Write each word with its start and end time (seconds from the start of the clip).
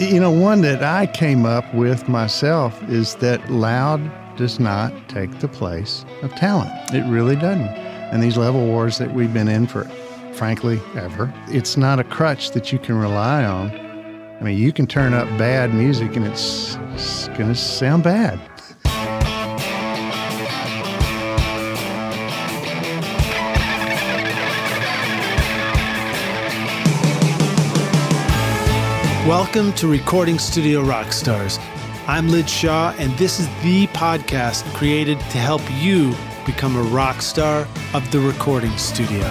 You 0.00 0.20
know, 0.20 0.30
one 0.30 0.60
that 0.60 0.84
I 0.84 1.06
came 1.06 1.44
up 1.44 1.74
with 1.74 2.08
myself 2.08 2.80
is 2.88 3.16
that 3.16 3.50
loud 3.50 4.00
does 4.36 4.60
not 4.60 4.92
take 5.08 5.40
the 5.40 5.48
place 5.48 6.04
of 6.22 6.32
talent. 6.36 6.70
It 6.94 7.04
really 7.10 7.34
doesn't. 7.34 7.66
And 7.66 8.22
these 8.22 8.36
level 8.36 8.64
wars 8.64 8.98
that 8.98 9.12
we've 9.12 9.34
been 9.34 9.48
in 9.48 9.66
for, 9.66 9.84
frankly, 10.34 10.80
ever, 10.94 11.34
it's 11.48 11.76
not 11.76 11.98
a 11.98 12.04
crutch 12.04 12.52
that 12.52 12.72
you 12.72 12.78
can 12.78 12.94
rely 12.96 13.44
on. 13.44 13.72
I 14.40 14.44
mean, 14.44 14.56
you 14.56 14.72
can 14.72 14.86
turn 14.86 15.14
up 15.14 15.26
bad 15.36 15.74
music 15.74 16.14
and 16.14 16.24
it's, 16.24 16.76
it's 16.92 17.26
going 17.28 17.48
to 17.48 17.56
sound 17.56 18.04
bad. 18.04 18.40
Welcome 29.28 29.74
to 29.74 29.86
Recording 29.86 30.38
Studio 30.38 30.82
Rockstars. 30.82 31.58
I'm 32.08 32.28
Lij 32.28 32.48
Shaw, 32.48 32.94
and 32.98 33.12
this 33.18 33.38
is 33.38 33.46
the 33.62 33.86
podcast 33.88 34.64
created 34.72 35.20
to 35.20 35.36
help 35.36 35.60
you 35.82 36.14
become 36.46 36.74
a 36.76 36.82
rock 36.84 37.20
star 37.20 37.68
of 37.92 38.10
the 38.10 38.20
recording 38.20 38.74
studio. 38.78 39.24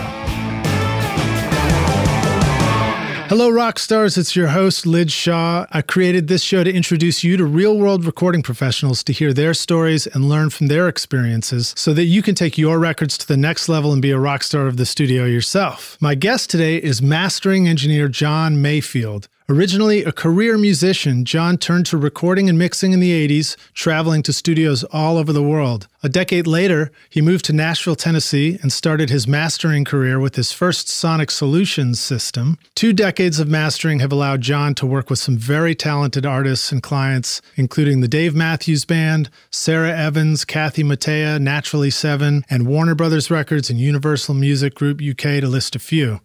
Hello, 3.28 3.50
rock 3.50 3.80
stars. 3.80 4.20
It's 4.20 4.36
your 4.36 4.50
host, 4.50 4.86
Lij 4.86 5.10
Shaw. 5.10 5.66
I 5.72 5.82
created 5.82 6.28
this 6.28 6.44
show 6.44 6.64
to 6.64 6.72
introduce 6.72 7.24
you 7.24 7.36
to 7.36 7.44
real 7.44 7.76
world 7.80 8.06
recording 8.06 8.44
professionals 8.44 9.04
to 9.06 9.12
hear 9.12 9.34
their 9.34 9.56
stories 9.56 10.06
and 10.06 10.30
learn 10.30 10.52
from 10.52 10.68
their 10.68 10.88
experiences 10.88 11.74
so 11.76 11.92
that 11.96 12.06
you 12.06 12.22
can 12.22 12.36
take 12.36 12.56
your 12.56 12.78
records 12.78 13.18
to 13.18 13.28
the 13.28 13.36
next 13.36 13.68
level 13.68 13.94
and 13.94 14.04
be 14.04 14.12
a 14.12 14.20
rock 14.20 14.44
star 14.44 14.68
of 14.68 14.78
the 14.78 14.86
studio 14.86 15.26
yourself. 15.26 15.98
My 16.00 16.14
guest 16.14 16.52
today 16.52 16.78
is 16.78 17.02
mastering 17.02 17.68
engineer 17.68 18.08
John 18.08 18.62
Mayfield. 18.62 19.28
Originally 19.50 20.04
a 20.04 20.12
career 20.12 20.58
musician, 20.58 21.24
John 21.24 21.58
turned 21.58 21.86
to 21.86 21.98
recording 21.98 22.50
and 22.50 22.60
mixing 22.60 22.92
in 22.92 23.00
the 23.00 23.14
80s, 23.30 23.56
traveling 23.74 24.22
to 24.24 24.34
studios 24.34 24.84
all 24.84 25.16
over 25.16 25.32
the 25.32 25.42
world. 25.42 25.88
A 26.04 26.10
decade 26.10 26.46
later, 26.46 26.92
he 27.10 27.22
moved 27.22 27.46
to 27.46 27.54
Nashville, 27.54 27.96
Tennessee, 27.96 28.60
and 28.62 28.74
started 28.74 29.10
his 29.10 29.26
mastering 29.26 29.86
career 29.86 30.20
with 30.20 30.36
his 30.36 30.52
first 30.52 30.90
Sonic 30.90 31.32
Solutions 31.32 31.98
system. 31.98 32.58
Two 32.76 32.92
decades 32.92 33.40
of 33.40 33.48
mastering 33.48 34.02
have 34.02 34.12
allowed 34.12 34.42
John 34.42 34.76
to 34.76 34.86
work 34.86 35.10
with 35.10 35.20
some 35.20 35.38
very 35.38 35.74
talented 35.74 36.26
artists 36.26 36.74
and 36.74 36.84
clients, 36.84 37.42
including 37.56 38.02
the 38.02 38.10
Dave 38.10 38.36
Matthews 38.36 38.84
Band, 38.84 39.30
Sara 39.50 39.98
Evans, 39.98 40.44
Kathy 40.44 40.84
Mattea, 40.84 41.40
Naturally 41.40 41.90
Seven, 41.90 42.44
and 42.50 42.68
Warner 42.68 42.96
Brothers 42.96 43.32
Records 43.32 43.70
and 43.70 43.80
Universal 43.80 44.36
Music 44.36 44.76
Group 44.76 45.00
UK, 45.02 45.40
to 45.40 45.48
list 45.48 45.74
a 45.74 45.80
few. 45.80 46.20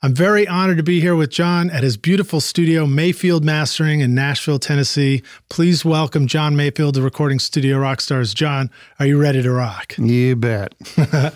I'm 0.00 0.14
very 0.14 0.46
honored 0.46 0.76
to 0.76 0.84
be 0.84 1.00
here 1.00 1.16
with 1.16 1.30
John 1.30 1.70
at 1.70 1.82
his 1.82 1.96
beautiful 1.96 2.40
studio, 2.40 2.86
Mayfield 2.86 3.44
Mastering 3.44 3.98
in 3.98 4.14
Nashville, 4.14 4.60
Tennessee. 4.60 5.24
Please 5.48 5.84
welcome 5.84 6.28
John 6.28 6.54
Mayfield 6.54 6.94
to 6.94 7.02
Recording 7.02 7.40
Studio 7.40 7.78
Rockstars. 7.78 8.32
John, 8.32 8.70
are 9.00 9.06
you 9.06 9.20
ready 9.20 9.42
to 9.42 9.50
rock? 9.50 9.98
You 9.98 10.36
bet. 10.36 10.72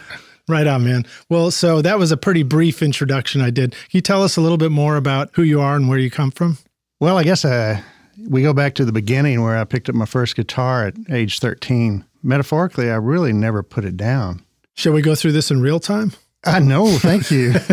right 0.48 0.66
on, 0.68 0.84
man. 0.84 1.04
Well, 1.28 1.50
so 1.50 1.82
that 1.82 1.98
was 1.98 2.12
a 2.12 2.16
pretty 2.16 2.44
brief 2.44 2.84
introduction 2.84 3.40
I 3.40 3.50
did. 3.50 3.72
Can 3.72 3.80
you 3.90 4.00
tell 4.00 4.22
us 4.22 4.36
a 4.36 4.40
little 4.40 4.58
bit 4.58 4.70
more 4.70 4.94
about 4.94 5.30
who 5.32 5.42
you 5.42 5.60
are 5.60 5.74
and 5.74 5.88
where 5.88 5.98
you 5.98 6.08
come 6.08 6.30
from? 6.30 6.58
Well, 7.00 7.18
I 7.18 7.24
guess 7.24 7.44
uh, 7.44 7.80
we 8.28 8.42
go 8.42 8.52
back 8.52 8.76
to 8.76 8.84
the 8.84 8.92
beginning 8.92 9.42
where 9.42 9.58
I 9.58 9.64
picked 9.64 9.88
up 9.88 9.96
my 9.96 10.06
first 10.06 10.36
guitar 10.36 10.86
at 10.86 10.94
age 11.10 11.40
13. 11.40 12.04
Metaphorically, 12.22 12.92
I 12.92 12.94
really 12.94 13.32
never 13.32 13.64
put 13.64 13.84
it 13.84 13.96
down. 13.96 14.44
Shall 14.74 14.92
we 14.92 15.02
go 15.02 15.16
through 15.16 15.32
this 15.32 15.50
in 15.50 15.60
real 15.60 15.80
time? 15.80 16.12
I 16.44 16.60
know. 16.60 16.96
Thank 16.98 17.32
you. 17.32 17.54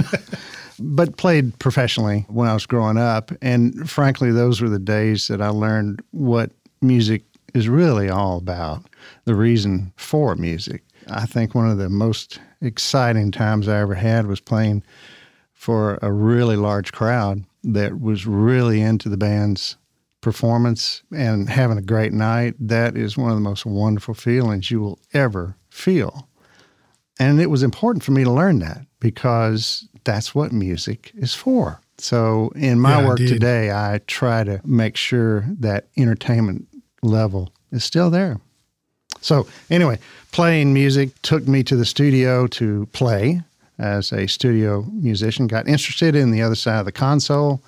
but 0.79 1.17
played 1.17 1.57
professionally 1.59 2.25
when 2.29 2.47
I 2.47 2.53
was 2.53 2.65
growing 2.65 2.97
up. 2.97 3.31
And 3.41 3.89
frankly, 3.89 4.31
those 4.31 4.61
were 4.61 4.69
the 4.69 4.79
days 4.79 5.27
that 5.27 5.41
I 5.41 5.49
learned 5.49 6.01
what 6.11 6.51
music 6.81 7.23
is 7.53 7.67
really 7.67 8.09
all 8.09 8.37
about, 8.37 8.83
the 9.25 9.35
reason 9.35 9.91
for 9.95 10.35
music. 10.35 10.83
I 11.09 11.25
think 11.25 11.55
one 11.55 11.69
of 11.69 11.77
the 11.77 11.89
most 11.89 12.39
exciting 12.61 13.31
times 13.31 13.67
I 13.67 13.79
ever 13.79 13.95
had 13.95 14.27
was 14.27 14.39
playing 14.39 14.83
for 15.53 15.97
a 16.01 16.11
really 16.11 16.55
large 16.55 16.91
crowd 16.91 17.43
that 17.63 17.99
was 17.99 18.25
really 18.25 18.81
into 18.81 19.09
the 19.09 19.17
band's 19.17 19.75
performance 20.21 21.01
and 21.13 21.49
having 21.49 21.77
a 21.77 21.81
great 21.81 22.13
night. 22.13 22.55
That 22.59 22.95
is 22.95 23.17
one 23.17 23.29
of 23.29 23.35
the 23.35 23.41
most 23.41 23.65
wonderful 23.65 24.13
feelings 24.13 24.69
you 24.69 24.79
will 24.81 24.99
ever 25.13 25.55
feel. 25.69 26.27
And 27.19 27.41
it 27.41 27.49
was 27.49 27.63
important 27.63 28.03
for 28.03 28.11
me 28.11 28.23
to 28.23 28.31
learn 28.31 28.59
that 28.59 28.85
because 28.99 29.87
that's 30.03 30.33
what 30.33 30.51
music 30.51 31.11
is 31.15 31.33
for. 31.33 31.79
So 31.97 32.51
in 32.55 32.79
my 32.79 33.01
yeah, 33.01 33.07
work 33.07 33.19
indeed. 33.19 33.33
today, 33.33 33.71
I 33.71 33.99
try 34.07 34.43
to 34.43 34.61
make 34.63 34.95
sure 34.95 35.45
that 35.59 35.87
entertainment 35.97 36.67
level 37.01 37.51
is 37.71 37.83
still 37.83 38.09
there. 38.09 38.39
So 39.21 39.47
anyway, 39.69 39.99
playing 40.31 40.73
music 40.73 41.21
took 41.21 41.47
me 41.47 41.63
to 41.63 41.75
the 41.75 41.85
studio 41.85 42.47
to 42.47 42.87
play 42.93 43.41
as 43.77 44.11
a 44.11 44.27
studio 44.27 44.85
musician, 44.93 45.47
got 45.47 45.67
interested 45.67 46.15
in 46.15 46.31
the 46.31 46.41
other 46.41 46.55
side 46.55 46.79
of 46.79 46.85
the 46.85 46.91
console 46.91 47.61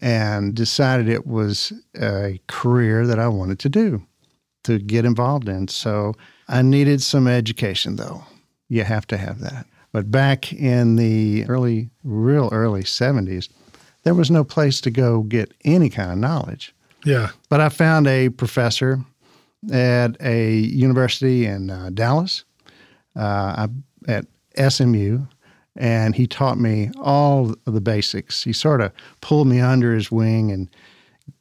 and 0.00 0.54
decided 0.54 1.08
it 1.08 1.26
was 1.26 1.72
a 2.00 2.40
career 2.46 3.06
that 3.06 3.18
I 3.18 3.28
wanted 3.28 3.58
to 3.60 3.68
do, 3.68 4.02
to 4.64 4.78
get 4.78 5.04
involved 5.04 5.48
in. 5.48 5.68
So 5.68 6.14
I 6.48 6.62
needed 6.62 7.02
some 7.02 7.26
education 7.26 7.96
though. 7.96 8.24
You 8.68 8.84
have 8.84 9.06
to 9.08 9.18
have 9.18 9.40
that. 9.40 9.66
But 9.92 10.10
back 10.10 10.52
in 10.52 10.96
the 10.96 11.44
early, 11.48 11.90
real 12.02 12.48
early 12.50 12.82
70s, 12.82 13.48
there 14.04 14.14
was 14.14 14.30
no 14.30 14.42
place 14.42 14.80
to 14.80 14.90
go 14.90 15.22
get 15.22 15.52
any 15.64 15.90
kind 15.90 16.10
of 16.10 16.18
knowledge. 16.18 16.74
Yeah. 17.04 17.30
But 17.48 17.60
I 17.60 17.68
found 17.68 18.06
a 18.06 18.30
professor 18.30 19.00
at 19.70 20.16
a 20.20 20.54
university 20.54 21.46
in 21.46 21.70
uh, 21.70 21.90
Dallas, 21.92 22.44
uh, 23.14 23.68
at 24.08 24.26
SMU, 24.56 25.20
and 25.76 26.14
he 26.14 26.26
taught 26.26 26.58
me 26.58 26.90
all 27.00 27.54
of 27.66 27.74
the 27.74 27.80
basics. 27.80 28.42
He 28.42 28.52
sort 28.52 28.80
of 28.80 28.92
pulled 29.20 29.46
me 29.46 29.60
under 29.60 29.94
his 29.94 30.10
wing 30.10 30.50
and 30.50 30.68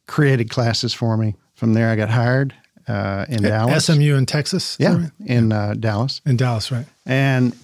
created 0.08 0.50
classes 0.50 0.94
for 0.94 1.18
me. 1.18 1.36
From 1.56 1.74
there, 1.74 1.90
I 1.90 1.96
got 1.96 2.10
hired 2.10 2.54
uh, 2.88 3.26
in 3.30 3.44
Dallas. 3.44 3.86
SMU 3.86 4.16
in 4.16 4.26
Texas? 4.26 4.78
Yeah, 4.80 4.98
right? 4.98 5.12
in 5.26 5.52
uh, 5.52 5.76
Dallas. 5.80 6.22
In 6.26 6.38
Dallas, 6.38 6.72
right. 6.72 6.86
And 7.06 7.56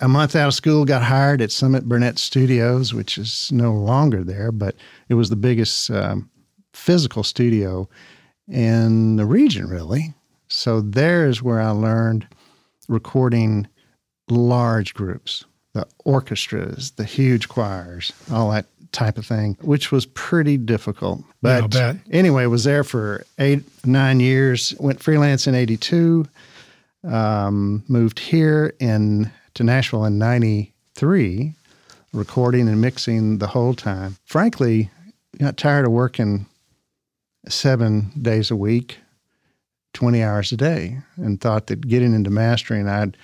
a 0.00 0.08
month 0.08 0.36
out 0.36 0.48
of 0.48 0.54
school, 0.54 0.84
got 0.84 1.02
hired 1.02 1.40
at 1.40 1.50
Summit 1.50 1.88
Burnett 1.88 2.18
Studios, 2.18 2.92
which 2.92 3.16
is 3.18 3.50
no 3.52 3.72
longer 3.72 4.22
there, 4.22 4.52
but 4.52 4.74
it 5.08 5.14
was 5.14 5.30
the 5.30 5.36
biggest 5.36 5.90
um, 5.90 6.30
physical 6.72 7.22
studio 7.22 7.88
in 8.48 9.16
the 9.16 9.24
region, 9.24 9.68
really. 9.68 10.14
So 10.48 10.80
there 10.80 11.26
is 11.26 11.42
where 11.42 11.60
I 11.60 11.70
learned 11.70 12.26
recording 12.88 13.66
large 14.28 14.94
groups, 14.94 15.44
the 15.72 15.86
orchestras, 16.04 16.92
the 16.92 17.04
huge 17.04 17.48
choirs, 17.48 18.12
all 18.30 18.50
that 18.50 18.66
type 18.92 19.18
of 19.18 19.26
thing, 19.26 19.56
which 19.60 19.90
was 19.90 20.06
pretty 20.06 20.56
difficult. 20.56 21.22
But 21.42 21.74
yeah, 21.74 21.94
anyway, 22.10 22.46
was 22.46 22.64
there 22.64 22.84
for 22.84 23.24
eight, 23.38 23.62
nine 23.84 24.20
years, 24.20 24.74
went 24.78 25.02
freelance 25.02 25.46
in 25.46 25.54
82, 25.54 26.26
um, 27.04 27.84
moved 27.88 28.18
here 28.18 28.74
in 28.78 29.30
to 29.56 29.64
Nashville 29.64 30.04
in 30.04 30.18
93, 30.18 31.54
recording 32.12 32.68
and 32.68 32.80
mixing 32.80 33.38
the 33.38 33.48
whole 33.48 33.74
time. 33.74 34.16
Frankly, 34.24 34.90
got 35.38 35.56
tired 35.56 35.86
of 35.86 35.92
working 35.92 36.46
seven 37.48 38.12
days 38.20 38.50
a 38.50 38.56
week, 38.56 38.98
20 39.94 40.22
hours 40.22 40.52
a 40.52 40.56
day, 40.56 40.98
and 41.16 41.40
thought 41.40 41.66
that 41.66 41.86
getting 41.88 42.14
into 42.14 42.30
mastering, 42.30 42.88
I'd. 42.88 43.16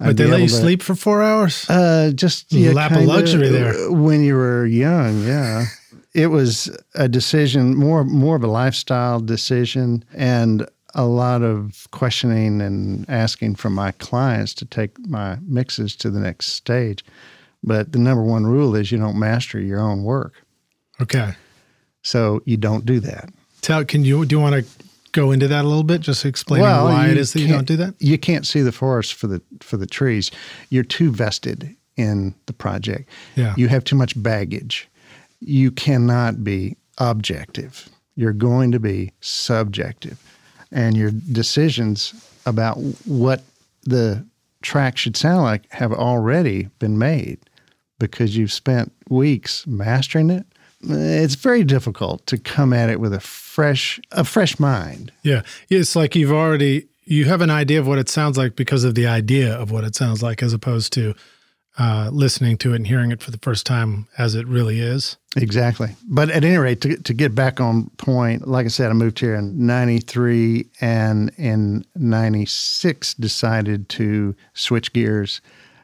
I'd 0.00 0.06
but 0.06 0.16
they 0.16 0.26
let 0.26 0.40
you 0.40 0.48
to, 0.48 0.52
sleep 0.52 0.82
for 0.82 0.96
four 0.96 1.22
hours? 1.22 1.68
Uh, 1.68 2.10
just 2.14 2.52
yeah, 2.52 2.72
lap 2.72 2.92
of 2.92 3.04
luxury 3.04 3.48
there. 3.48 3.90
When 3.92 4.24
you 4.24 4.34
were 4.34 4.66
young, 4.66 5.22
yeah. 5.24 5.66
it 6.14 6.28
was 6.28 6.76
a 6.94 7.08
decision, 7.08 7.76
more 7.76 8.04
more 8.04 8.34
of 8.34 8.42
a 8.42 8.48
lifestyle 8.48 9.20
decision, 9.20 10.04
and 10.12 10.68
a 10.94 11.04
lot 11.04 11.42
of 11.42 11.88
questioning 11.90 12.60
and 12.60 13.08
asking 13.08 13.56
from 13.56 13.74
my 13.74 13.92
clients 13.92 14.54
to 14.54 14.64
take 14.64 14.98
my 15.06 15.38
mixes 15.42 15.96
to 15.96 16.10
the 16.10 16.20
next 16.20 16.48
stage. 16.52 17.04
But 17.62 17.92
the 17.92 17.98
number 17.98 18.22
one 18.22 18.46
rule 18.46 18.76
is 18.76 18.92
you 18.92 18.98
don't 18.98 19.18
master 19.18 19.58
your 19.58 19.80
own 19.80 20.04
work. 20.04 20.34
Okay. 21.00 21.34
So 22.02 22.42
you 22.44 22.56
don't 22.56 22.84
do 22.84 23.00
that. 23.00 23.30
Tell 23.62 23.84
can 23.84 24.04
you 24.04 24.24
do 24.26 24.36
you 24.36 24.40
want 24.40 24.54
to 24.54 24.84
go 25.12 25.32
into 25.32 25.48
that 25.48 25.64
a 25.64 25.68
little 25.68 25.84
bit? 25.84 26.02
Just 26.02 26.24
explaining 26.24 26.64
well, 26.64 26.84
why 26.84 27.08
it 27.08 27.16
is 27.16 27.32
that 27.32 27.40
you 27.40 27.48
don't 27.48 27.66
do 27.66 27.76
that? 27.76 27.94
You 27.98 28.18
can't 28.18 28.46
see 28.46 28.60
the 28.60 28.72
forest 28.72 29.14
for 29.14 29.26
the 29.26 29.40
for 29.60 29.78
the 29.78 29.86
trees. 29.86 30.30
You're 30.68 30.84
too 30.84 31.10
vested 31.10 31.74
in 31.96 32.34
the 32.46 32.52
project. 32.52 33.08
Yeah. 33.34 33.54
You 33.56 33.68
have 33.68 33.84
too 33.84 33.96
much 33.96 34.20
baggage. 34.22 34.88
You 35.40 35.70
cannot 35.70 36.44
be 36.44 36.76
objective. 36.98 37.88
You're 38.16 38.32
going 38.32 38.72
to 38.72 38.78
be 38.78 39.12
subjective 39.20 40.20
and 40.74 40.96
your 40.96 41.10
decisions 41.10 42.12
about 42.44 42.74
what 43.06 43.42
the 43.84 44.26
track 44.60 44.98
should 44.98 45.16
sound 45.16 45.42
like 45.42 45.70
have 45.70 45.92
already 45.92 46.68
been 46.78 46.98
made 46.98 47.38
because 47.98 48.36
you've 48.36 48.52
spent 48.52 48.92
weeks 49.08 49.66
mastering 49.66 50.30
it. 50.30 50.44
it's 50.82 51.36
very 51.36 51.64
difficult 51.64 52.26
to 52.26 52.36
come 52.36 52.72
at 52.72 52.90
it 52.90 53.00
with 53.00 53.14
a 53.14 53.20
fresh 53.20 54.00
a 54.10 54.24
fresh 54.24 54.58
mind. 54.58 55.12
Yeah. 55.22 55.42
It's 55.70 55.94
like 55.94 56.16
you've 56.16 56.32
already 56.32 56.88
you 57.04 57.26
have 57.26 57.40
an 57.40 57.50
idea 57.50 57.78
of 57.78 57.86
what 57.86 57.98
it 57.98 58.08
sounds 58.08 58.36
like 58.36 58.56
because 58.56 58.82
of 58.82 58.94
the 58.94 59.06
idea 59.06 59.54
of 59.54 59.70
what 59.70 59.84
it 59.84 59.94
sounds 59.94 60.22
like 60.22 60.42
as 60.42 60.52
opposed 60.52 60.92
to 60.94 61.14
uh, 61.78 62.10
listening 62.12 62.56
to 62.58 62.72
it 62.72 62.76
and 62.76 62.86
hearing 62.86 63.10
it 63.10 63.22
for 63.22 63.30
the 63.30 63.38
first 63.38 63.66
time 63.66 64.06
as 64.16 64.34
it 64.34 64.46
really 64.46 64.80
is. 64.80 65.16
Exactly. 65.36 65.96
But 66.06 66.30
at 66.30 66.44
any 66.44 66.56
rate, 66.56 66.80
to, 66.82 66.96
to 66.96 67.14
get 67.14 67.34
back 67.34 67.60
on 67.60 67.90
point, 67.96 68.46
like 68.46 68.66
I 68.66 68.68
said, 68.68 68.90
I 68.90 68.94
moved 68.94 69.18
here 69.18 69.34
in 69.34 69.66
93 69.66 70.66
and 70.80 71.32
in 71.36 71.84
96 71.96 73.14
decided 73.14 73.88
to 73.90 74.36
switch 74.54 74.92
gears 74.92 75.40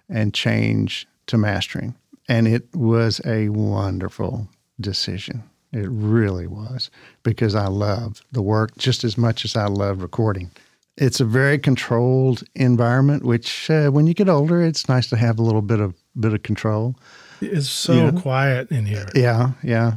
and 0.09 0.33
change 0.33 1.07
to 1.27 1.39
mastering. 1.39 1.95
And 2.29 2.47
it 2.47 2.69
was 2.75 3.21
a 3.27 3.49
wonderful 3.49 4.49
decision. 4.81 5.43
It 5.73 5.89
really 5.91 6.47
was 6.47 6.91
because 7.23 7.55
I 7.55 7.67
love 7.67 8.23
the 8.33 8.43
work 8.43 8.77
just 8.77 9.05
as 9.05 9.17
much 9.19 9.45
as 9.45 9.57
I 9.57 9.67
love 9.67 10.03
recording. 10.03 10.51
It's 11.01 11.19
a 11.19 11.25
very 11.25 11.59
controlled 11.59 12.45
environment, 12.55 13.25
which 13.25 13.71
uh, 13.71 13.89
when 13.91 14.07
you 14.07 14.13
get 14.13 14.29
older, 14.29 14.63
it's 14.63 14.87
nice 14.87 15.09
to 15.09 15.17
have 15.17 15.39
a 15.39 15.43
little 15.43 15.63
bit 15.63 15.81
of 15.81 15.95
bit 16.19 16.35
of 16.35 16.43
control. 16.43 16.95
It's 17.41 17.71
so 17.71 17.93
you 17.95 18.13
know? 18.13 18.21
quiet 18.21 18.71
in 18.71 18.85
here. 18.85 19.09
Yeah, 19.15 19.53
yeah, 19.63 19.95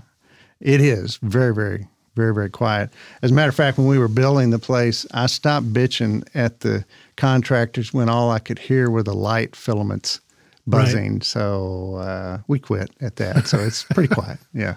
it 0.62 0.80
is 0.80 1.18
very, 1.22 1.54
very, 1.54 1.88
very, 2.16 2.34
very 2.34 2.50
quiet. 2.50 2.90
As 3.22 3.32
a 3.32 3.34
matter 3.34 3.50
of 3.50 3.56
fact, 3.56 3.78
when 3.78 3.88
we 3.88 4.00
were 4.00 4.08
building 4.08 4.52
the 4.52 4.60
place, 4.60 5.06
I 5.14 5.26
stopped 5.26 5.74
bitching 5.74 6.26
at 6.34 6.62
the 6.62 6.86
contractors 7.18 7.94
when 7.94 8.08
all 8.08 8.32
I 8.32 8.40
could 8.40 8.60
hear 8.60 8.90
were 8.90 9.04
the 9.04 9.14
light 9.14 9.58
filaments 9.58 10.22
buzzing. 10.66 11.16
Right. 11.16 11.24
So 11.24 11.96
uh, 11.96 12.38
we 12.48 12.60
quit 12.60 12.92
at 13.02 13.18
that. 13.18 13.48
So 13.48 13.60
it's 13.60 13.84
pretty 13.84 14.14
quiet. 14.14 14.40
Yeah. 14.54 14.76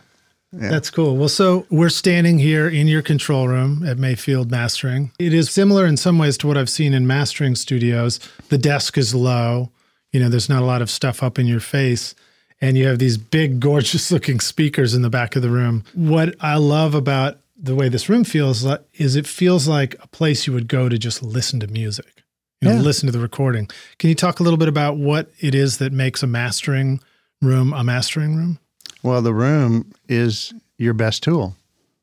Yeah. 0.59 0.71
That's 0.71 0.91
cool. 0.91 1.17
Well, 1.17 1.29
so 1.29 1.67
we're 1.71 1.91
standing 1.91 2.39
here 2.39 2.69
in 2.69 2.89
your 2.89 3.03
control 3.03 3.49
room 3.49 3.87
at 3.87 3.99
Mayfield 3.99 4.51
Mastering. 4.51 5.13
It 5.19 5.35
is 5.35 5.51
similar 5.51 5.87
in 5.87 5.97
some 5.97 6.19
ways 6.19 6.39
to 6.39 6.47
what 6.47 6.57
I've 6.57 6.71
seen 6.71 6.95
in 6.95 7.07
mastering 7.07 7.55
studios. 7.55 8.19
The 8.49 8.59
desk 8.59 8.97
is 8.97 9.15
low, 9.15 9.71
you 10.13 10.21
know, 10.21 10.29
there's 10.29 10.49
not 10.49 10.63
a 10.63 10.67
lot 10.67 10.83
of 10.83 10.91
stuff 10.91 11.23
up 11.23 11.39
in 11.39 11.47
your 11.47 11.61
face. 11.61 12.15
And 12.61 12.79
you 12.79 12.87
have 12.87 12.99
these 12.99 13.19
big, 13.19 13.61
gorgeous 13.61 14.11
looking 14.11 14.41
speakers 14.41 14.95
in 14.95 15.03
the 15.03 15.11
back 15.11 15.37
of 15.37 15.43
the 15.43 15.51
room. 15.51 15.85
What 15.95 16.35
I 16.41 16.57
love 16.57 16.95
about 16.95 17.39
the 17.57 17.75
way 17.75 17.89
this 17.89 18.09
room 18.09 18.25
feels 18.25 18.67
is 18.95 19.17
it 19.17 19.27
feels 19.27 19.69
like 19.69 19.95
a 20.03 20.09
place 20.09 20.47
you 20.47 20.53
would 20.53 20.69
go 20.69 20.89
to 20.89 20.99
just 20.99 21.23
listen 21.23 21.61
to 21.61 21.67
music, 21.67 22.23
you 22.61 22.69
know, 22.69 22.77
yeah. 22.77 22.81
listen 22.81 23.07
to 23.07 23.13
the 23.13 23.19
recording. 23.19 23.69
Can 23.99 24.09
you 24.09 24.15
talk 24.15 24.41
a 24.41 24.43
little 24.43 24.59
bit 24.59 24.69
about 24.69 24.97
what 24.97 25.31
it 25.41 25.55
is 25.55 25.79
that 25.79 25.93
makes 25.93 26.23
a 26.23 26.27
mastering 26.27 27.01
room 27.41 27.73
a 27.73 27.85
mastering 27.85 28.37
room? 28.37 28.59
Well, 29.07 29.23
the 29.23 29.33
room 29.33 29.93
is 30.09 30.53
your 30.79 30.93
best 30.93 31.23
tool. 31.23 31.55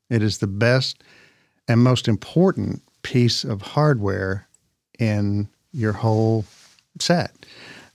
It 0.08 0.22
is 0.22 0.38
the 0.38 0.46
best 0.46 1.04
and 1.68 1.82
most 1.82 2.08
important 2.08 2.80
piece 3.02 3.44
of 3.44 3.60
hardware 3.60 4.48
in 4.98 5.50
your 5.70 5.92
whole 5.92 6.46
set. 6.98 7.30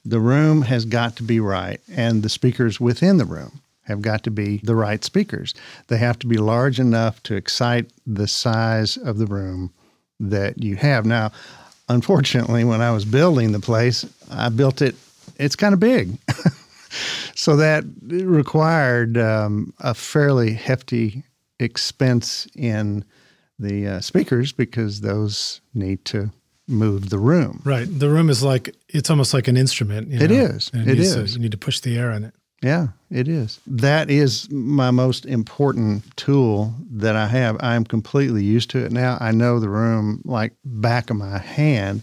The 0.05 0.19
room 0.19 0.61
has 0.61 0.85
got 0.85 1.15
to 1.15 1.23
be 1.23 1.39
right, 1.39 1.81
and 1.91 2.21
the 2.21 2.29
speakers 2.29 2.79
within 2.79 3.17
the 3.17 3.25
room 3.25 3.61
have 3.85 4.03
got 4.03 4.21
to 4.25 4.31
be 4.31 4.57
the 4.57 4.75
right 4.75 5.03
speakers. 5.03 5.55
They 5.87 5.97
have 5.97 6.19
to 6.19 6.27
be 6.27 6.37
large 6.37 6.79
enough 6.79 7.23
to 7.23 7.35
excite 7.35 7.89
the 8.05 8.27
size 8.27 8.95
of 8.95 9.17
the 9.17 9.25
room 9.25 9.73
that 10.19 10.61
you 10.61 10.75
have. 10.75 11.07
Now, 11.07 11.31
unfortunately, 11.89 12.63
when 12.63 12.81
I 12.81 12.91
was 12.91 13.05
building 13.05 13.53
the 13.53 13.59
place, 13.59 14.05
I 14.29 14.49
built 14.49 14.83
it, 14.83 14.95
it's 15.39 15.55
kind 15.55 15.73
of 15.73 15.79
big. 15.79 16.15
so 17.35 17.55
that 17.55 17.83
required 18.01 19.17
um, 19.17 19.73
a 19.79 19.93
fairly 19.93 20.53
hefty 20.53 21.23
expense 21.59 22.47
in 22.55 23.03
the 23.57 23.87
uh, 23.87 23.99
speakers 23.99 24.51
because 24.51 25.01
those 25.01 25.61
need 25.73 26.05
to 26.05 26.31
move 26.67 27.09
the 27.09 27.17
room. 27.17 27.61
Right. 27.65 27.87
The 27.89 28.09
room 28.09 28.29
is 28.29 28.43
like 28.43 28.75
it's 28.87 29.09
almost 29.09 29.33
like 29.33 29.47
an 29.47 29.57
instrument. 29.57 30.09
You 30.09 30.19
know? 30.19 30.25
It 30.25 30.31
is. 30.31 30.71
It, 30.73 30.87
it 30.87 30.99
is. 30.99 31.13
To, 31.15 31.25
you 31.25 31.39
need 31.39 31.51
to 31.51 31.57
push 31.57 31.79
the 31.79 31.97
air 31.97 32.11
in 32.11 32.23
it. 32.23 32.33
Yeah, 32.61 32.87
it 33.09 33.29
is. 33.29 33.59
That 33.65 34.09
is 34.09 34.49
my 34.51 34.91
most 34.91 35.25
important 35.25 36.03
tool 36.17 36.73
that 36.91 37.15
I 37.15 37.27
have. 37.27 37.55
I'm 37.61 37.85
completely 37.85 38.43
used 38.43 38.69
to 38.71 38.83
it 38.83 38.91
now. 38.91 39.17
I 39.21 39.31
know 39.31 39.59
the 39.59 39.69
room 39.69 40.21
like 40.25 40.53
back 40.65 41.09
of 41.09 41.15
my 41.15 41.37
hand, 41.37 42.01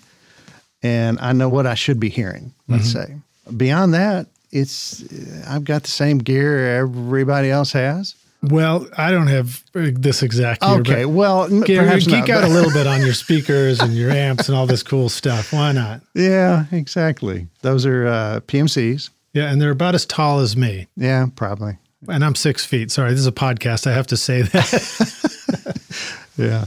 and 0.83 1.19
I 1.21 1.33
know 1.33 1.51
what 1.51 1.67
I 1.67 1.75
should 1.75 2.01
be 2.01 2.09
hearing. 2.09 2.55
Let's 2.69 2.95
mm-hmm. 2.95 3.15
say. 3.15 3.55
Beyond 3.55 3.95
that, 3.95 4.29
it's 4.51 5.05
I've 5.47 5.65
got 5.65 5.83
the 5.83 5.91
same 5.91 6.19
gear 6.19 6.79
everybody 6.79 7.51
else 7.51 7.73
has. 7.73 8.15
Well, 8.43 8.87
I 8.97 9.11
don't 9.11 9.27
have 9.27 9.65
this 9.73 10.23
exact 10.23 10.61
gear. 10.61 10.81
Okay, 10.81 11.05
well, 11.05 11.49
perhaps 11.49 12.07
geek 12.07 12.29
not, 12.29 12.31
out 12.31 12.45
a 12.45 12.49
little 12.49 12.73
bit 12.75 12.87
on 12.87 13.01
your 13.01 13.15
speakers 13.15 13.81
and 13.81 13.95
your 13.95 14.11
amps 14.11 14.49
and 14.49 14.57
all 14.57 14.67
this 14.67 14.83
cool 14.83 15.09
stuff. 15.09 15.53
Why 15.53 15.73
not? 15.73 16.01
Yeah, 16.15 16.67
exactly. 16.71 17.49
Those 17.63 17.87
are 17.87 18.07
uh, 18.07 18.41
PMCs. 18.47 19.11
Yeah, 19.33 19.51
and 19.51 19.61
they're 19.61 19.71
about 19.71 19.95
as 19.95 20.07
tall 20.07 20.41
as 20.41 20.57
me. 20.57 20.87
Yeah, 20.97 21.27
probably. 21.35 21.77
And 22.09 22.25
I'm 22.25 22.35
six 22.35 22.65
feet. 22.65 22.91
Sorry, 22.91 23.11
this 23.11 23.21
is 23.21 23.27
a 23.27 23.33
podcast. 23.33 23.87
I 23.87 23.93
have 23.93 24.07
to 24.09 24.17
say 24.17 24.43
that. 24.43 25.81
yeah, 26.37 26.67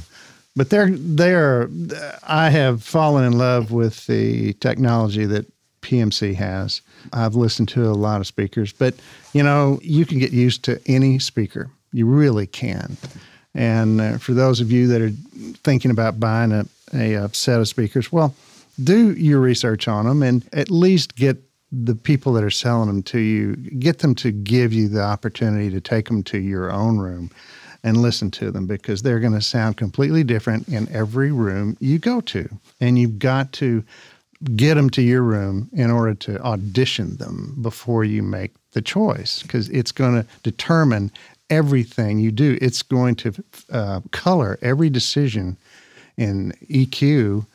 but 0.55 0.69
they're 0.69 0.89
they're. 0.91 1.69
I 2.27 2.49
have 2.49 2.83
fallen 2.83 3.25
in 3.25 3.37
love 3.37 3.71
with 3.71 4.05
the 4.07 4.53
technology 4.53 5.25
that 5.25 5.45
PMC 5.81 6.35
has. 6.35 6.81
I've 7.13 7.35
listened 7.35 7.69
to 7.69 7.85
a 7.85 7.93
lot 7.93 8.21
of 8.21 8.27
speakers, 8.27 8.71
but 8.71 8.95
you 9.33 9.43
know, 9.43 9.79
you 9.81 10.05
can 10.05 10.19
get 10.19 10.31
used 10.31 10.63
to 10.65 10.81
any 10.85 11.19
speaker. 11.19 11.69
You 11.91 12.05
really 12.05 12.47
can. 12.47 12.97
And 13.55 13.99
uh, 13.99 14.17
for 14.17 14.33
those 14.33 14.61
of 14.61 14.71
you 14.71 14.87
that 14.87 15.01
are 15.01 15.11
thinking 15.63 15.91
about 15.91 16.19
buying 16.19 16.51
a, 16.51 16.65
a, 16.93 17.13
a 17.13 17.33
set 17.33 17.59
of 17.59 17.67
speakers, 17.67 18.11
well, 18.11 18.35
do 18.83 19.13
your 19.13 19.39
research 19.39 19.87
on 19.87 20.05
them 20.05 20.23
and 20.23 20.47
at 20.53 20.69
least 20.69 21.15
get 21.15 21.37
the 21.71 21.95
people 21.95 22.33
that 22.33 22.43
are 22.43 22.49
selling 22.49 22.87
them 22.87 23.03
to 23.03 23.19
you, 23.19 23.55
get 23.55 23.99
them 23.99 24.15
to 24.15 24.31
give 24.31 24.73
you 24.73 24.87
the 24.87 25.01
opportunity 25.03 25.69
to 25.69 25.81
take 25.81 26.07
them 26.07 26.23
to 26.23 26.39
your 26.39 26.71
own 26.71 26.97
room 26.97 27.29
and 27.83 27.97
listen 27.97 28.29
to 28.31 28.51
them 28.51 28.65
because 28.65 29.01
they're 29.01 29.19
going 29.19 29.33
to 29.33 29.41
sound 29.41 29.77
completely 29.77 30.23
different 30.23 30.67
in 30.67 30.89
every 30.89 31.31
room 31.31 31.77
you 31.79 31.99
go 31.99 32.21
to. 32.21 32.49
And 32.81 32.97
you've 32.97 33.19
got 33.19 33.53
to 33.53 33.83
get 34.55 34.75
them 34.75 34.89
to 34.91 35.01
your 35.01 35.21
room 35.21 35.69
in 35.73 35.91
order 35.91 36.13
to 36.13 36.41
audition 36.41 37.17
them 37.17 37.57
before 37.61 38.03
you 38.03 38.23
make 38.23 38.53
the 38.71 38.81
choice 38.81 39.41
because 39.41 39.69
it's 39.69 39.91
going 39.91 40.15
to 40.21 40.27
determine 40.43 41.11
everything 41.49 42.19
you 42.19 42.31
do. 42.31 42.57
It's 42.61 42.81
going 42.81 43.15
to 43.15 43.33
uh, 43.71 44.01
color 44.11 44.57
every 44.61 44.89
decision 44.89 45.57
in 46.17 46.53
EQ. 46.69 47.45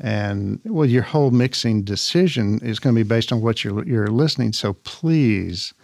And 0.00 0.60
well, 0.64 0.88
your 0.88 1.02
whole 1.02 1.30
mixing 1.30 1.82
decision 1.82 2.60
is 2.60 2.78
going 2.78 2.94
to 2.94 3.04
be 3.04 3.08
based 3.08 3.32
on 3.32 3.42
what 3.42 3.62
you're 3.62 3.84
you're 3.84 4.06
listening. 4.06 4.54
So 4.54 4.72
please 4.72 5.74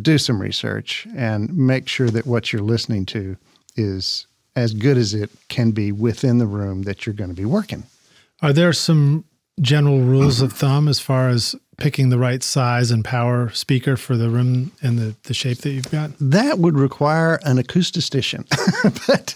do 0.00 0.16
some 0.16 0.40
research 0.40 1.06
and 1.14 1.54
make 1.54 1.88
sure 1.88 2.08
that 2.10 2.26
what 2.26 2.52
you're 2.52 2.62
listening 2.62 3.04
to 3.06 3.36
is 3.76 4.26
as 4.54 4.72
good 4.72 4.96
as 4.96 5.12
it 5.12 5.30
can 5.48 5.70
be 5.70 5.92
within 5.92 6.38
the 6.38 6.46
room 6.46 6.82
that 6.82 7.04
you're 7.04 7.14
going 7.14 7.30
to 7.30 7.36
be 7.36 7.44
working. 7.44 7.82
Are 8.40 8.54
there 8.54 8.72
some 8.72 9.24
general 9.60 10.00
rules 10.00 10.40
of 10.40 10.52
thumb 10.52 10.88
as 10.88 11.00
far 11.00 11.28
as 11.28 11.54
picking 11.76 12.08
the 12.08 12.18
right 12.18 12.42
size 12.42 12.90
and 12.90 13.04
power 13.04 13.50
speaker 13.50 13.96
for 13.96 14.16
the 14.16 14.30
room 14.30 14.72
and 14.82 14.98
the, 14.98 15.14
the 15.24 15.34
shape 15.34 15.58
that 15.58 15.70
you've 15.70 15.90
got? 15.90 16.10
That 16.20 16.58
would 16.58 16.78
require 16.78 17.38
an 17.44 17.58
acoustician. 17.58 18.48
but 19.06 19.34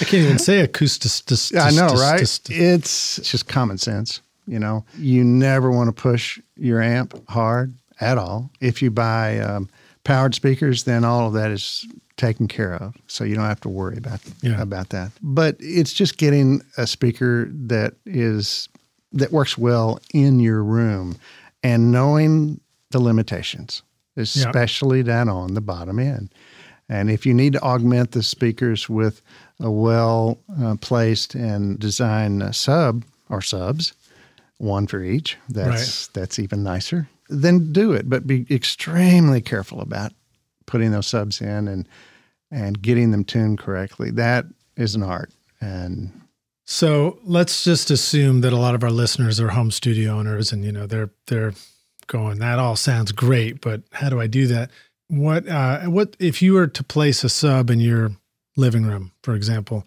I 0.00 0.04
can't 0.04 0.24
even 0.24 0.38
say 0.38 0.60
acoustic. 0.60 1.56
I 1.58 1.70
know, 1.70 1.88
right? 1.88 2.20
It's 2.50 3.16
just 3.30 3.48
common 3.48 3.78
sense. 3.78 4.20
You 4.46 4.58
know, 4.60 4.84
you 4.96 5.24
never 5.24 5.70
want 5.70 5.88
to 5.88 5.92
push 5.92 6.38
your 6.56 6.80
amp 6.80 7.28
hard 7.28 7.74
at 8.00 8.16
all. 8.16 8.50
If 8.60 8.80
you 8.80 8.90
buy 8.90 9.40
um, 9.40 9.68
powered 10.04 10.34
speakers, 10.34 10.84
then 10.84 11.04
all 11.04 11.26
of 11.26 11.32
that 11.32 11.50
is 11.50 11.84
taken 12.16 12.48
care 12.48 12.74
of, 12.74 12.94
so 13.08 13.24
you 13.24 13.34
don't 13.34 13.44
have 13.44 13.60
to 13.60 13.68
worry 13.68 13.96
about 13.96 14.20
yeah. 14.42 14.60
about 14.60 14.90
that. 14.90 15.10
But 15.20 15.56
it's 15.58 15.92
just 15.92 16.16
getting 16.16 16.62
a 16.76 16.86
speaker 16.86 17.48
that 17.50 17.94
is 18.06 18.68
that 19.12 19.32
works 19.32 19.56
well 19.56 19.98
in 20.12 20.40
your 20.40 20.62
room 20.62 21.16
and 21.62 21.90
knowing 21.90 22.60
the 22.90 23.00
limitations, 23.00 23.82
especially 24.16 24.98
yep. 24.98 25.06
down 25.06 25.28
on 25.28 25.54
the 25.54 25.60
bottom 25.60 25.98
end. 25.98 26.32
And 26.88 27.10
if 27.10 27.26
you 27.26 27.34
need 27.34 27.54
to 27.54 27.62
augment 27.62 28.12
the 28.12 28.22
speakers 28.22 28.88
with 28.88 29.20
a 29.60 29.70
well 29.70 30.38
uh, 30.60 30.76
placed 30.80 31.34
and 31.34 31.78
designed 31.78 32.42
uh, 32.42 32.52
sub 32.52 33.04
or 33.28 33.42
subs, 33.42 33.92
one 34.58 34.86
for 34.86 35.02
each, 35.02 35.36
that's 35.48 36.08
right. 36.08 36.14
that's 36.14 36.38
even 36.38 36.62
nicer. 36.62 37.08
Then 37.28 37.72
do 37.72 37.92
it, 37.92 38.08
but 38.08 38.26
be 38.26 38.46
extremely 38.50 39.40
careful 39.40 39.80
about 39.80 40.12
putting 40.66 40.92
those 40.92 41.08
subs 41.08 41.40
in 41.40 41.66
and 41.68 41.88
and 42.52 42.80
getting 42.80 43.10
them 43.10 43.24
tuned 43.24 43.58
correctly. 43.58 44.10
That 44.12 44.46
is 44.76 44.94
an 44.94 45.02
art, 45.02 45.32
and 45.60 46.12
so 46.66 47.18
let's 47.24 47.64
just 47.64 47.90
assume 47.90 48.42
that 48.42 48.52
a 48.52 48.58
lot 48.58 48.74
of 48.74 48.84
our 48.84 48.90
listeners 48.90 49.40
are 49.40 49.48
home 49.48 49.70
studio 49.70 50.18
owners 50.18 50.52
and 50.52 50.64
you 50.64 50.72
know 50.72 50.86
they're 50.86 51.10
they're 51.26 51.54
going, 52.06 52.38
that 52.38 52.58
all 52.58 52.76
sounds 52.76 53.12
great, 53.12 53.60
but 53.60 53.82
how 53.92 54.08
do 54.08 54.20
I 54.20 54.26
do 54.26 54.46
that? 54.48 54.70
What 55.08 55.48
uh, 55.48 55.82
what 55.82 56.16
if 56.18 56.42
you 56.42 56.54
were 56.54 56.66
to 56.66 56.84
place 56.84 57.24
a 57.24 57.28
sub 57.28 57.70
in 57.70 57.80
your 57.80 58.12
living 58.56 58.84
room, 58.84 59.12
for 59.22 59.34
example? 59.34 59.86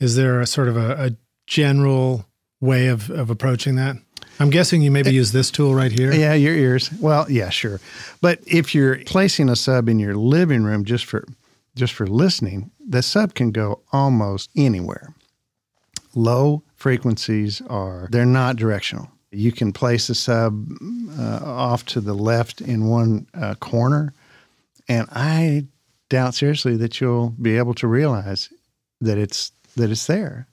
Is 0.00 0.16
there 0.16 0.40
a 0.40 0.46
sort 0.46 0.68
of 0.68 0.76
a, 0.76 1.06
a 1.06 1.10
general 1.46 2.26
way 2.60 2.88
of, 2.88 3.10
of 3.10 3.30
approaching 3.30 3.76
that? 3.76 3.96
I'm 4.40 4.50
guessing 4.50 4.82
you 4.82 4.90
maybe 4.90 5.12
use 5.12 5.32
this 5.32 5.50
tool 5.50 5.74
right 5.74 5.92
here. 5.92 6.12
Yeah, 6.12 6.34
your 6.34 6.54
ears. 6.54 6.90
Well, 7.00 7.30
yeah, 7.30 7.50
sure. 7.50 7.80
But 8.20 8.40
if 8.46 8.74
you're 8.74 8.98
placing 9.04 9.48
a 9.48 9.56
sub 9.56 9.88
in 9.88 9.98
your 9.98 10.14
living 10.14 10.64
room 10.64 10.84
just 10.84 11.04
for 11.04 11.24
just 11.74 11.94
for 11.94 12.06
listening, 12.06 12.70
the 12.86 13.02
sub 13.02 13.34
can 13.34 13.50
go 13.50 13.82
almost 13.92 14.50
anywhere. 14.56 15.14
Low 16.14 16.62
frequencies 16.74 17.62
are 17.68 18.08
they're 18.10 18.26
not 18.26 18.56
directional. 18.56 19.08
You 19.30 19.50
can 19.52 19.72
place 19.72 20.10
a 20.10 20.14
sub 20.14 20.68
uh, 21.18 21.40
off 21.42 21.86
to 21.86 22.00
the 22.00 22.12
left 22.14 22.60
in 22.60 22.86
one 22.86 23.26
uh, 23.34 23.54
corner, 23.56 24.12
and 24.88 25.08
I 25.10 25.66
doubt 26.10 26.34
seriously 26.34 26.76
that 26.76 27.00
you'll 27.00 27.30
be 27.30 27.56
able 27.56 27.72
to 27.74 27.86
realize 27.86 28.50
that 29.00 29.16
it's 29.16 29.52
that 29.76 29.90
it's 29.90 30.06
there 30.06 30.46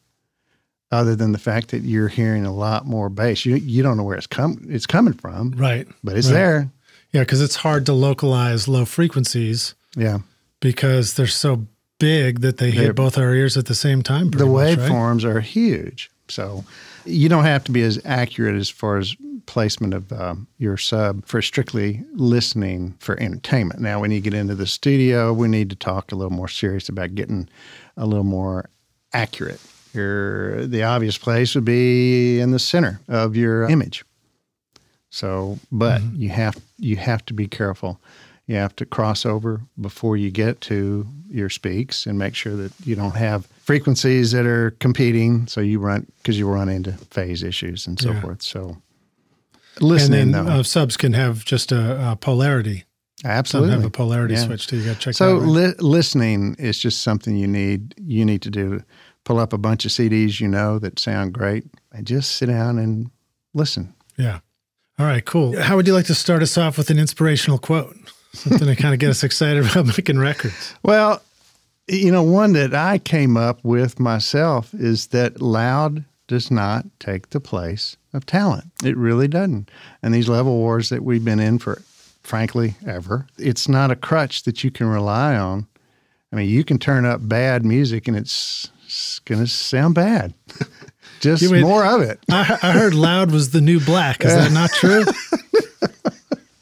other 0.92 1.16
than 1.16 1.34
the 1.34 1.38
fact 1.38 1.70
that 1.70 1.82
you're 1.84 2.08
hearing 2.08 2.46
a 2.46 2.54
lot 2.54 2.86
more 2.86 3.10
bass. 3.10 3.46
You 3.46 3.56
you 3.58 3.84
don't 3.84 3.98
know 3.98 4.04
where 4.04 4.16
it's 4.18 4.28
come 4.28 4.66
it's 4.70 4.86
coming 4.86 5.13
from, 5.13 5.51
Right. 5.51 5.88
but 6.04 6.16
it's 6.18 6.28
Right. 6.28 6.34
there. 6.34 6.70
Yeah, 7.12 7.22
because 7.24 7.42
it's 7.42 7.58
hard 7.58 7.86
to 7.88 7.94
localize 7.94 8.68
low 8.68 8.86
frequencies 8.86 9.74
Yeah, 9.98 10.20
because 10.62 11.16
they're 11.16 11.28
so 11.28 11.66
big 12.00 12.41
that 12.41 12.58
they 12.58 12.72
They're- 12.72 12.86
hit 12.88 12.96
both 12.96 13.18
our 13.18 13.34
ears 13.34 13.58
at 13.58 13.65
the 13.68 13.75
same 13.75 14.01
time. 14.01 14.32
the 14.32 14.46
much, 14.46 14.77
right? 14.77 14.77
waveforms 14.79 15.24
are 15.24 15.41
huge, 15.41 16.10
so 16.27 16.63
you 17.06 17.29
don't 17.29 17.44
have 17.46 17.63
to 17.65 17.72
be 17.72 17.82
as 17.84 18.00
accurate 18.06 18.56
as 18.56 18.70
far 18.70 18.98
as 18.98 19.15
placement 19.46 19.94
of 19.96 20.12
um, 20.13 20.48
your 20.60 20.77
sub 20.77 21.25
for 21.25 21.41
strictly 21.41 22.03
listening 22.13 22.94
for 23.00 23.20
entertainment. 23.20 23.79
Now, 23.82 24.00
when 24.00 24.12
you 24.12 24.22
get 24.22 24.34
into 24.34 24.53
the 24.53 24.68
studio, 24.68 25.34
we 25.34 25.48
need 25.48 25.70
to 25.72 25.75
talk 25.75 26.12
a 26.12 26.15
little 26.15 26.32
more 26.32 26.48
serious 26.48 26.88
about 26.88 27.15
getting 27.15 27.50
a 27.98 28.06
little 28.06 28.24
more 28.24 28.70
accurate. 29.12 29.60
Your 29.94 30.68
the 30.68 30.84
obvious 30.84 31.18
place 31.18 31.56
would 31.56 31.65
be 31.65 32.39
in 32.39 32.51
the 32.51 32.60
center 32.60 33.00
of 33.08 33.36
your 33.36 33.68
image. 33.68 34.06
So, 35.10 35.58
but 35.72 36.01
you 36.13 36.29
have 36.29 36.58
you 36.77 36.98
have 36.98 37.25
to 37.25 37.34
be 37.34 37.48
careful. 37.48 38.00
You 38.50 38.56
have 38.56 38.75
to 38.77 38.86
cross 38.86 39.27
over 39.27 39.62
before 39.79 40.18
you 40.18 40.32
get 40.32 40.60
to 40.62 41.06
your 41.29 41.50
speaks 41.51 42.08
and 42.08 42.18
make 42.18 42.34
sure 42.34 42.56
that 42.56 42.72
you 42.84 42.96
don't 42.96 43.15
have 43.15 43.46
frequencies 43.62 44.32
that 44.32 44.48
are 44.48 44.72
competing. 44.79 45.46
So 45.46 45.62
you 45.62 45.79
run 45.79 46.08
because 46.18 46.39
you 46.39 46.50
run 46.50 46.68
into 46.68 46.94
phase 46.94 47.44
issues 47.44 47.86
and 47.86 48.00
so 48.01 48.12
Yeah. 48.12 48.22
forth. 48.22 48.41
So 48.41 48.77
And 49.75 49.84
listening 49.88 50.32
then 50.32 50.46
though, 50.46 50.51
uh, 50.51 50.63
subs 50.63 50.98
can 50.98 51.13
have 51.13 51.46
just 51.46 51.72
a, 51.72 52.13
a 52.13 52.15
polarity. 52.15 52.86
Some 53.46 53.70
have 53.70 53.86
a 53.86 53.89
polarity 53.91 54.34
Yeah. 54.34 54.46
switch 54.46 54.65
too. 54.65 54.77
You 54.77 54.86
got 54.86 54.94
to 54.96 55.00
check 55.00 55.13
So 55.13 55.38
li- 55.38 55.75
listening 55.79 56.56
is 56.58 56.79
just 56.79 57.01
something 57.03 57.36
you 57.38 57.48
need. 57.48 57.94
You 58.01 58.25
need 58.25 58.41
to 58.41 58.50
do. 58.50 58.82
Pull 59.25 59.38
up 59.38 59.53
a 59.53 59.58
bunch 59.60 59.86
of 59.86 59.91
CDs 59.91 60.39
you 60.39 60.48
know 60.48 60.79
that 60.79 60.98
sound 60.98 61.34
great, 61.34 61.65
and 61.91 62.08
just 62.08 62.32
sit 62.38 62.48
down 62.48 62.79
and 62.79 63.12
listen. 63.53 63.94
Yeah. 64.18 64.39
All 64.98 65.06
right, 65.06 65.24
cool. 65.24 65.58
How 65.62 65.75
would 65.77 65.86
you 65.88 65.94
like 65.94 66.08
to 66.08 66.15
start 66.15 66.41
us 66.41 66.58
off 66.58 66.77
with 66.77 66.89
an 66.89 66.98
inspirational 67.00 67.58
quote? 67.58 67.96
Something 68.33 68.67
to 68.67 68.75
kind 68.75 68.93
of 68.93 69.00
get 69.00 69.09
us 69.09 69.24
excited 69.24 69.65
about 69.69 69.86
making 69.98 70.19
records. 70.19 70.74
Well, 70.83 71.21
you 71.88 72.12
know, 72.12 72.24
one 72.24 72.53
that 72.53 72.74
I 72.74 73.00
came 73.00 73.36
up 73.36 73.63
with 73.63 74.00
myself 74.00 74.74
is 74.74 75.07
that 75.07 75.41
loud 75.41 76.05
does 76.27 76.51
not 76.51 76.86
take 77.00 77.31
the 77.31 77.39
place 77.39 77.98
of 78.13 78.25
talent. 78.25 78.65
It 78.83 78.95
really 78.95 79.27
doesn't. 79.27 79.69
And 80.03 80.13
these 80.13 80.29
level 80.29 80.55
wars 80.57 80.89
that 80.89 81.03
we've 81.03 81.25
been 81.25 81.39
in 81.39 81.57
for, 81.57 81.81
frankly, 82.21 82.75
ever, 82.86 83.27
it's 83.38 83.67
not 83.67 83.89
a 83.89 83.95
crutch 83.95 84.43
that 84.43 84.63
you 84.63 84.69
can 84.69 84.88
rely 84.88 85.36
on. 85.36 85.65
I 86.31 86.36
mean, 86.36 86.48
you 86.48 86.63
can 86.63 86.77
turn 86.77 87.05
up 87.05 87.27
bad 87.27 87.65
music 87.65 88.07
and 88.07 88.15
it's, 88.15 88.69
it's 88.86 89.17
going 89.19 89.41
to 89.41 89.48
sound 89.48 89.95
bad. 89.95 90.36
Just 91.19 91.51
mean- 91.51 91.63
more 91.63 91.83
of 91.83 92.01
it. 92.01 92.19
I, 92.29 92.59
I 92.62 92.71
heard 92.71 92.93
loud 92.93 93.31
was 93.31 93.50
the 93.50 93.62
new 93.62 93.79
black. 93.79 94.24
Is 94.24 94.33
that 94.33 94.51
not 94.51 94.71
true? 94.71 95.05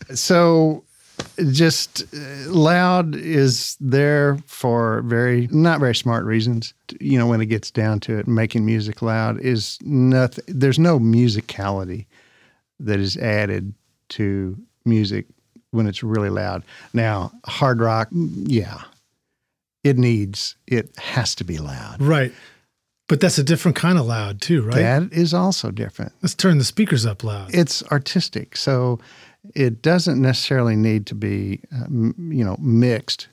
so 0.15 0.83
just 1.51 2.03
uh, 2.13 2.49
loud 2.49 3.15
is 3.15 3.77
there 3.79 4.37
for 4.45 5.01
very 5.03 5.47
not 5.51 5.79
very 5.79 5.95
smart 5.95 6.25
reasons 6.25 6.73
you 6.99 7.17
know 7.17 7.27
when 7.27 7.41
it 7.41 7.45
gets 7.45 7.69
down 7.69 7.99
to 7.99 8.17
it 8.17 8.27
making 8.27 8.65
music 8.65 9.01
loud 9.01 9.39
is 9.39 9.77
nothing 9.83 10.43
there's 10.47 10.79
no 10.79 10.99
musicality 10.99 12.05
that 12.79 12.99
is 12.99 13.17
added 13.17 13.73
to 14.09 14.57
music 14.85 15.25
when 15.71 15.85
it's 15.87 16.01
really 16.03 16.29
loud 16.29 16.63
now 16.93 17.31
hard 17.45 17.79
rock 17.81 18.09
mm, 18.09 18.31
yeah 18.47 18.81
it 19.83 19.97
needs 19.97 20.55
it 20.65 20.97
has 20.97 21.35
to 21.35 21.43
be 21.43 21.57
loud 21.57 22.01
right. 22.01 22.31
But 23.09 23.21
that's 23.21 23.37
a 23.37 23.43
different 23.43 23.77
kind 23.77 23.97
of 23.97 24.05
loud 24.05 24.41
too, 24.41 24.61
right? 24.63 24.75
that 24.75 25.13
is 25.13 25.33
also 25.33 25.71
different 25.71 26.11
Let's 26.21 26.35
turn 26.35 26.57
the 26.57 26.65
speakers 26.65 27.05
up 27.05 27.23
loud. 27.23 27.55
it's 27.55 27.81
artistic, 27.83 28.57
so 28.57 28.99
it 29.55 29.81
doesn't 29.81 30.21
necessarily 30.21 30.75
need 30.75 31.05
to 31.07 31.15
be, 31.15 31.61
uh, 31.75 31.85
you 31.89 32.43
know, 32.43 32.57
mixed 32.59 33.27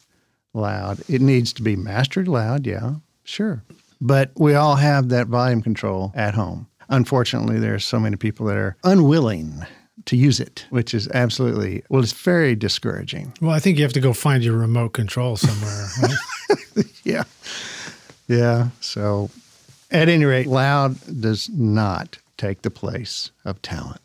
loud. 0.52 1.00
It 1.08 1.20
needs 1.20 1.52
to 1.54 1.62
be 1.62 1.76
mastered 1.76 2.28
loud, 2.28 2.66
yeah, 2.66 2.94
sure. 3.24 3.62
But 4.00 4.32
we 4.36 4.54
all 4.54 4.76
have 4.76 5.08
that 5.08 5.28
volume 5.28 5.62
control 5.62 6.12
at 6.14 6.34
home. 6.34 6.66
Unfortunately, 6.88 7.58
there 7.58 7.74
are 7.74 7.78
so 7.78 7.98
many 7.98 8.16
people 8.16 8.46
that 8.46 8.56
are 8.56 8.76
unwilling 8.84 9.64
to 10.04 10.16
use 10.16 10.38
it, 10.40 10.66
which 10.70 10.92
is 10.92 11.08
absolutely 11.14 11.82
well, 11.88 12.02
it's 12.02 12.12
very 12.12 12.54
discouraging. 12.54 13.32
well, 13.40 13.52
I 13.52 13.58
think 13.58 13.78
you 13.78 13.84
have 13.84 13.92
to 13.94 14.00
go 14.00 14.12
find 14.12 14.44
your 14.44 14.56
remote 14.58 14.90
control 14.90 15.36
somewhere. 15.36 15.88
Right? 16.76 16.86
Yeah, 17.04 17.24
yeah. 18.28 18.68
So, 18.80 19.30
at 19.90 20.08
any 20.08 20.24
rate, 20.24 20.46
loud 20.46 20.96
does 21.20 21.48
not 21.48 22.18
take 22.36 22.62
the 22.62 22.70
place 22.70 23.30
of 23.44 23.62
talent. 23.62 24.00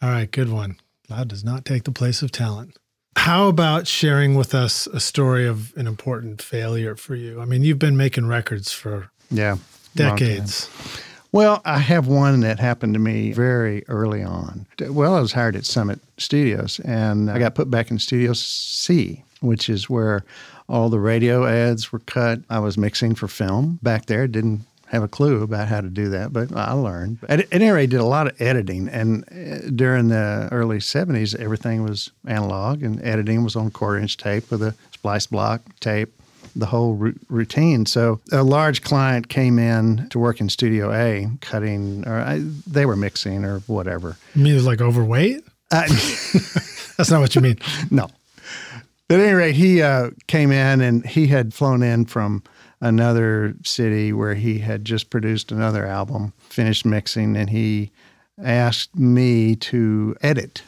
All 0.00 0.10
right, 0.10 0.30
good 0.30 0.50
one. 0.50 0.76
Loud 1.12 1.28
does 1.28 1.44
not 1.44 1.66
take 1.66 1.84
the 1.84 1.92
place 1.92 2.22
of 2.22 2.32
talent. 2.32 2.74
How 3.16 3.48
about 3.48 3.86
sharing 3.86 4.34
with 4.34 4.54
us 4.54 4.86
a 4.86 4.98
story 4.98 5.46
of 5.46 5.76
an 5.76 5.86
important 5.86 6.40
failure 6.40 6.96
for 6.96 7.14
you? 7.14 7.38
I 7.38 7.44
mean, 7.44 7.62
you've 7.62 7.78
been 7.78 7.98
making 7.98 8.28
records 8.28 8.72
for 8.72 9.10
Yeah, 9.30 9.58
decades. 9.94 10.70
Well, 11.30 11.60
I 11.66 11.78
have 11.80 12.06
one 12.06 12.40
that 12.40 12.58
happened 12.58 12.94
to 12.94 12.98
me 13.00 13.32
very 13.32 13.86
early 13.88 14.22
on. 14.22 14.66
Well, 14.80 15.14
I 15.14 15.20
was 15.20 15.32
hired 15.32 15.54
at 15.54 15.66
Summit 15.66 16.00
Studios 16.16 16.80
and 16.80 17.30
I 17.30 17.38
got 17.38 17.54
put 17.54 17.70
back 17.70 17.90
in 17.90 17.98
Studio 17.98 18.32
C, 18.32 19.22
which 19.40 19.68
is 19.68 19.90
where 19.90 20.24
all 20.66 20.88
the 20.88 20.98
radio 20.98 21.44
ads 21.44 21.92
were 21.92 21.98
cut. 22.00 22.40
I 22.48 22.58
was 22.58 22.78
mixing 22.78 23.14
for 23.14 23.28
film 23.28 23.78
back 23.82 24.06
there, 24.06 24.26
didn't 24.26 24.62
have 24.92 25.02
a 25.02 25.08
clue 25.08 25.42
about 25.42 25.68
how 25.68 25.80
to 25.80 25.88
do 25.88 26.10
that, 26.10 26.32
but 26.32 26.54
I 26.54 26.72
learned. 26.72 27.18
At, 27.28 27.40
at 27.40 27.48
any 27.50 27.70
rate, 27.70 27.90
did 27.90 28.00
a 28.00 28.04
lot 28.04 28.26
of 28.26 28.40
editing. 28.40 28.88
And 28.88 29.24
uh, 29.32 29.70
during 29.70 30.08
the 30.08 30.48
early 30.52 30.78
70s, 30.78 31.34
everything 31.38 31.82
was 31.82 32.10
analog 32.26 32.82
and 32.82 33.02
editing 33.02 33.42
was 33.42 33.56
on 33.56 33.70
quarter 33.70 33.98
inch 33.98 34.18
tape 34.18 34.50
with 34.50 34.62
a 34.62 34.74
splice 34.92 35.26
block 35.26 35.62
tape 35.80 36.12
the 36.54 36.66
whole 36.66 36.94
ru- 36.94 37.18
routine. 37.28 37.86
So 37.86 38.20
a 38.30 38.42
large 38.42 38.82
client 38.82 39.28
came 39.28 39.58
in 39.58 40.08
to 40.10 40.18
work 40.18 40.40
in 40.40 40.50
Studio 40.50 40.92
A, 40.92 41.30
cutting, 41.40 42.06
or 42.06 42.20
I, 42.20 42.40
they 42.66 42.84
were 42.84 42.96
mixing 42.96 43.44
or 43.44 43.60
whatever. 43.60 44.18
You 44.34 44.42
mean 44.42 44.52
it 44.52 44.56
was 44.56 44.66
like 44.66 44.82
overweight? 44.82 45.42
Uh, 45.70 45.86
That's 46.98 47.10
not 47.10 47.20
what 47.20 47.34
you 47.34 47.40
mean. 47.40 47.58
no. 47.90 48.08
At 49.08 49.20
any 49.20 49.32
rate, 49.32 49.54
he 49.54 49.82
uh, 49.82 50.10
came 50.26 50.52
in 50.52 50.80
and 50.80 51.06
he 51.06 51.26
had 51.26 51.52
flown 51.54 51.82
in 51.82 52.04
from 52.04 52.42
another 52.82 53.54
city 53.64 54.12
where 54.12 54.34
he 54.34 54.58
had 54.58 54.84
just 54.84 55.08
produced 55.08 55.50
another 55.52 55.86
album, 55.86 56.32
finished 56.50 56.84
mixing, 56.84 57.36
and 57.36 57.48
he 57.48 57.90
asked 58.42 58.94
me 58.96 59.54
to 59.56 60.14
edit 60.20 60.62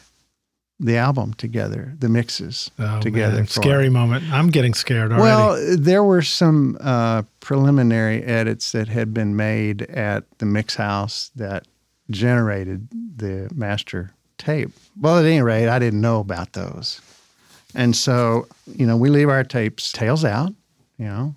the 0.79 0.97
album 0.97 1.33
together, 1.35 1.93
the 1.99 2.09
mixes 2.09 2.71
Oh, 2.79 2.99
together. 2.99 3.37
man. 3.37 3.47
Scary 3.47 3.89
moment. 3.89 4.23
I'm 4.31 4.49
getting 4.49 4.73
scared 4.73 5.11
already. 5.11 5.21
Well, 5.21 5.77
there 5.77 6.03
were 6.03 6.21
some 6.21 6.77
uh, 6.81 7.23
preliminary 7.41 8.23
edits 8.23 8.71
that 8.71 8.87
had 8.87 9.13
been 9.13 9.35
made 9.35 9.83
at 9.83 10.23
the 10.39 10.45
mix 10.45 10.75
house 10.75 11.31
that 11.35 11.65
generated 12.09 12.87
the 13.17 13.49
master 13.55 14.11
tape. 14.37 14.71
Well, 14.99 15.17
at 15.19 15.25
any 15.25 15.41
rate, 15.41 15.69
I 15.69 15.79
didn't 15.79 16.01
know 16.01 16.19
about 16.19 16.53
those. 16.53 17.01
And 17.73 17.95
so, 17.95 18.47
you 18.67 18.85
know, 18.85 18.95
we 18.97 19.09
leave 19.09 19.29
our 19.29 19.43
tapes 19.43 19.91
tails 19.91 20.23
out, 20.25 20.53
you 20.97 21.05
know, 21.05 21.35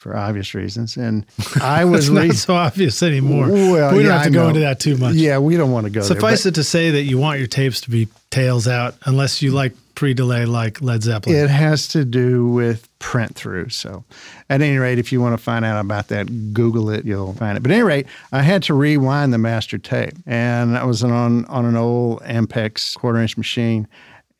for 0.00 0.16
obvious 0.16 0.54
reasons. 0.54 0.96
And 0.96 1.26
I 1.62 1.84
was 1.84 2.10
not 2.10 2.22
re- 2.22 2.32
so 2.32 2.54
obvious 2.54 3.02
anymore. 3.02 3.48
Well, 3.48 3.94
we 3.94 4.02
don't 4.02 4.06
yeah, 4.06 4.16
have 4.16 4.24
to 4.24 4.30
go 4.30 4.48
into 4.48 4.60
that 4.60 4.80
too 4.80 4.96
much. 4.96 5.14
Yeah, 5.14 5.38
we 5.38 5.56
don't 5.56 5.70
want 5.70 5.84
to 5.84 5.90
go 5.90 6.00
Suffice 6.00 6.42
there. 6.42 6.50
it 6.50 6.54
to 6.54 6.64
say 6.64 6.90
that 6.90 7.02
you 7.02 7.18
want 7.18 7.38
your 7.38 7.46
tapes 7.46 7.82
to 7.82 7.90
be 7.90 8.08
tails 8.30 8.66
out, 8.66 8.94
unless 9.04 9.42
you 9.42 9.52
like 9.52 9.74
pre-delay 9.94 10.46
like 10.46 10.80
Led 10.80 11.02
Zeppelin. 11.02 11.36
It 11.36 11.50
has 11.50 11.86
to 11.88 12.06
do 12.06 12.48
with 12.48 12.88
print 12.98 13.34
through. 13.34 13.68
So, 13.68 14.04
at 14.48 14.62
any 14.62 14.78
rate, 14.78 14.98
if 14.98 15.12
you 15.12 15.20
want 15.20 15.34
to 15.34 15.42
find 15.42 15.64
out 15.64 15.78
about 15.78 16.08
that, 16.08 16.54
Google 16.54 16.88
it. 16.88 17.04
You'll 17.04 17.34
find 17.34 17.58
it. 17.58 17.60
But 17.60 17.70
at 17.70 17.74
any 17.74 17.82
rate, 17.82 18.06
I 18.32 18.40
had 18.40 18.62
to 18.64 18.74
rewind 18.74 19.34
the 19.34 19.38
master 19.38 19.76
tape, 19.76 20.14
and 20.26 20.78
I 20.78 20.84
was 20.84 21.04
on 21.04 21.44
on 21.44 21.66
an 21.66 21.76
old 21.76 22.22
Ampex 22.22 22.96
quarter 22.96 23.18
inch 23.20 23.36
machine, 23.36 23.86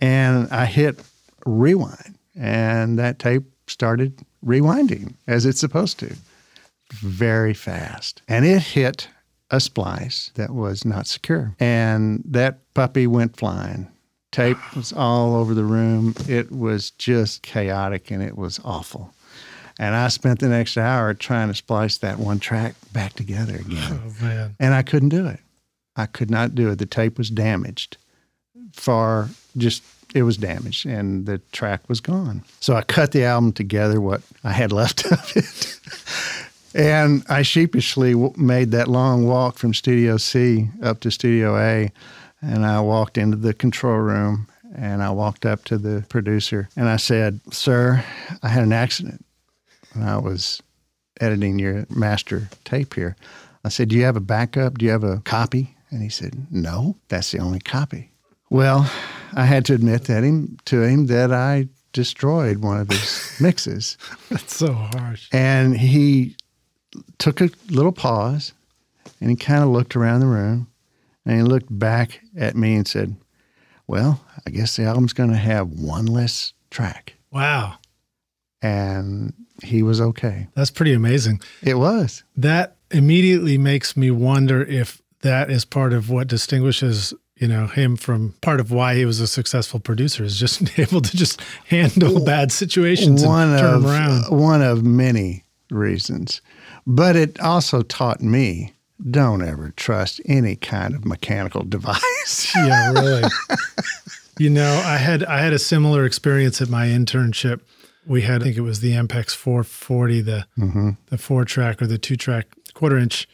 and 0.01 0.49
I 0.51 0.65
hit 0.65 1.03
rewind, 1.45 2.17
and 2.35 2.99
that 2.99 3.19
tape 3.19 3.43
started 3.67 4.19
rewinding 4.45 5.15
as 5.27 5.47
it's 5.47 5.61
supposed 5.61 5.99
to, 6.01 6.15
very 6.93 7.55
fast. 7.55 8.23
And 8.29 8.45
it 8.45 8.63
hit 8.63 9.09
a 9.51 9.61
splice 9.61 10.31
that 10.35 10.51
was 10.51 10.85
not 10.85 11.07
secure. 11.07 11.55
And 11.59 12.23
that 12.25 12.59
puppy 12.75 13.07
went 13.07 13.37
flying. 13.37 13.89
Tape 14.33 14.59
was 14.77 14.93
all 14.93 15.35
over 15.35 15.55
the 15.55 15.65
room. 15.65 16.15
It 16.29 16.53
was 16.53 16.91
just 16.93 17.43
chaotic 17.43 18.11
and 18.11 18.23
it 18.23 18.37
was 18.37 18.61
awful. 18.65 19.13
And 19.79 19.95
I 19.95 20.09
spent 20.09 20.41
the 20.41 20.49
next 20.49 20.77
hour 20.77 21.15
trying 21.15 21.49
to 21.49 21.55
splice 21.55 21.99
that 21.99 22.19
one 22.19 22.39
track 22.39 22.75
back 22.93 23.15
together 23.15 23.57
again. 23.57 24.01
Oh, 24.05 24.25
man. 24.25 24.57
And 24.61 24.75
I 24.75 24.83
couldn't 24.83 25.09
do 25.09 25.27
it. 25.27 25.41
I 25.97 26.07
could 26.07 26.31
not 26.31 26.55
do 26.55 26.71
it. 26.71 26.79
The 26.79 26.87
tape 26.87 27.17
was 27.17 27.31
damaged. 27.31 27.97
Far 28.73 29.29
just 29.57 29.83
it 30.15 30.23
was 30.25 30.37
damaged 30.37 30.87
and 30.87 31.27
the 31.27 31.39
track 31.53 31.89
was 31.89 32.01
gone. 32.01 32.43
So 32.61 32.75
I 32.75 32.83
cut 32.83 33.13
the 33.13 33.25
album 33.25 33.53
together, 33.53 34.01
what 34.01 34.23
I 34.43 34.53
had 34.53 34.73
left 34.73 35.05
of 35.13 35.33
it. 35.37 35.79
and 36.75 37.25
I 37.29 37.43
sheepishly 37.43 38.13
w- 38.13 38.33
made 38.37 38.73
that 38.73 38.89
long 38.89 39.27
walk 39.27 39.59
from 39.59 39.75
Studio 39.75 40.17
C 40.17 40.69
up 40.83 41.01
to 41.01 41.11
Studio 41.11 41.57
A. 41.57 41.93
And 42.43 42.65
I 42.65 42.81
walked 42.81 43.19
into 43.19 43.37
the 43.37 43.53
control 43.55 43.99
room 43.99 44.49
and 44.75 45.03
I 45.03 45.11
walked 45.11 45.45
up 45.45 45.65
to 45.67 45.79
the 45.79 46.05
producer 46.09 46.69
and 46.77 46.89
I 46.89 46.97
said, 46.97 47.41
Sir, 47.53 48.05
I 48.43 48.49
had 48.49 48.63
an 48.63 48.73
accident. 48.73 49.25
And 49.95 50.05
I 50.05 50.17
was 50.19 50.63
editing 51.21 51.59
your 51.59 51.87
master 51.91 52.49
tape 52.65 52.95
here. 52.95 53.17
I 53.65 53.69
said, 53.69 53.91
Do 53.91 53.97
you 53.97 54.05
have 54.05 54.17
a 54.17 54.21
backup? 54.21 54.79
Do 54.79 54.87
you 54.87 54.91
have 54.93 55.05
a 55.05 55.21
copy? 55.21 55.77
And 55.91 56.03
he 56.03 56.09
said, 56.09 56.47
No, 56.51 56.97
that's 57.09 57.31
the 57.31 57.39
only 57.39 57.61
copy. 57.61 58.11
Well, 58.51 58.91
I 59.33 59.45
had 59.45 59.65
to 59.67 59.75
admit 59.75 60.05
that 60.05 60.25
him 60.25 60.59
to 60.67 60.83
him 60.83 61.07
that 61.07 61.33
I 61.33 61.69
destroyed 61.93 62.59
one 62.59 62.81
of 62.81 62.89
his 62.91 63.37
mixes. 63.41 63.97
That's 64.29 64.57
so 64.57 64.73
harsh. 64.73 65.29
And 65.33 65.77
he 65.77 66.37
took 67.19 67.41
a 67.41 67.51
little 67.69 67.93
pause 67.93 68.53
and 69.21 69.31
he 69.31 69.37
kind 69.37 69.63
of 69.63 69.71
looked 69.71 69.95
around 69.97 70.21
the 70.21 70.27
room 70.27 70.69
and 71.25 71.37
he 71.37 71.43
looked 71.43 71.67
back 71.71 72.21
at 72.37 72.57
me 72.57 72.75
and 72.75 72.87
said, 72.87 73.17
Well, 73.87 74.21
I 74.47 74.51
guess 74.51 74.77
the 74.77 74.85
album's 74.85 75.13
going 75.13 75.31
to 75.31 75.37
have 75.37 75.69
one 75.71 76.07
less 76.07 76.53
track. 76.71 77.15
Wow. 77.31 77.77
And 78.63 79.33
he 79.63 79.83
was 79.83 80.01
okay. 80.01 80.49
That's 80.55 80.71
pretty 80.71 80.93
amazing. 80.93 81.41
It 81.63 81.79
was. 81.79 82.25
That 82.37 82.77
immediately 82.91 83.59
makes 83.59 83.97
me 83.97 84.11
wonder 84.11 84.63
if 84.63 85.01
that 85.23 85.51
is 85.51 85.65
part 85.65 85.93
of 85.93 86.11
what 86.11 86.27
distinguishes 86.29 87.15
you 87.41 87.49
know 87.49 87.67
him 87.67 87.97
from 87.97 88.35
part 88.43 88.61
of 88.61 88.71
why 88.71 88.95
he 88.95 89.05
was 89.05 89.19
a 89.19 89.27
successful 89.27 89.81
producer 89.81 90.23
is 90.23 90.39
just 90.39 90.79
able 90.79 91.01
to 91.01 91.17
just 91.17 91.41
handle 91.67 92.25
bad 92.25 92.53
situations 92.53 93.25
one 93.25 93.49
and 93.49 93.59
turn 93.59 93.75
of, 93.75 93.85
around. 93.87 94.39
One 94.39 94.63
of 94.63 94.85
many 94.85 95.45
reasons, 95.71 96.41
but 96.87 97.17
it 97.17 97.41
also 97.41 97.83
taught 97.83 98.21
me 98.21 98.75
don't 99.11 99.43
ever 99.43 99.73
trust 99.77 100.21
any 100.27 100.57
kind 100.57 100.95
of 100.95 101.07
mechanical 101.07 101.65
device. 101.65 102.53
yeah, 102.57 102.93
really. 102.93 103.23
you 104.39 104.51
know, 104.51 104.83
I 104.85 104.99
had 104.99 105.25
I 105.25 105.41
had 105.41 105.55
a 105.55 105.59
similar 105.59 106.05
experience 106.05 106.61
at 106.61 106.69
my 106.69 106.87
internship. 106.87 107.61
We 108.07 108.23
had 108.23 108.43
I 108.43 108.45
think 108.45 108.57
it 108.59 108.63
was 108.63 108.81
the 108.81 108.93
Ampex 108.93 109.35
440, 109.35 110.21
the 110.21 110.47
mm-hmm. 110.59 110.91
the 111.07 111.19
four 111.19 111.47
track 111.47 111.81
or 111.81 111.87
the 111.87 111.99
two 111.99 112.17
track 112.17 112.49
quarter 112.75 112.99
inch 112.99 113.27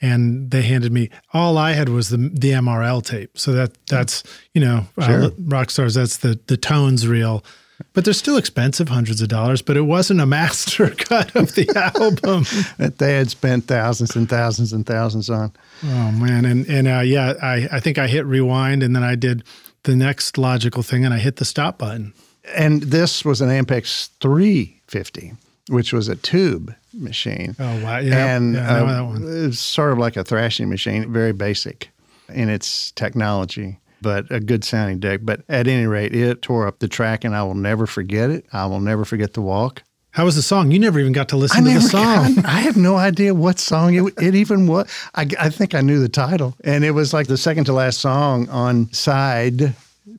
and 0.00 0.50
they 0.50 0.62
handed 0.62 0.92
me 0.92 1.10
all 1.32 1.58
I 1.58 1.72
had 1.72 1.88
was 1.88 2.10
the 2.10 2.16
the 2.16 2.52
MRL 2.52 3.04
tape. 3.04 3.38
So 3.38 3.52
that 3.52 3.76
that's 3.86 4.22
you 4.54 4.60
know 4.60 4.86
sure. 5.00 5.24
uh, 5.24 5.30
Rockstars. 5.30 5.94
That's 5.94 6.18
the 6.18 6.38
the 6.46 6.56
tones 6.56 7.06
reel, 7.06 7.44
but 7.92 8.04
they're 8.04 8.14
still 8.14 8.36
expensive, 8.36 8.88
hundreds 8.88 9.20
of 9.20 9.28
dollars. 9.28 9.62
But 9.62 9.76
it 9.76 9.82
wasn't 9.82 10.20
a 10.20 10.26
master 10.38 10.90
cut 10.90 11.34
of 11.34 11.54
the 11.54 11.68
album 11.94 12.44
that 12.78 12.98
they 12.98 13.14
had 13.14 13.30
spent 13.30 13.64
thousands 13.64 14.14
and 14.16 14.28
thousands 14.28 14.72
and 14.72 14.86
thousands 14.86 15.30
on. 15.30 15.52
Oh 15.84 16.12
man, 16.12 16.44
and 16.44 16.68
and 16.68 16.88
uh, 16.88 17.00
yeah, 17.00 17.34
I 17.42 17.68
I 17.72 17.80
think 17.80 17.98
I 17.98 18.06
hit 18.06 18.26
rewind, 18.26 18.82
and 18.82 18.94
then 18.94 19.02
I 19.02 19.14
did 19.14 19.44
the 19.84 19.96
next 19.96 20.38
logical 20.38 20.82
thing, 20.82 21.04
and 21.04 21.14
I 21.14 21.18
hit 21.18 21.36
the 21.36 21.44
stop 21.44 21.78
button. 21.78 22.14
And 22.54 22.82
this 22.82 23.26
was 23.26 23.42
an 23.42 23.50
Ampex 23.50 24.08
350 24.20 25.34
which 25.68 25.92
was 25.92 26.08
a 26.08 26.16
tube 26.16 26.74
machine. 26.92 27.54
Oh 27.58 27.84
wow! 27.84 27.98
Yeah, 27.98 28.36
and 28.36 28.54
yeah, 28.54 28.82
uh, 28.82 29.16
it's 29.20 29.58
sort 29.58 29.92
of 29.92 29.98
like 29.98 30.16
a 30.16 30.24
thrashing 30.24 30.68
machine, 30.68 31.12
very 31.12 31.32
basic 31.32 31.90
in 32.28 32.48
its 32.48 32.90
technology, 32.92 33.78
but 34.02 34.30
a 34.30 34.40
good 34.40 34.64
sounding 34.64 34.98
deck. 34.98 35.20
But 35.22 35.42
at 35.48 35.66
any 35.66 35.86
rate, 35.86 36.14
it 36.14 36.42
tore 36.42 36.66
up 36.66 36.78
the 36.78 36.88
track, 36.88 37.24
and 37.24 37.34
I 37.34 37.42
will 37.42 37.54
never 37.54 37.86
forget 37.86 38.30
it. 38.30 38.46
I 38.52 38.66
will 38.66 38.80
never 38.80 39.04
forget 39.04 39.34
the 39.34 39.42
walk. 39.42 39.82
How 40.10 40.24
was 40.24 40.36
the 40.36 40.42
song? 40.42 40.70
You 40.70 40.78
never 40.78 40.98
even 40.98 41.12
got 41.12 41.28
to 41.28 41.36
listen 41.36 41.66
I 41.66 41.74
to 41.74 41.78
the 41.78 41.86
song. 41.86 42.34
Got, 42.36 42.44
I 42.46 42.60
have 42.60 42.76
no 42.76 42.96
idea 42.96 43.34
what 43.34 43.58
song 43.58 43.94
it, 43.94 44.14
it 44.20 44.34
even 44.34 44.66
was. 44.66 44.90
I, 45.14 45.28
I 45.38 45.50
think 45.50 45.74
I 45.74 45.80
knew 45.80 46.00
the 46.00 46.08
title, 46.08 46.56
and 46.64 46.84
it 46.84 46.92
was 46.92 47.12
like 47.12 47.26
the 47.26 47.36
second 47.36 47.66
to 47.66 47.72
last 47.72 48.00
song 48.00 48.48
on 48.48 48.92
side 48.92 49.74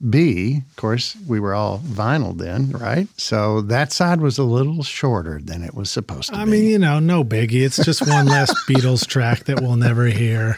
B, 0.10 0.64
of 0.70 0.76
course, 0.76 1.16
we 1.28 1.40
were 1.40 1.54
all 1.54 1.80
vinyl 1.80 2.38
then, 2.38 2.72
right? 2.72 3.08
So 3.18 3.62
that 3.62 3.92
side 3.92 4.22
was 4.22 4.38
a 4.38 4.44
little 4.44 4.84
shorter 4.84 5.40
than 5.44 5.64
it 5.64 5.74
was 5.74 5.90
supposed 5.92 6.30
to 6.30 6.38
I 6.38 6.46
be. 6.46 6.52
mean, 6.52 6.66
you 6.66 6.80
know, 6.80 7.00
no 7.00 7.24
biggie. 7.24 7.66
It's 7.66 7.84
just 7.84 8.08
one 8.08 8.26
less 8.28 8.52
Beatles 8.70 9.06
track 9.08 9.46
that 9.46 9.62
we'll 9.62 9.76
never 9.76 10.06
hear. 10.06 10.58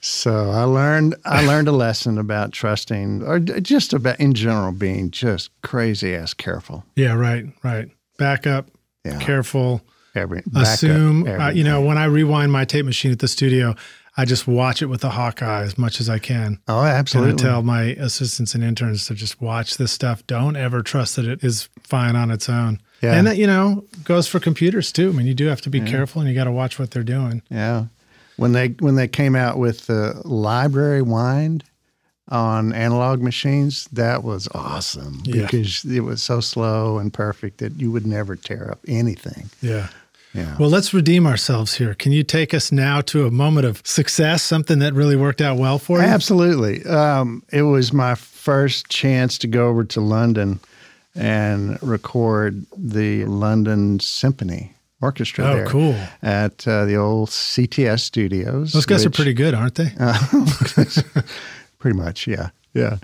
So 0.00 0.50
I 0.50 0.64
learned 0.64 1.14
I 1.24 1.46
learned 1.46 1.68
a 1.68 1.72
lesson 1.72 2.18
about 2.18 2.52
trusting, 2.52 3.22
or 3.22 3.38
just 3.40 3.92
about 3.94 4.20
in 4.20 4.34
general 4.34 4.72
being 4.72 5.10
just 5.10 5.50
crazy 5.62 6.14
ass 6.14 6.34
careful. 6.34 6.84
Yeah, 6.94 7.14
right, 7.14 7.46
right. 7.62 7.88
Back 8.18 8.46
up, 8.46 8.68
Yeah. 9.04 9.18
careful. 9.18 9.80
Every 10.14 10.42
back 10.46 10.62
up 10.64 10.74
Assume, 10.74 11.26
uh, 11.26 11.48
you 11.50 11.64
know, 11.64 11.80
when 11.80 11.98
I 11.98 12.04
rewind 12.04 12.52
my 12.52 12.64
tape 12.64 12.84
machine 12.84 13.10
at 13.10 13.18
the 13.18 13.26
studio, 13.26 13.74
I 14.16 14.24
just 14.24 14.46
watch 14.46 14.80
it 14.80 14.86
with 14.86 15.02
a 15.02 15.10
hawk 15.10 15.42
eye 15.42 15.62
as 15.62 15.76
much 15.76 16.00
as 16.00 16.08
I 16.08 16.18
can. 16.20 16.60
Oh, 16.68 16.78
And 16.80 16.88
I 16.88 16.90
absolutely. 16.92 17.42
tell 17.42 17.62
my 17.62 17.82
assistants 17.98 18.54
and 18.54 18.62
interns 18.62 19.06
to 19.08 19.14
just 19.14 19.40
watch 19.40 19.76
this 19.76 19.90
stuff. 19.90 20.24
Don't 20.28 20.54
ever 20.56 20.82
trust 20.82 21.16
that 21.16 21.24
it 21.26 21.42
is 21.42 21.68
fine 21.82 22.14
on 22.14 22.30
its 22.30 22.48
own. 22.48 22.80
Yeah. 23.02 23.14
And 23.14 23.26
that, 23.26 23.36
you 23.38 23.46
know, 23.48 23.84
goes 24.04 24.28
for 24.28 24.38
computers 24.38 24.92
too. 24.92 25.08
I 25.10 25.12
mean, 25.12 25.26
you 25.26 25.34
do 25.34 25.46
have 25.46 25.60
to 25.62 25.70
be 25.70 25.80
careful 25.80 26.20
and 26.20 26.28
you 26.30 26.34
got 26.36 26.44
to 26.44 26.52
watch 26.52 26.78
what 26.78 26.92
they're 26.92 27.02
doing. 27.02 27.42
Yeah. 27.50 27.86
When 28.36 28.52
they 28.52 28.68
when 28.68 28.94
they 28.96 29.08
came 29.08 29.34
out 29.36 29.58
with 29.58 29.86
the 29.86 30.20
library 30.24 31.02
wind 31.02 31.64
on 32.28 32.72
analog 32.72 33.20
machines, 33.20 33.86
that 33.92 34.24
was 34.24 34.48
awesome 34.54 35.22
Yeah. 35.24 35.42
because 35.46 35.84
it 35.84 36.00
was 36.00 36.22
so 36.22 36.40
slow 36.40 36.98
and 36.98 37.12
perfect 37.12 37.58
that 37.58 37.78
you 37.80 37.90
would 37.90 38.06
never 38.06 38.36
tear 38.36 38.70
up 38.70 38.78
anything. 38.88 39.50
Yeah. 39.60 39.88
Yeah. 40.34 40.56
Well, 40.58 40.68
let's 40.68 40.92
redeem 40.92 41.26
ourselves 41.26 41.74
here. 41.76 41.94
Can 41.94 42.10
you 42.12 42.24
take 42.24 42.52
us 42.52 42.72
now 42.72 43.00
to 43.02 43.24
a 43.26 43.30
moment 43.30 43.66
of 43.66 43.80
success, 43.84 44.42
something 44.42 44.80
that 44.80 44.92
really 44.92 45.14
worked 45.16 45.40
out 45.40 45.58
well 45.58 45.78
for 45.78 45.98
you? 46.00 46.04
Absolutely. 46.04 46.84
Um, 46.84 47.44
it 47.52 47.62
was 47.62 47.92
my 47.92 48.16
first 48.16 48.88
chance 48.88 49.38
to 49.38 49.46
go 49.46 49.68
over 49.68 49.84
to 49.84 50.00
London 50.00 50.58
and 51.14 51.80
record 51.82 52.66
the 52.76 53.24
London 53.26 54.00
Symphony 54.00 54.74
Orchestra 55.00 55.44
Oh, 55.44 55.64
cool. 55.68 55.94
at 56.22 56.66
uh, 56.66 56.84
the 56.84 56.96
old 56.96 57.28
CTS 57.28 58.00
studios. 58.00 58.72
Those 58.72 58.86
guys 58.86 59.06
are 59.06 59.10
pretty 59.10 59.34
good, 59.34 59.54
aren't 59.54 59.76
they? 59.76 59.90
Pretty 61.78 61.96
much, 61.96 62.26
yeah. 62.26 62.50
Yeah. 62.72 62.96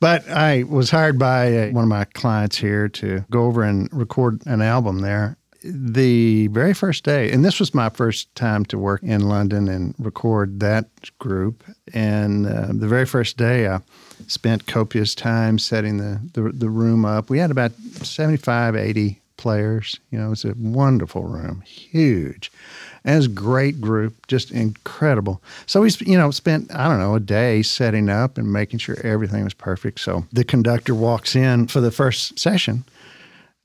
But 0.00 0.28
I 0.28 0.64
was 0.64 0.90
hired 0.90 1.18
by 1.18 1.68
uh, 1.68 1.70
one 1.70 1.84
of 1.84 1.88
my 1.88 2.04
clients 2.06 2.56
here 2.56 2.88
to 2.88 3.24
go 3.30 3.44
over 3.44 3.62
and 3.62 3.88
record 3.92 4.44
an 4.46 4.60
album 4.62 5.00
there. 5.00 5.36
The 5.64 6.48
very 6.48 6.74
first 6.74 7.04
day, 7.04 7.30
and 7.30 7.44
this 7.44 7.60
was 7.60 7.74
my 7.74 7.88
first 7.88 8.34
time 8.34 8.64
to 8.66 8.78
work 8.78 9.02
in 9.02 9.28
London 9.28 9.68
and 9.68 9.94
record 9.98 10.60
that 10.60 10.88
group. 11.18 11.62
And 11.94 12.46
uh, 12.46 12.68
the 12.68 12.88
very 12.88 13.06
first 13.06 13.36
day, 13.36 13.68
I 13.68 13.80
spent 14.26 14.66
copious 14.66 15.14
time 15.14 15.58
setting 15.58 15.98
the, 15.98 16.20
the, 16.32 16.50
the 16.52 16.70
room 16.70 17.04
up. 17.04 17.30
We 17.30 17.38
had 17.38 17.50
about 17.50 17.72
75, 18.02 18.74
80 18.74 19.20
players. 19.36 19.98
You 20.10 20.18
know, 20.18 20.26
it 20.26 20.30
was 20.30 20.44
a 20.44 20.54
wonderful 20.56 21.24
room, 21.24 21.62
huge. 21.62 22.50
And 23.04 23.14
it 23.14 23.16
was 23.16 23.26
a 23.26 23.30
great 23.30 23.80
group, 23.80 24.26
just 24.28 24.52
incredible. 24.52 25.42
So 25.66 25.82
we, 25.82 25.90
you 26.00 26.16
know, 26.16 26.30
spent, 26.30 26.72
I 26.74 26.88
don't 26.88 27.00
know, 27.00 27.16
a 27.16 27.20
day 27.20 27.62
setting 27.62 28.08
up 28.08 28.38
and 28.38 28.52
making 28.52 28.78
sure 28.78 28.96
everything 29.02 29.42
was 29.42 29.54
perfect. 29.54 30.00
So 30.00 30.24
the 30.32 30.44
conductor 30.44 30.94
walks 30.94 31.34
in 31.34 31.66
for 31.66 31.80
the 31.80 31.90
first 31.90 32.38
session 32.38 32.84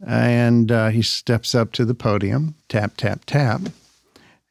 and 0.05 0.71
uh, 0.71 0.89
he 0.89 1.01
steps 1.01 1.55
up 1.55 1.71
to 1.73 1.85
the 1.85 1.95
podium, 1.95 2.55
tap, 2.69 2.97
tap, 2.97 3.25
tap, 3.25 3.61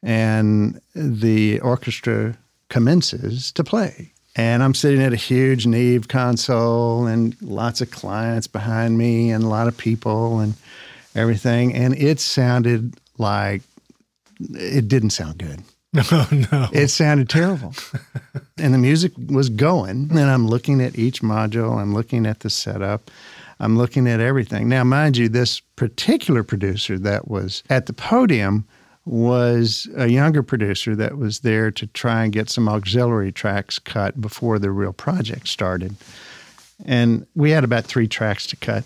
and 0.03 0.81
the 0.93 1.59
orchestra 1.61 2.37
commences 2.69 3.51
to 3.53 3.63
play. 3.63 4.11
And 4.35 4.61
I'm 4.61 4.75
sitting 4.75 5.01
at 5.01 5.13
a 5.13 5.17
huge 5.17 5.65
Neve 5.65 6.07
console 6.07 7.07
and 7.07 7.35
lots 7.41 7.81
of 7.81 7.89
clients 7.89 8.45
behind 8.45 8.97
me 8.97 9.31
and 9.31 9.43
a 9.43 9.47
lot 9.47 9.67
of 9.67 9.75
people 9.77 10.39
and 10.39 10.53
everything. 11.15 11.73
And 11.73 11.95
it 11.95 12.19
sounded 12.19 12.99
like 13.17 13.63
it 14.39 14.87
didn't 14.87 15.09
sound 15.09 15.39
good. 15.39 15.63
No, 15.93 16.03
no. 16.51 16.67
It 16.71 16.89
sounded 16.89 17.29
terrible. 17.29 17.73
and 18.57 18.73
the 18.73 18.77
music 18.77 19.13
was 19.17 19.49
going, 19.49 20.09
and 20.11 20.19
I'm 20.19 20.47
looking 20.47 20.81
at 20.81 20.99
each 20.99 21.21
module, 21.21 21.77
I'm 21.77 21.93
looking 21.93 22.25
at 22.27 22.41
the 22.41 22.49
setup. 22.49 23.09
I'm 23.59 23.77
looking 23.77 24.07
at 24.07 24.19
everything. 24.19 24.69
Now, 24.69 24.83
mind 24.83 25.17
you, 25.17 25.29
this 25.29 25.59
particular 25.75 26.43
producer 26.43 26.99
that 26.99 27.27
was 27.27 27.63
at 27.69 27.87
the 27.87 27.93
podium 27.93 28.67
was 29.05 29.87
a 29.95 30.07
younger 30.07 30.43
producer 30.43 30.95
that 30.95 31.17
was 31.17 31.39
there 31.39 31.71
to 31.71 31.87
try 31.87 32.23
and 32.23 32.33
get 32.33 32.49
some 32.49 32.67
auxiliary 32.67 33.31
tracks 33.31 33.79
cut 33.79 34.19
before 34.19 34.59
the 34.59 34.69
real 34.69 34.93
project 34.93 35.47
started. 35.47 35.95
And 36.85 37.25
we 37.33 37.51
had 37.51 37.63
about 37.63 37.85
three 37.85 38.07
tracks 38.07 38.45
to 38.47 38.55
cut. 38.57 38.83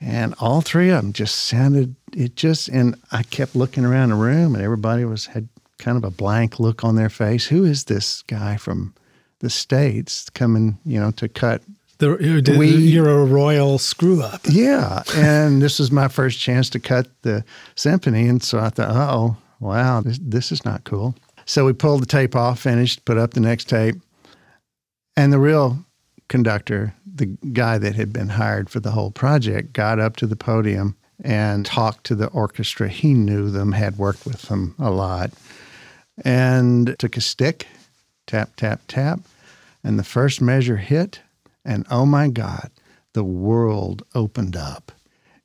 And 0.00 0.34
all 0.38 0.60
three 0.60 0.90
of 0.90 1.02
them 1.02 1.12
just 1.12 1.44
sounded 1.44 1.94
it 2.12 2.36
just 2.36 2.68
and 2.68 2.96
I 3.10 3.22
kept 3.22 3.56
looking 3.56 3.84
around 3.84 4.10
the 4.10 4.16
room 4.16 4.54
and 4.54 4.62
everybody 4.62 5.04
was 5.04 5.26
had 5.26 5.48
kind 5.78 5.96
of 5.96 6.04
a 6.04 6.10
blank 6.10 6.60
look 6.60 6.84
on 6.84 6.96
their 6.96 7.08
face. 7.08 7.46
Who 7.46 7.64
is 7.64 7.84
this 7.84 8.22
guy 8.22 8.56
from 8.56 8.94
the 9.38 9.50
States 9.50 10.28
coming, 10.30 10.78
you 10.84 11.00
know, 11.00 11.10
to 11.12 11.28
cut 11.28 11.62
the, 12.08 12.56
we, 12.58 12.68
you're 12.68 13.08
a 13.08 13.24
royal 13.24 13.78
screw 13.78 14.22
up. 14.22 14.42
Yeah. 14.48 15.02
And 15.14 15.62
this 15.62 15.78
was 15.78 15.90
my 15.90 16.08
first 16.08 16.38
chance 16.38 16.70
to 16.70 16.80
cut 16.80 17.08
the 17.22 17.44
symphony. 17.74 18.28
And 18.28 18.42
so 18.42 18.58
I 18.58 18.70
thought, 18.70 18.90
oh, 18.90 19.36
wow, 19.60 20.00
this, 20.00 20.18
this 20.20 20.52
is 20.52 20.64
not 20.64 20.84
cool. 20.84 21.14
So 21.46 21.64
we 21.64 21.72
pulled 21.72 22.02
the 22.02 22.06
tape 22.06 22.34
off, 22.34 22.60
finished, 22.60 23.04
put 23.04 23.18
up 23.18 23.34
the 23.34 23.40
next 23.40 23.68
tape. 23.68 23.96
And 25.16 25.32
the 25.32 25.38
real 25.38 25.78
conductor, 26.28 26.94
the 27.06 27.26
guy 27.26 27.78
that 27.78 27.94
had 27.94 28.12
been 28.12 28.30
hired 28.30 28.70
for 28.70 28.80
the 28.80 28.90
whole 28.90 29.10
project, 29.10 29.72
got 29.72 29.98
up 30.00 30.16
to 30.16 30.26
the 30.26 30.36
podium 30.36 30.96
and 31.22 31.64
talked 31.64 32.04
to 32.04 32.14
the 32.14 32.26
orchestra. 32.28 32.88
He 32.88 33.14
knew 33.14 33.50
them, 33.50 33.72
had 33.72 33.98
worked 33.98 34.26
with 34.26 34.42
them 34.42 34.74
a 34.78 34.90
lot, 34.90 35.30
and 36.24 36.96
took 36.98 37.16
a 37.16 37.20
stick, 37.20 37.68
tap, 38.26 38.56
tap, 38.56 38.80
tap. 38.88 39.20
And 39.84 39.98
the 39.98 40.04
first 40.04 40.40
measure 40.40 40.78
hit, 40.78 41.20
and 41.64 41.86
oh 41.90 42.06
my 42.06 42.28
God, 42.28 42.70
the 43.14 43.24
world 43.24 44.04
opened 44.14 44.56
up. 44.56 44.92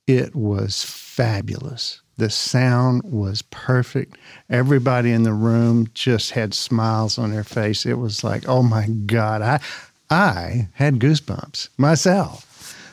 It 0.07 0.35
was 0.35 0.83
fabulous. 0.83 2.01
The 2.17 2.29
sound 2.29 3.03
was 3.05 3.43
perfect. 3.43 4.17
Everybody 4.49 5.11
in 5.11 5.23
the 5.23 5.33
room 5.33 5.87
just 5.93 6.31
had 6.31 6.53
smiles 6.53 7.17
on 7.17 7.31
their 7.31 7.43
face. 7.43 7.85
It 7.85 7.97
was 7.97 8.23
like, 8.23 8.47
oh 8.47 8.63
my 8.63 8.87
God, 8.87 9.41
I, 9.41 9.59
I 10.09 10.67
had 10.73 10.95
goosebumps 10.95 11.69
myself. 11.77 12.45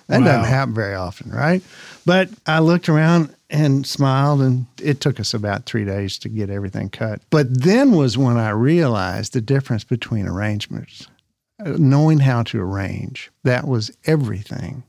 That 0.06 0.20
wow. 0.20 0.26
doesn't 0.26 0.44
happen 0.44 0.74
very 0.74 0.94
often, 0.94 1.32
right? 1.32 1.62
But 2.04 2.28
I 2.46 2.60
looked 2.60 2.88
around 2.88 3.34
and 3.50 3.86
smiled, 3.86 4.40
and 4.42 4.66
it 4.80 5.00
took 5.00 5.18
us 5.18 5.34
about 5.34 5.66
three 5.66 5.84
days 5.84 6.18
to 6.18 6.28
get 6.28 6.50
everything 6.50 6.90
cut. 6.90 7.20
But 7.30 7.62
then 7.62 7.92
was 7.92 8.16
when 8.16 8.36
I 8.36 8.50
realized 8.50 9.32
the 9.32 9.40
difference 9.40 9.84
between 9.84 10.26
arrangements 10.26 11.08
knowing 11.58 12.18
how 12.18 12.42
to 12.44 12.60
arrange. 12.60 13.30
That 13.44 13.66
was 13.66 13.90
everything. 14.04 14.82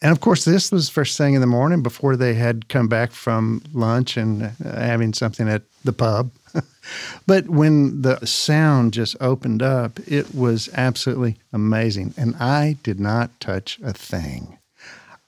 And 0.00 0.10
of 0.10 0.20
course, 0.20 0.44
this 0.44 0.72
was 0.72 0.88
first 0.88 1.16
thing 1.16 1.34
in 1.34 1.40
the 1.40 1.46
morning 1.46 1.82
before 1.82 2.16
they 2.16 2.34
had 2.34 2.68
come 2.68 2.88
back 2.88 3.12
from 3.12 3.62
lunch 3.72 4.16
and 4.16 4.42
uh, 4.42 4.50
having 4.64 5.14
something 5.14 5.48
at 5.48 5.62
the 5.84 5.92
pub. 5.92 6.32
but 7.26 7.48
when 7.48 8.02
the 8.02 8.24
sound 8.26 8.92
just 8.92 9.16
opened 9.20 9.62
up, 9.62 10.00
it 10.08 10.34
was 10.34 10.68
absolutely 10.74 11.36
amazing. 11.52 12.14
And 12.16 12.34
I 12.36 12.76
did 12.82 12.98
not 12.98 13.38
touch 13.38 13.78
a 13.84 13.92
thing. 13.92 14.58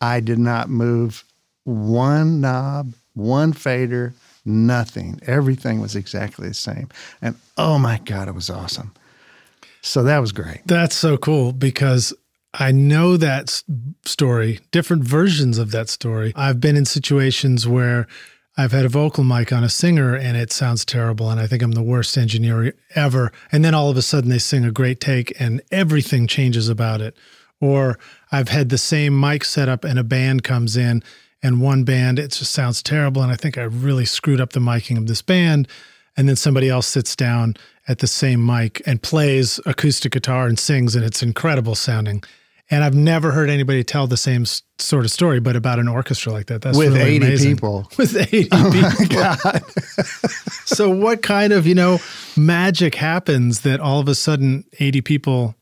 I 0.00 0.18
did 0.18 0.40
not 0.40 0.68
move 0.68 1.24
one 1.62 2.40
knob, 2.40 2.94
one 3.14 3.52
fader, 3.52 4.12
nothing. 4.44 5.20
Everything 5.24 5.80
was 5.80 5.94
exactly 5.94 6.48
the 6.48 6.54
same. 6.54 6.88
And 7.22 7.36
oh 7.56 7.78
my 7.78 7.98
God, 8.04 8.26
it 8.26 8.34
was 8.34 8.50
awesome. 8.50 8.92
So 9.84 10.02
that 10.04 10.18
was 10.18 10.32
great. 10.32 10.62
That's 10.64 10.96
so 10.96 11.18
cool 11.18 11.52
because 11.52 12.14
I 12.54 12.72
know 12.72 13.18
that 13.18 13.62
story, 14.06 14.60
different 14.70 15.04
versions 15.04 15.58
of 15.58 15.72
that 15.72 15.90
story. 15.90 16.32
I've 16.34 16.58
been 16.58 16.74
in 16.74 16.86
situations 16.86 17.68
where 17.68 18.06
I've 18.56 18.72
had 18.72 18.86
a 18.86 18.88
vocal 18.88 19.24
mic 19.24 19.52
on 19.52 19.62
a 19.62 19.68
singer 19.68 20.14
and 20.14 20.38
it 20.38 20.50
sounds 20.50 20.86
terrible 20.86 21.28
and 21.28 21.38
I 21.38 21.46
think 21.46 21.62
I'm 21.62 21.72
the 21.72 21.82
worst 21.82 22.16
engineer 22.16 22.74
ever. 22.94 23.30
And 23.52 23.62
then 23.62 23.74
all 23.74 23.90
of 23.90 23.98
a 23.98 24.02
sudden 24.02 24.30
they 24.30 24.38
sing 24.38 24.64
a 24.64 24.72
great 24.72 25.00
take 25.00 25.38
and 25.38 25.60
everything 25.70 26.26
changes 26.26 26.70
about 26.70 27.02
it. 27.02 27.14
Or 27.60 27.98
I've 28.32 28.48
had 28.48 28.70
the 28.70 28.78
same 28.78 29.20
mic 29.20 29.44
setup 29.44 29.84
and 29.84 29.98
a 29.98 30.04
band 30.04 30.44
comes 30.44 30.78
in 30.78 31.02
and 31.42 31.60
one 31.60 31.84
band 31.84 32.18
it 32.18 32.32
just 32.32 32.52
sounds 32.52 32.82
terrible 32.82 33.22
and 33.22 33.30
I 33.30 33.36
think 33.36 33.58
I 33.58 33.64
really 33.64 34.06
screwed 34.06 34.40
up 34.40 34.54
the 34.54 34.60
miking 34.60 34.96
of 34.96 35.08
this 35.08 35.20
band 35.20 35.68
and 36.16 36.26
then 36.26 36.36
somebody 36.36 36.70
else 36.70 36.86
sits 36.86 37.14
down 37.14 37.54
at 37.88 37.98
the 37.98 38.06
same 38.06 38.44
mic 38.44 38.82
and 38.86 39.02
plays 39.02 39.60
acoustic 39.66 40.12
guitar 40.12 40.46
and 40.46 40.58
sings, 40.58 40.94
and 40.96 41.04
it's 41.04 41.22
incredible 41.22 41.74
sounding. 41.74 42.22
And 42.70 42.82
I've 42.82 42.94
never 42.94 43.30
heard 43.32 43.50
anybody 43.50 43.84
tell 43.84 44.06
the 44.06 44.16
same 44.16 44.46
sort 44.78 45.04
of 45.04 45.10
story, 45.10 45.38
but 45.38 45.54
about 45.54 45.78
an 45.78 45.86
orchestra 45.86 46.32
like 46.32 46.46
that. 46.46 46.62
That's 46.62 46.78
with 46.78 46.94
really 46.94 47.16
80 47.16 47.26
amazing. 47.26 47.56
people. 47.56 47.90
With 47.98 48.16
80 48.16 48.48
oh 48.52 48.70
people. 48.72 50.38
so, 50.64 50.88
what 50.88 51.20
kind 51.20 51.52
of, 51.52 51.66
you 51.66 51.74
know, 51.74 51.98
magic 52.38 52.94
happens 52.94 53.60
that 53.60 53.80
all 53.80 54.00
of 54.00 54.08
a 54.08 54.14
sudden 54.14 54.64
80 54.80 55.02
people 55.02 55.54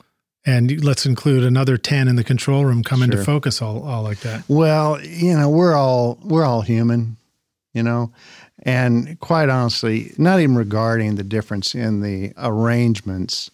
and 0.44 0.84
let's 0.84 1.06
include 1.06 1.44
another 1.44 1.76
10 1.76 2.08
in 2.08 2.16
the 2.16 2.24
control 2.24 2.64
room 2.64 2.82
come 2.82 2.98
sure. 2.98 3.04
into 3.04 3.24
focus 3.24 3.62
all, 3.62 3.82
all 3.84 4.02
like 4.02 4.20
that? 4.20 4.44
Well, 4.48 5.00
you 5.04 5.36
know, 5.36 5.48
we're 5.48 5.74
all 5.74 6.18
we're 6.22 6.44
all 6.44 6.62
human, 6.62 7.16
you 7.72 7.82
know. 7.82 8.12
And 8.62 9.18
quite 9.20 9.48
honestly, 9.48 10.12
not 10.18 10.40
even 10.40 10.56
regarding 10.56 11.16
the 11.16 11.24
difference 11.24 11.74
in 11.74 12.00
the 12.00 12.32
arrangements, 12.36 13.50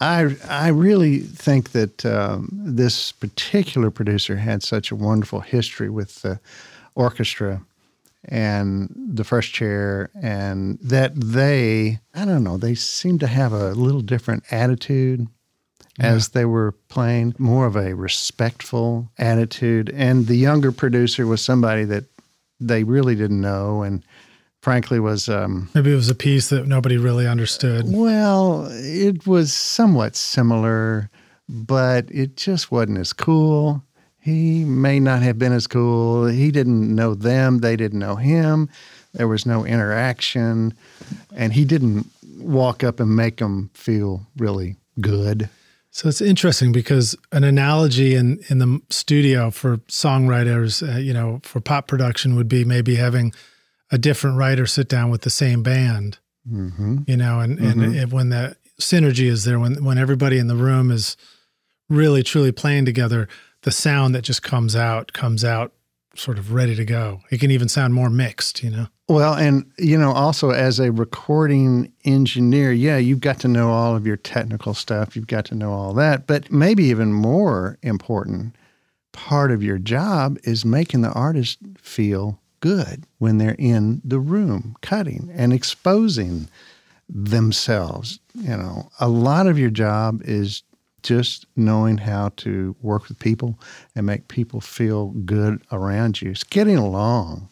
I, 0.00 0.36
I 0.48 0.68
really 0.68 1.18
think 1.18 1.72
that 1.72 2.06
um, 2.06 2.48
this 2.52 3.10
particular 3.12 3.90
producer 3.90 4.36
had 4.36 4.62
such 4.62 4.90
a 4.90 4.96
wonderful 4.96 5.40
history 5.40 5.90
with 5.90 6.22
the 6.22 6.38
orchestra 6.94 7.62
and 8.26 8.94
the 8.96 9.24
first 9.24 9.52
chair, 9.52 10.08
and 10.14 10.78
that 10.80 11.14
they, 11.14 11.98
I 12.14 12.24
don't 12.24 12.42
know, 12.42 12.56
they 12.56 12.74
seemed 12.74 13.20
to 13.20 13.26
have 13.26 13.52
a 13.52 13.72
little 13.72 14.00
different 14.00 14.44
attitude 14.50 15.26
yeah. 15.98 16.06
as 16.06 16.30
they 16.30 16.46
were 16.46 16.72
playing, 16.88 17.34
more 17.38 17.66
of 17.66 17.76
a 17.76 17.94
respectful 17.94 19.10
attitude. 19.18 19.90
And 19.90 20.26
the 20.26 20.36
younger 20.36 20.72
producer 20.72 21.26
was 21.26 21.42
somebody 21.42 21.84
that 21.84 22.04
they 22.60 22.84
really 22.84 23.14
didn't 23.14 23.40
know 23.40 23.82
and 23.82 24.04
frankly 24.62 24.98
was 24.98 25.28
um, 25.28 25.68
maybe 25.74 25.92
it 25.92 25.96
was 25.96 26.10
a 26.10 26.14
piece 26.14 26.48
that 26.48 26.66
nobody 26.66 26.96
really 26.96 27.26
understood. 27.26 27.84
Well 27.86 28.66
it 28.70 29.26
was 29.26 29.52
somewhat 29.52 30.16
similar 30.16 31.10
but 31.48 32.10
it 32.10 32.36
just 32.36 32.70
wasn't 32.70 32.98
as 32.98 33.12
cool. 33.12 33.82
He 34.18 34.64
may 34.64 34.98
not 34.98 35.20
have 35.20 35.38
been 35.38 35.52
as 35.52 35.66
cool. 35.66 36.26
He 36.26 36.50
didn't 36.50 36.94
know 36.94 37.14
them. 37.14 37.58
They 37.58 37.76
didn't 37.76 37.98
know 37.98 38.16
him. 38.16 38.70
There 39.12 39.28
was 39.28 39.44
no 39.44 39.66
interaction. 39.66 40.72
And 41.36 41.52
he 41.52 41.66
didn't 41.66 42.06
walk 42.38 42.82
up 42.82 43.00
and 43.00 43.14
make 43.14 43.36
them 43.36 43.70
feel 43.74 44.26
really 44.38 44.76
good 44.98 45.50
so 45.94 46.08
it's 46.08 46.20
interesting 46.20 46.72
because 46.72 47.16
an 47.30 47.44
analogy 47.44 48.16
in 48.16 48.40
in 48.48 48.58
the 48.58 48.80
studio 48.90 49.52
for 49.52 49.76
songwriters, 49.86 50.82
uh, 50.82 50.98
you 50.98 51.14
know, 51.14 51.38
for 51.44 51.60
pop 51.60 51.86
production 51.86 52.34
would 52.34 52.48
be 52.48 52.64
maybe 52.64 52.96
having 52.96 53.32
a 53.92 53.96
different 53.96 54.36
writer 54.36 54.66
sit 54.66 54.88
down 54.88 55.08
with 55.08 55.20
the 55.20 55.30
same 55.30 55.62
band. 55.62 56.18
Mm-hmm. 56.50 57.02
You 57.06 57.16
know, 57.16 57.38
and 57.38 57.60
mm-hmm. 57.60 57.80
and 57.80 57.94
it, 57.94 58.12
when 58.12 58.30
the 58.30 58.56
synergy 58.80 59.26
is 59.26 59.44
there, 59.44 59.60
when 59.60 59.84
when 59.84 59.96
everybody 59.96 60.38
in 60.38 60.48
the 60.48 60.56
room 60.56 60.90
is 60.90 61.16
really 61.88 62.24
truly 62.24 62.50
playing 62.50 62.86
together, 62.86 63.28
the 63.62 63.70
sound 63.70 64.16
that 64.16 64.22
just 64.22 64.42
comes 64.42 64.74
out 64.74 65.12
comes 65.12 65.44
out 65.44 65.74
sort 66.16 66.38
of 66.38 66.52
ready 66.52 66.74
to 66.74 66.84
go. 66.84 67.20
It 67.30 67.38
can 67.38 67.52
even 67.52 67.68
sound 67.68 67.94
more 67.94 68.10
mixed, 68.10 68.64
you 68.64 68.70
know. 68.70 68.88
Well, 69.08 69.34
and 69.34 69.70
you 69.78 69.98
know, 69.98 70.12
also 70.12 70.50
as 70.50 70.80
a 70.80 70.90
recording 70.90 71.92
engineer, 72.04 72.72
yeah, 72.72 72.96
you've 72.96 73.20
got 73.20 73.38
to 73.40 73.48
know 73.48 73.70
all 73.70 73.94
of 73.94 74.06
your 74.06 74.16
technical 74.16 74.72
stuff. 74.72 75.14
You've 75.14 75.26
got 75.26 75.44
to 75.46 75.54
know 75.54 75.72
all 75.72 75.92
that. 75.94 76.26
But 76.26 76.50
maybe 76.50 76.84
even 76.84 77.12
more 77.12 77.78
important 77.82 78.56
part 79.12 79.50
of 79.50 79.62
your 79.62 79.78
job 79.78 80.38
is 80.44 80.64
making 80.64 81.02
the 81.02 81.12
artist 81.12 81.58
feel 81.76 82.40
good 82.60 83.04
when 83.18 83.36
they're 83.36 83.56
in 83.58 84.00
the 84.02 84.18
room 84.18 84.74
cutting 84.80 85.30
and 85.34 85.52
exposing 85.52 86.48
themselves. 87.06 88.20
You 88.34 88.56
know, 88.56 88.88
a 89.00 89.08
lot 89.08 89.46
of 89.46 89.58
your 89.58 89.70
job 89.70 90.22
is 90.24 90.62
just 91.02 91.44
knowing 91.56 91.98
how 91.98 92.30
to 92.38 92.74
work 92.80 93.08
with 93.08 93.18
people 93.18 93.60
and 93.94 94.06
make 94.06 94.28
people 94.28 94.62
feel 94.62 95.08
good 95.26 95.60
around 95.70 96.22
you. 96.22 96.30
It's 96.30 96.42
getting 96.42 96.78
along 96.78 97.50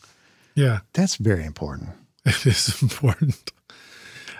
yeah. 0.54 0.80
That's 0.92 1.16
very 1.16 1.44
important. 1.44 1.90
It 2.24 2.46
is 2.46 2.80
important. 2.80 3.50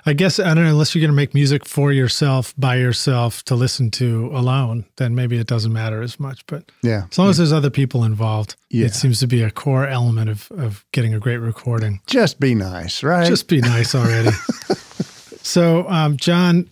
I 0.05 0.15
guess, 0.15 0.41
I 0.41 0.55
don't 0.55 0.65
know, 0.65 0.71
unless 0.71 0.95
you're 0.95 1.01
going 1.01 1.13
to 1.13 1.17
make 1.17 1.33
music 1.33 1.65
for 1.65 1.93
yourself, 1.93 2.55
by 2.59 2.77
yourself 2.77 3.45
to 3.45 3.55
listen 3.55 3.91
to 3.93 4.31
alone, 4.35 4.85
then 4.97 5.15
maybe 5.15 5.39
it 5.39 5.47
doesn't 5.47 5.73
matter 5.73 6.03
as 6.03 6.19
much. 6.19 6.45
But 6.47 6.71
yeah, 6.83 7.05
as 7.11 7.19
long 7.19 7.27
yeah. 7.27 7.31
as 7.31 7.37
there's 7.37 7.53
other 7.53 7.71
people 7.71 8.03
involved, 8.03 8.57
yeah. 8.69 8.87
it 8.87 8.95
seems 8.95 9.21
to 9.21 9.29
be 9.29 9.43
a 9.43 9.51
core 9.51 9.87
element 9.87 10.29
of, 10.29 10.51
of 10.53 10.85
getting 10.91 11.15
a 11.15 11.21
great 11.21 11.37
recording. 11.37 12.01
Just 12.07 12.41
be 12.41 12.55
nice, 12.55 13.05
right? 13.05 13.29
Just 13.29 13.47
be 13.47 13.61
nice 13.61 13.95
already. 13.95 14.31
so, 15.43 15.89
um, 15.89 16.17
John, 16.17 16.69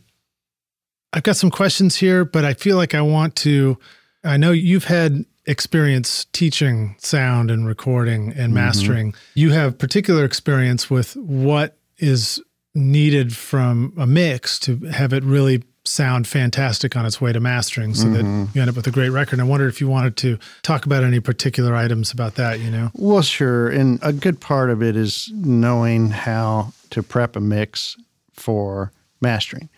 I've 1.13 1.23
got 1.23 1.37
some 1.37 1.51
questions 1.51 1.97
here, 1.97 2.25
but 2.25 2.45
I 2.45 2.55
feel 2.55 2.77
like 2.77 2.95
I 2.95 3.03
want 3.03 3.37
to. 3.37 3.79
I 4.25 4.37
know 4.39 4.51
you've 4.51 4.85
had 4.85 5.25
experience 5.47 6.27
teaching 6.33 6.97
sound 6.99 7.51
and 7.51 7.67
recording 7.67 8.29
and 8.29 8.37
mm-hmm. 8.37 8.55
mastering. 8.55 9.15
You 9.35 9.51
have 9.51 9.79
particular 9.79 10.25
experience 10.25 10.91
with 10.91 11.17
what 11.17 11.77
is 11.99 12.43
needed 12.75 13.35
from 13.35 13.93
a 13.99 14.07
mix 14.07 14.59
to 14.61 14.77
have 14.87 15.13
it 15.13 15.25
really 15.25 15.63
sound 15.85 16.29
fantastic 16.29 16.95
on 16.95 17.07
its 17.07 17.21
way 17.21 17.33
to 17.33 17.41
mastering 17.41 17.95
so 17.95 18.09
that 18.11 18.23
mm-hmm. 18.23 18.45
you 18.55 18.61
end 18.61 18.69
up 18.69 18.77
with 18.77 18.87
a 18.87 18.91
great 18.91 19.09
record. 19.09 19.35
And 19.35 19.43
I 19.43 19.45
wondered 19.45 19.69
if 19.69 19.81
you 19.81 19.89
wanted 19.89 20.17
to 20.19 20.39
talk 20.63 20.87
about 20.87 21.03
any 21.03 21.21
particular 21.21 21.75
items 21.75 22.13
about 22.13 22.35
that, 22.37 22.61
you 22.61 22.71
know? 22.71 22.91
Well, 22.95 23.23
sure. 23.23 23.69
And 23.69 23.99
a 24.03 24.13
good 24.13 24.41
part 24.41 24.71
of 24.71 24.83
it 24.83 24.95
is 24.95 25.31
knowing 25.35 26.11
how 26.11 26.73
to 26.91 27.03
prep 27.03 27.35
a 27.35 27.41
mix 27.41 27.97
for 28.33 28.93
mastering. 29.21 29.69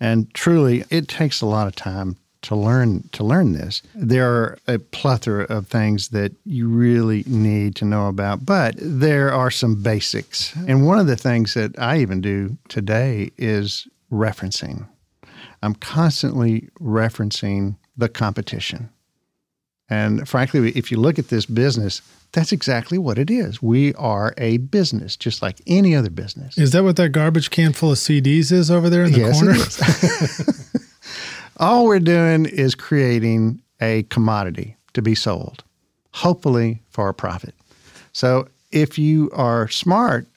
And 0.00 0.32
truly, 0.32 0.84
it 0.90 1.08
takes 1.08 1.40
a 1.40 1.46
lot 1.46 1.66
of 1.66 1.74
time 1.74 2.16
to 2.42 2.54
learn 2.54 3.08
to 3.12 3.24
learn 3.24 3.52
this. 3.52 3.82
There 3.94 4.30
are 4.30 4.58
a 4.66 4.78
plethora 4.78 5.44
of 5.44 5.66
things 5.66 6.08
that 6.08 6.32
you 6.44 6.68
really 6.68 7.24
need 7.26 7.74
to 7.76 7.84
know 7.84 8.08
about, 8.08 8.46
but 8.46 8.74
there 8.78 9.32
are 9.32 9.50
some 9.50 9.82
basics. 9.82 10.54
And 10.66 10.86
one 10.86 10.98
of 10.98 11.06
the 11.06 11.16
things 11.16 11.54
that 11.54 11.78
I 11.78 11.98
even 11.98 12.20
do 12.20 12.56
today 12.68 13.30
is 13.36 13.88
referencing. 14.10 14.86
I'm 15.62 15.74
constantly 15.74 16.68
referencing 16.80 17.76
the 17.96 18.08
competition. 18.08 18.90
And 19.90 20.28
frankly, 20.28 20.70
if 20.72 20.92
you 20.92 20.98
look 20.98 21.18
at 21.18 21.28
this 21.28 21.46
business, 21.46 22.02
that's 22.32 22.52
exactly 22.52 22.98
what 22.98 23.18
it 23.18 23.30
is. 23.30 23.62
We 23.62 23.94
are 23.94 24.34
a 24.36 24.58
business, 24.58 25.16
just 25.16 25.40
like 25.40 25.60
any 25.66 25.96
other 25.96 26.10
business. 26.10 26.58
Is 26.58 26.72
that 26.72 26.84
what 26.84 26.96
that 26.96 27.10
garbage 27.10 27.50
can 27.50 27.72
full 27.72 27.92
of 27.92 27.98
CDs 27.98 28.52
is 28.52 28.70
over 28.70 28.90
there 28.90 29.04
in 29.04 29.12
the 29.12 29.18
Yes, 29.18 29.40
corner? 29.40 29.54
All 31.60 31.86
we're 31.86 31.98
doing 31.98 32.46
is 32.46 32.76
creating 32.76 33.60
a 33.80 34.04
commodity 34.04 34.76
to 34.94 35.02
be 35.02 35.16
sold, 35.16 35.64
hopefully 36.12 36.82
for 36.90 37.08
a 37.08 37.14
profit. 37.14 37.52
So 38.12 38.46
if 38.70 38.96
you 38.96 39.28
are 39.32 39.66
smart 39.66 40.28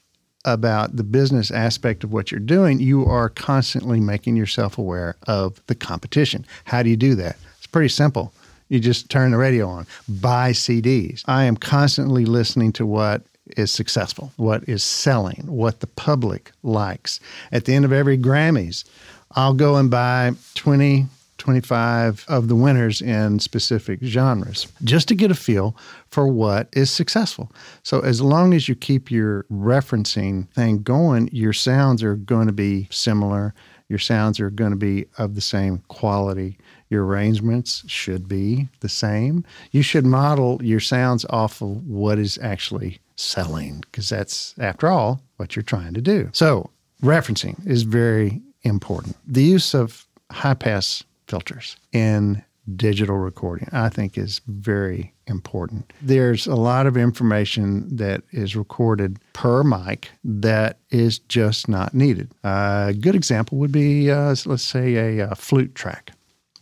about 0.44 0.96
the 0.96 1.04
business 1.04 1.52
aspect 1.52 2.02
of 2.02 2.12
what 2.12 2.32
you're 2.32 2.40
doing, 2.40 2.80
you 2.80 3.06
are 3.06 3.28
constantly 3.28 4.00
making 4.00 4.34
yourself 4.34 4.78
aware 4.78 5.14
of 5.28 5.64
the 5.68 5.76
competition. 5.76 6.44
How 6.64 6.82
do 6.82 6.90
you 6.90 6.96
do 6.96 7.14
that? 7.14 7.36
It's 7.56 7.68
pretty 7.68 7.90
simple. 7.90 8.32
You 8.68 8.80
just 8.80 9.08
turn 9.08 9.30
the 9.30 9.36
radio 9.36 9.68
on, 9.68 9.86
buy 10.08 10.50
CDs. 10.50 11.22
I 11.26 11.44
am 11.44 11.56
constantly 11.56 12.24
listening 12.24 12.72
to 12.72 12.86
what 12.86 13.22
is 13.56 13.70
successful, 13.70 14.32
what 14.38 14.68
is 14.68 14.82
selling, 14.82 15.44
what 15.46 15.80
the 15.80 15.86
public 15.86 16.50
likes. 16.64 17.20
At 17.52 17.64
the 17.64 17.74
end 17.74 17.84
of 17.84 17.92
every 17.92 18.18
Grammys, 18.18 18.84
I'll 19.34 19.54
go 19.54 19.76
and 19.76 19.90
buy 19.90 20.32
20, 20.54 21.06
25 21.38 22.24
of 22.28 22.48
the 22.48 22.54
winners 22.54 23.02
in 23.02 23.40
specific 23.40 24.00
genres 24.02 24.66
just 24.84 25.08
to 25.08 25.14
get 25.14 25.30
a 25.30 25.34
feel 25.34 25.76
for 26.08 26.26
what 26.26 26.68
is 26.72 26.90
successful. 26.90 27.50
So, 27.82 28.00
as 28.00 28.20
long 28.20 28.54
as 28.54 28.68
you 28.68 28.74
keep 28.74 29.10
your 29.10 29.44
referencing 29.50 30.48
thing 30.50 30.82
going, 30.82 31.28
your 31.32 31.52
sounds 31.52 32.02
are 32.02 32.16
going 32.16 32.46
to 32.46 32.52
be 32.52 32.88
similar. 32.90 33.54
Your 33.88 33.98
sounds 33.98 34.40
are 34.40 34.50
going 34.50 34.70
to 34.70 34.76
be 34.76 35.06
of 35.18 35.34
the 35.34 35.40
same 35.40 35.82
quality. 35.88 36.58
Your 36.88 37.04
arrangements 37.04 37.82
should 37.86 38.28
be 38.28 38.68
the 38.80 38.88
same. 38.88 39.44
You 39.70 39.82
should 39.82 40.06
model 40.06 40.60
your 40.62 40.80
sounds 40.80 41.26
off 41.28 41.60
of 41.60 41.86
what 41.86 42.18
is 42.18 42.38
actually 42.40 43.00
selling, 43.16 43.80
because 43.80 44.08
that's, 44.08 44.54
after 44.58 44.88
all, 44.88 45.20
what 45.36 45.56
you're 45.56 45.62
trying 45.62 45.94
to 45.94 46.00
do. 46.00 46.30
So, 46.32 46.70
referencing 47.02 47.66
is 47.66 47.82
very 47.82 48.40
important. 48.62 49.16
The 49.26 49.42
use 49.42 49.74
of 49.74 50.06
high 50.30 50.54
pass 50.54 51.04
filters 51.26 51.76
in 51.92 52.42
digital 52.76 53.16
recording, 53.18 53.68
I 53.72 53.88
think, 53.88 54.16
is 54.16 54.40
very 54.46 55.12
important. 55.26 55.92
There's 56.00 56.46
a 56.46 56.54
lot 56.54 56.86
of 56.86 56.96
information 56.96 57.96
that 57.96 58.22
is 58.30 58.54
recorded 58.54 59.18
per 59.32 59.64
mic 59.64 60.10
that 60.24 60.78
is 60.90 61.18
just 61.18 61.68
not 61.68 61.94
needed. 61.94 62.30
a 62.44 62.94
good 62.98 63.14
example 63.14 63.58
would 63.58 63.72
be, 63.72 64.10
uh, 64.10 64.34
let's 64.46 64.62
say, 64.62 65.18
a, 65.18 65.28
uh 65.28 65.34
flute 65.34 65.74
track. 65.74 66.12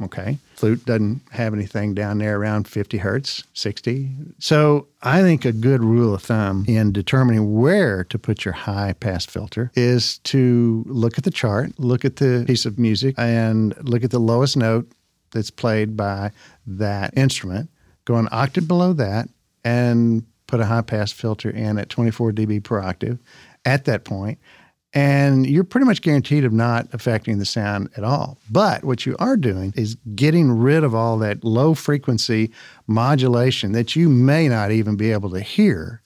Okay. 0.02 0.38
Flute 0.54 0.84
doesn't 0.86 1.20
have 1.30 1.52
anything 1.52 1.94
down 1.94 2.18
there 2.18 2.38
around 2.38 2.66
50 2.66 2.98
hertz, 2.98 3.44
60. 3.54 4.10
So 4.38 4.86
I 5.02 5.20
think 5.22 5.44
a 5.44 5.52
good 5.52 5.82
rule 5.82 6.14
of 6.14 6.22
thumb 6.22 6.64
in 6.66 6.92
determining 6.92 7.54
where 7.54 8.04
to 8.04 8.18
put 8.18 8.44
your 8.44 8.54
high 8.54 8.94
pass 8.94 9.26
filter 9.26 9.70
is 9.74 10.18
to 10.18 10.84
look 10.86 11.18
at 11.18 11.24
the 11.24 11.30
chart, 11.30 11.78
look 11.78 12.04
at 12.04 12.16
the 12.16 12.44
piece 12.46 12.64
of 12.64 12.78
music, 12.78 13.14
and 13.18 13.74
look 13.86 14.04
at 14.04 14.10
the 14.10 14.18
lowest 14.18 14.56
note 14.56 14.90
that's 15.32 15.50
played 15.50 15.96
by 15.96 16.32
that 16.66 17.16
instrument, 17.16 17.70
go 18.04 18.16
an 18.16 18.28
octave 18.32 18.66
below 18.66 18.92
that, 18.94 19.28
and 19.64 20.24
put 20.46 20.60
a 20.60 20.66
high 20.66 20.82
pass 20.82 21.12
filter 21.12 21.50
in 21.50 21.78
at 21.78 21.88
24 21.88 22.32
dB 22.32 22.62
per 22.62 22.80
octave 22.80 23.18
at 23.64 23.84
that 23.84 24.04
point 24.04 24.38
and 24.92 25.46
you're 25.46 25.64
pretty 25.64 25.86
much 25.86 26.02
guaranteed 26.02 26.44
of 26.44 26.52
not 26.52 26.88
affecting 26.92 27.38
the 27.38 27.44
sound 27.44 27.90
at 27.96 28.04
all. 28.04 28.38
But 28.50 28.84
what 28.84 29.06
you 29.06 29.16
are 29.18 29.36
doing 29.36 29.72
is 29.76 29.96
getting 30.14 30.50
rid 30.50 30.82
of 30.82 30.94
all 30.94 31.18
that 31.18 31.44
low 31.44 31.74
frequency 31.74 32.50
modulation 32.86 33.72
that 33.72 33.94
you 33.94 34.08
may 34.08 34.48
not 34.48 34.72
even 34.72 34.96
be 34.96 35.12
able 35.12 35.30
to 35.30 35.40
hear, 35.40 36.02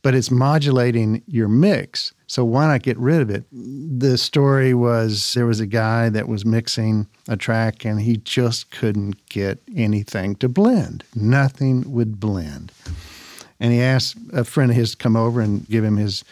but 0.00 0.14
it's 0.14 0.30
modulating 0.30 1.22
your 1.26 1.48
mix. 1.48 2.14
So 2.26 2.42
why 2.44 2.66
not 2.66 2.82
get 2.82 2.96
rid 2.96 3.20
of 3.20 3.28
it? 3.28 3.44
The 3.52 4.16
story 4.16 4.72
was 4.72 5.34
there 5.34 5.44
was 5.44 5.60
a 5.60 5.66
guy 5.66 6.08
that 6.08 6.26
was 6.26 6.46
mixing 6.46 7.06
a 7.28 7.36
track 7.36 7.84
and 7.84 8.00
he 8.00 8.16
just 8.16 8.70
couldn't 8.70 9.28
get 9.28 9.62
anything 9.76 10.36
to 10.36 10.48
blend. 10.48 11.04
Nothing 11.14 11.92
would 11.92 12.18
blend. 12.18 12.72
And 13.60 13.72
he 13.72 13.80
asked 13.80 14.16
a 14.32 14.44
friend 14.44 14.70
of 14.70 14.76
his 14.76 14.92
to 14.92 14.96
come 14.96 15.14
over 15.14 15.40
and 15.40 15.68
give 15.68 15.84
him 15.84 15.98
his 15.98 16.24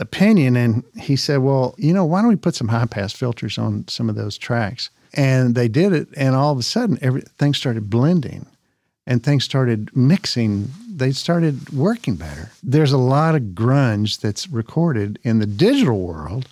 opinion. 0.00 0.56
And 0.56 0.82
he 0.98 1.14
said, 1.16 1.38
Well, 1.38 1.74
you 1.78 1.92
know, 1.92 2.04
why 2.04 2.20
don't 2.20 2.28
we 2.30 2.36
put 2.36 2.54
some 2.56 2.68
high 2.68 2.86
pass 2.86 3.12
filters 3.12 3.58
on 3.58 3.86
some 3.88 4.08
of 4.08 4.16
those 4.16 4.36
tracks? 4.36 4.90
And 5.14 5.54
they 5.54 5.68
did 5.68 5.92
it. 5.92 6.08
And 6.16 6.34
all 6.34 6.52
of 6.52 6.58
a 6.58 6.62
sudden, 6.62 6.98
everything 7.02 7.54
started 7.54 7.90
blending 7.90 8.46
and 9.06 9.22
things 9.22 9.44
started 9.44 9.94
mixing. 9.96 10.70
They 10.88 11.10
started 11.12 11.70
working 11.70 12.14
better. 12.16 12.50
There's 12.62 12.92
a 12.92 12.98
lot 12.98 13.34
of 13.34 13.42
grunge 13.54 14.20
that's 14.20 14.48
recorded 14.48 15.18
in 15.22 15.38
the 15.40 15.46
digital 15.46 16.00
world 16.00 16.46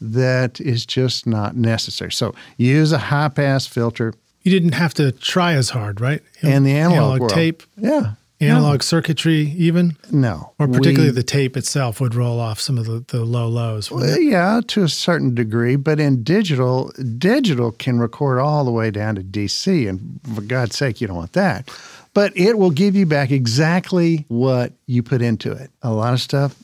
that 0.00 0.60
is 0.60 0.84
just 0.84 1.26
not 1.26 1.56
necessary. 1.56 2.12
So 2.12 2.34
use 2.58 2.92
a 2.92 2.98
high 2.98 3.28
pass 3.28 3.66
filter 3.66 4.12
You 4.42 4.50
didn't 4.52 4.74
have 4.74 4.92
to 4.94 5.12
try 5.12 5.54
as 5.54 5.70
hard, 5.70 6.00
right? 6.00 6.20
and 6.42 6.66
the 6.66 6.72
analog, 6.72 7.20
world. 7.20 7.32
tape, 7.32 7.62
Yeah. 7.78 8.14
Analog 8.40 8.82
circuitry, 8.82 9.54
even, 9.56 9.96
No. 10.10 10.52
or 10.58 10.66
particularly 10.68 11.10
We- 11.10 11.14
the 11.16 11.22
tape 11.22 11.56
itself 11.56 12.00
would 12.00 12.14
roll 12.14 12.40
off 12.40 12.60
some 12.60 12.76
of 12.78 12.86
the, 12.86 13.04
the 13.08 13.24
low 13.24 13.48
lows. 13.48 13.90
Well, 13.90 14.18
yeah, 14.20 14.60
to 14.68 14.82
a 14.82 14.88
certain 14.88 15.34
degree, 15.34 15.76
but 15.76 15.98
in 16.00 16.22
digital, 16.22 16.92
digital 17.18 17.70
can 17.72 17.98
record 17.98 18.38
all 18.40 18.64
the 18.64 18.70
way 18.70 18.90
down 18.90 19.14
to 19.14 19.22
DC, 19.22 19.88
and 19.88 20.20
for 20.34 20.40
God's 20.42 20.76
sake, 20.76 21.00
you 21.00 21.06
don't 21.06 21.16
want 21.16 21.32
that. 21.34 21.70
But 22.12 22.32
it 22.36 22.58
will 22.58 22.70
give 22.70 22.94
you 22.94 23.06
back 23.06 23.30
exactly 23.30 24.24
what 24.28 24.72
you 24.86 25.02
put 25.02 25.22
into 25.22 25.50
it. 25.52 25.70
A 25.82 25.92
lot 25.92 26.12
of 26.12 26.20
stuff 26.20 26.54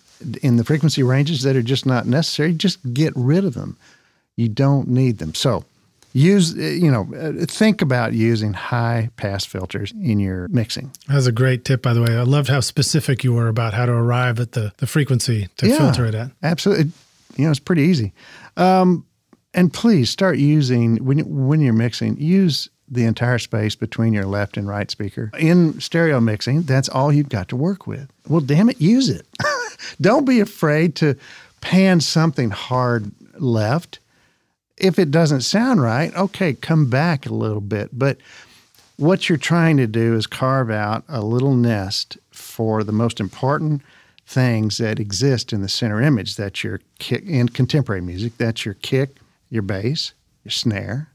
in 0.42 0.56
the 0.56 0.64
frequency 0.64 1.02
ranges 1.02 1.42
that 1.42 1.56
are 1.56 1.62
just 1.62 1.86
not 1.86 2.06
necessary, 2.06 2.52
just 2.52 2.78
get 2.92 3.12
rid 3.16 3.44
of 3.44 3.54
them. 3.54 3.76
You 4.36 4.48
don't 4.48 4.88
need 4.88 5.18
them. 5.18 5.34
So 5.34 5.64
use, 6.12 6.54
uh, 6.56 6.60
you 6.60 6.90
know, 6.90 7.08
uh, 7.14 7.44
think 7.46 7.82
about 7.82 8.12
using 8.12 8.52
high 8.52 9.10
pass 9.16 9.44
filters 9.44 9.92
in 9.92 10.18
your 10.20 10.48
mixing. 10.48 10.90
That 11.08 11.14
was 11.16 11.26
a 11.26 11.32
great 11.32 11.64
tip, 11.64 11.82
by 11.82 11.92
the 11.94 12.02
way. 12.02 12.16
I 12.16 12.22
loved 12.22 12.48
how 12.48 12.60
specific 12.60 13.22
you 13.24 13.32
were 13.32 13.48
about 13.48 13.74
how 13.74 13.86
to 13.86 13.92
arrive 13.92 14.40
at 14.40 14.52
the, 14.52 14.72
the 14.78 14.86
frequency 14.86 15.48
to 15.58 15.68
Yeah. 15.68 15.78
filter 15.78 16.06
it 16.06 16.14
at. 16.14 16.30
Absolutely. 16.42 16.92
You 17.36 17.44
know, 17.44 17.50
it's 17.50 17.60
pretty 17.60 17.82
easy. 17.82 18.12
Um, 18.56 19.04
and 19.54 19.72
please 19.72 20.10
start 20.10 20.38
using 20.38 20.96
when 21.04 21.18
when 21.46 21.60
you're 21.60 21.72
mixing, 21.72 22.16
use 22.18 22.68
the 22.92 23.04
entire 23.04 23.38
space 23.38 23.76
between 23.76 24.12
your 24.12 24.24
left 24.24 24.56
and 24.56 24.66
right 24.68 24.90
speaker. 24.90 25.30
In 25.38 25.80
stereo 25.80 26.20
mixing, 26.20 26.62
that's 26.62 26.88
all 26.88 27.12
you've 27.12 27.28
got 27.28 27.48
to 27.48 27.56
work 27.56 27.86
with. 27.86 28.10
Well, 28.28 28.40
damn 28.40 28.68
it, 28.68 28.80
use 28.80 29.08
it. 29.08 29.26
Don't 30.00 30.24
be 30.24 30.40
afraid 30.40 30.96
to 30.96 31.16
pan 31.60 32.00
something 32.00 32.50
hard 32.50 33.10
left. 33.38 34.00
If 34.80 34.98
it 34.98 35.10
doesn't 35.10 35.42
sound 35.42 35.82
right, 35.82 36.14
okay, 36.16 36.54
come 36.54 36.88
back 36.88 37.26
a 37.26 37.34
little 37.34 37.60
bit. 37.60 37.90
But 37.92 38.16
what 38.96 39.28
you're 39.28 39.38
trying 39.38 39.76
to 39.76 39.86
do 39.86 40.14
is 40.14 40.26
carve 40.26 40.70
out 40.70 41.04
a 41.08 41.20
little 41.20 41.54
nest 41.54 42.18
for 42.30 42.82
the 42.82 42.92
most 42.92 43.20
important 43.20 43.82
things 44.26 44.78
that 44.78 45.00
exist 45.00 45.52
in 45.52 45.60
the 45.60 45.68
center 45.68 46.00
image. 46.00 46.36
That's 46.36 46.62
your 46.64 46.80
kick 46.98 47.24
in 47.26 47.48
contemporary 47.48 48.00
music. 48.00 48.36
That's 48.38 48.64
your 48.64 48.74
kick, 48.74 49.16
your 49.50 49.62
bass, 49.62 50.12
your 50.44 50.52
snare, 50.52 51.10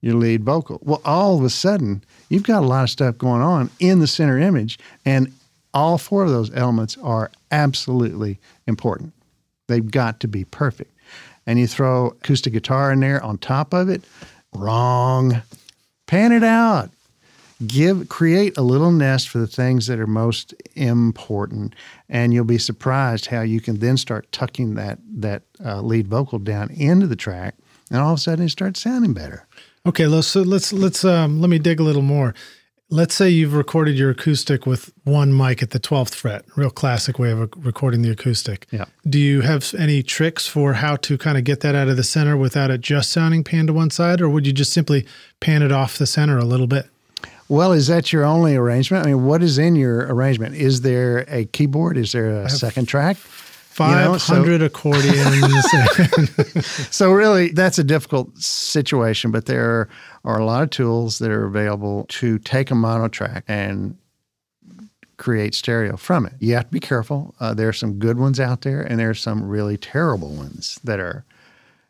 your 0.00 0.14
lead 0.14 0.44
vocal. 0.44 0.80
Well, 0.82 1.02
all 1.04 1.38
of 1.38 1.44
a 1.44 1.50
sudden, 1.50 2.02
you've 2.28 2.42
got 2.42 2.62
a 2.62 2.66
lot 2.66 2.84
of 2.84 2.90
stuff 2.90 3.18
going 3.18 3.42
on 3.42 3.70
in 3.80 4.00
the 4.00 4.06
center 4.06 4.38
image, 4.38 4.78
and 5.04 5.32
all 5.72 5.98
four 5.98 6.24
of 6.24 6.30
those 6.30 6.54
elements 6.54 6.96
are 7.02 7.30
absolutely 7.50 8.38
important. 8.66 9.12
They've 9.66 9.90
got 9.90 10.20
to 10.20 10.28
be 10.28 10.44
perfect. 10.44 10.90
And 11.46 11.58
you 11.58 11.66
throw 11.66 12.08
acoustic 12.08 12.52
guitar 12.52 12.92
in 12.92 13.00
there 13.00 13.22
on 13.22 13.38
top 13.38 13.74
of 13.74 13.88
it, 13.88 14.02
wrong. 14.54 15.42
Pan 16.06 16.32
it 16.32 16.44
out. 16.44 16.90
give 17.66 18.08
create 18.08 18.56
a 18.56 18.62
little 18.62 18.90
nest 18.90 19.28
for 19.28 19.38
the 19.38 19.46
things 19.46 19.86
that 19.86 19.98
are 19.98 20.06
most 20.06 20.54
important, 20.74 21.74
and 22.08 22.32
you'll 22.32 22.44
be 22.44 22.58
surprised 22.58 23.26
how 23.26 23.42
you 23.42 23.60
can 23.60 23.78
then 23.78 23.96
start 23.96 24.30
tucking 24.32 24.74
that 24.74 24.98
that 25.16 25.42
uh, 25.64 25.80
lead 25.80 26.08
vocal 26.08 26.38
down 26.38 26.70
into 26.70 27.06
the 27.06 27.16
track, 27.16 27.54
and 27.90 28.00
all 28.00 28.12
of 28.12 28.18
a 28.18 28.20
sudden 28.20 28.46
it 28.46 28.50
starts 28.50 28.80
sounding 28.80 29.12
better. 29.12 29.46
Okay, 29.86 30.06
let's 30.06 30.26
so 30.26 30.42
let's 30.42 30.72
let's 30.72 31.04
um, 31.04 31.40
let 31.40 31.50
me 31.50 31.58
dig 31.58 31.80
a 31.80 31.82
little 31.84 32.02
more. 32.02 32.34
Let's 32.94 33.16
say 33.16 33.28
you've 33.28 33.54
recorded 33.54 33.98
your 33.98 34.10
acoustic 34.10 34.66
with 34.66 34.92
one 35.02 35.36
mic 35.36 35.64
at 35.64 35.70
the 35.70 35.80
12th 35.80 36.14
fret, 36.14 36.44
real 36.54 36.70
classic 36.70 37.18
way 37.18 37.32
of 37.32 37.40
recording 37.56 38.02
the 38.02 38.10
acoustic. 38.10 38.68
Yeah. 38.70 38.84
Do 39.04 39.18
you 39.18 39.40
have 39.40 39.74
any 39.76 40.04
tricks 40.04 40.46
for 40.46 40.74
how 40.74 40.94
to 40.98 41.18
kind 41.18 41.36
of 41.36 41.42
get 41.42 41.58
that 41.62 41.74
out 41.74 41.88
of 41.88 41.96
the 41.96 42.04
center 42.04 42.36
without 42.36 42.70
it 42.70 42.82
just 42.82 43.10
sounding 43.10 43.42
pan 43.42 43.66
to 43.66 43.72
one 43.72 43.90
side, 43.90 44.20
or 44.20 44.28
would 44.28 44.46
you 44.46 44.52
just 44.52 44.72
simply 44.72 45.04
pan 45.40 45.60
it 45.60 45.72
off 45.72 45.98
the 45.98 46.06
center 46.06 46.38
a 46.38 46.44
little 46.44 46.68
bit? 46.68 46.86
Well, 47.48 47.72
is 47.72 47.88
that 47.88 48.12
your 48.12 48.24
only 48.24 48.54
arrangement? 48.54 49.04
I 49.04 49.08
mean, 49.08 49.24
what 49.24 49.42
is 49.42 49.58
in 49.58 49.74
your 49.74 50.06
arrangement? 50.06 50.54
Is 50.54 50.82
there 50.82 51.24
a 51.26 51.46
keyboard? 51.46 51.96
Is 51.96 52.12
there 52.12 52.30
a 52.30 52.48
second 52.48 52.86
track? 52.86 53.16
500 53.16 54.04
you 54.04 54.08
know, 54.08 54.18
so, 54.18 54.64
accordions. 54.66 55.66
so, 56.94 57.10
really, 57.10 57.48
that's 57.48 57.76
a 57.76 57.82
difficult 57.82 58.38
situation, 58.38 59.32
but 59.32 59.46
there 59.46 59.88
are 60.24 60.38
a 60.38 60.44
lot 60.44 60.62
of 60.62 60.70
tools 60.70 61.18
that 61.18 61.30
are 61.30 61.44
available 61.44 62.06
to 62.08 62.38
take 62.38 62.70
a 62.70 62.74
mono 62.74 63.08
track 63.08 63.44
and 63.46 63.96
create 65.16 65.54
stereo 65.54 65.96
from 65.96 66.26
it. 66.26 66.32
You 66.40 66.54
have 66.54 66.64
to 66.64 66.70
be 66.70 66.80
careful. 66.80 67.34
Uh, 67.40 67.54
there 67.54 67.68
are 67.68 67.74
some 67.74 67.98
good 67.98 68.18
ones 68.18 68.40
out 68.40 68.62
there, 68.62 68.80
and 68.80 68.98
there 68.98 69.10
are 69.10 69.14
some 69.14 69.46
really 69.46 69.76
terrible 69.76 70.30
ones 70.30 70.80
that 70.84 70.98
are 70.98 71.24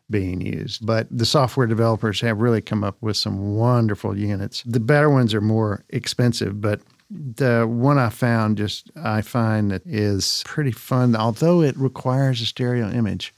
being 0.09 0.41
used. 0.41 0.85
But 0.85 1.07
the 1.09 1.25
software 1.25 1.67
developers 1.67 2.21
have 2.21 2.39
really 2.39 2.61
come 2.61 2.83
up 2.83 2.97
with 3.01 3.17
some 3.17 3.55
wonderful 3.55 4.17
units. 4.17 4.61
The 4.63 4.79
better 4.79 5.09
ones 5.09 5.33
are 5.33 5.41
more 5.41 5.83
expensive, 5.89 6.61
but 6.61 6.81
the 7.09 7.65
one 7.67 7.97
I 7.97 8.09
found 8.09 8.57
just 8.57 8.91
I 8.95 9.21
find 9.21 9.71
that 9.71 9.85
is 9.85 10.43
pretty 10.45 10.71
fun, 10.71 11.15
although 11.15 11.61
it 11.61 11.77
requires 11.77 12.41
a 12.41 12.45
stereo 12.45 12.89
image. 12.89 13.33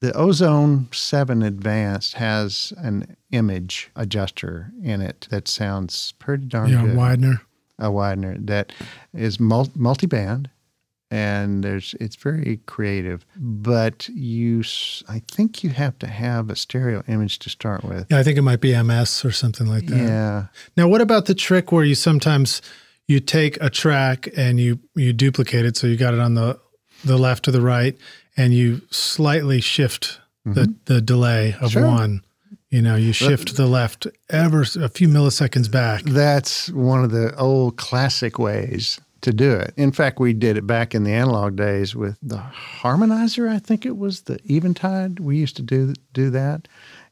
The 0.00 0.12
Ozone 0.12 0.88
7 0.92 1.42
Advanced 1.42 2.14
has 2.14 2.72
an 2.76 3.16
image 3.32 3.90
adjuster 3.96 4.72
in 4.82 5.00
it 5.00 5.26
that 5.30 5.48
sounds 5.48 6.12
pretty 6.18 6.46
darn 6.46 6.70
good. 6.70 6.74
yeah, 6.74 6.86
good. 6.86 6.96
Widener. 6.96 7.40
A 7.80 7.90
Widener 7.90 8.36
that 8.40 8.72
is 9.14 9.38
multi 9.38 10.06
band 10.06 10.50
and 11.10 11.64
there's 11.64 11.94
it's 12.00 12.16
very 12.16 12.60
creative 12.66 13.24
but 13.36 14.08
you 14.10 14.62
i 15.08 15.22
think 15.30 15.64
you 15.64 15.70
have 15.70 15.98
to 15.98 16.06
have 16.06 16.50
a 16.50 16.56
stereo 16.56 17.02
image 17.08 17.38
to 17.38 17.48
start 17.48 17.82
with 17.82 18.06
yeah 18.10 18.18
i 18.18 18.22
think 18.22 18.36
it 18.36 18.42
might 18.42 18.60
be 18.60 18.80
ms 18.82 19.24
or 19.24 19.30
something 19.30 19.66
like 19.66 19.86
that 19.86 19.96
yeah 19.96 20.46
now 20.76 20.86
what 20.86 21.00
about 21.00 21.26
the 21.26 21.34
trick 21.34 21.72
where 21.72 21.84
you 21.84 21.94
sometimes 21.94 22.60
you 23.06 23.20
take 23.20 23.56
a 23.62 23.70
track 23.70 24.28
and 24.36 24.60
you 24.60 24.78
you 24.94 25.12
duplicate 25.12 25.64
it 25.64 25.76
so 25.76 25.86
you 25.86 25.96
got 25.96 26.12
it 26.12 26.20
on 26.20 26.34
the 26.34 26.58
the 27.04 27.16
left 27.16 27.48
or 27.48 27.52
the 27.52 27.62
right 27.62 27.96
and 28.38 28.54
you 28.54 28.80
slightly 28.90 29.60
shift 29.60 30.20
mm-hmm. 30.46 30.54
the 30.54 30.74
the 30.86 31.00
delay 31.02 31.56
of 31.60 31.72
sure. 31.72 31.86
one. 31.86 32.22
You 32.70 32.82
know 32.82 32.96
you 32.96 33.12
shift 33.12 33.56
the 33.56 33.66
left 33.66 34.06
ever 34.30 34.62
a 34.62 34.88
few 34.88 35.08
milliseconds 35.08 35.70
back. 35.70 36.02
That's 36.04 36.70
one 36.70 37.02
of 37.02 37.10
the 37.10 37.34
old 37.36 37.76
classic 37.76 38.38
ways 38.38 39.00
to 39.22 39.32
do 39.32 39.52
it. 39.52 39.74
In 39.76 39.90
fact 39.90 40.20
we 40.20 40.32
did 40.32 40.56
it 40.56 40.66
back 40.66 40.94
in 40.94 41.04
the 41.04 41.12
analog 41.12 41.56
days 41.56 41.96
with 41.96 42.16
the 42.22 42.36
harmonizer 42.80 43.48
i 43.48 43.58
think 43.58 43.84
it 43.84 43.96
was 43.96 44.22
the 44.22 44.38
eventide. 44.50 45.18
We 45.18 45.36
used 45.36 45.56
to 45.56 45.62
do 45.62 45.94
do 46.12 46.30
that. 46.30 46.68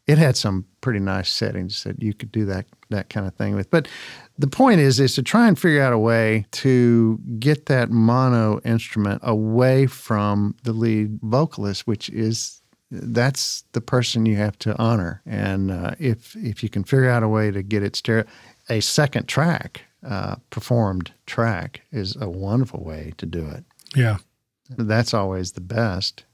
It 0.06 0.18
had 0.18 0.36
some 0.36 0.66
pretty 0.82 1.00
nice 1.00 1.30
settings 1.32 1.82
that 1.82 2.00
you 2.00 2.14
could 2.14 2.30
do 2.30 2.44
that 2.44 2.66
that 2.90 3.08
kind 3.08 3.26
of 3.26 3.34
thing 3.34 3.56
with. 3.56 3.70
But 3.70 3.88
the 4.38 4.46
point 4.46 4.80
is 4.80 5.00
is 5.00 5.14
to 5.14 5.22
try 5.22 5.48
and 5.48 5.58
figure 5.58 5.82
out 5.82 5.92
a 5.92 5.98
way 5.98 6.46
to 6.50 7.18
get 7.38 7.66
that 7.66 7.90
mono 7.90 8.60
instrument 8.64 9.20
away 9.22 9.86
from 9.86 10.54
the 10.64 10.72
lead 10.72 11.18
vocalist 11.22 11.86
which 11.86 12.08
is 12.10 12.60
that's 12.90 13.64
the 13.72 13.80
person 13.80 14.26
you 14.26 14.36
have 14.36 14.58
to 14.60 14.76
honor. 14.78 15.22
And 15.26 15.70
uh, 15.70 15.92
if 15.98 16.36
if 16.36 16.62
you 16.62 16.68
can 16.68 16.84
figure 16.84 17.10
out 17.10 17.22
a 17.22 17.28
way 17.28 17.50
to 17.50 17.62
get 17.62 17.82
it 17.82 17.96
stereo 17.96 18.24
a 18.68 18.80
second 18.80 19.26
track 19.26 19.82
uh, 20.04 20.36
performed 20.50 21.12
track 21.26 21.82
is 21.92 22.16
a 22.20 22.28
wonderful 22.28 22.82
way 22.82 23.12
to 23.16 23.26
do 23.26 23.46
it. 23.46 23.64
Yeah. 23.94 24.18
That's 24.70 25.14
always 25.14 25.52
the 25.52 25.60
best 25.60 26.24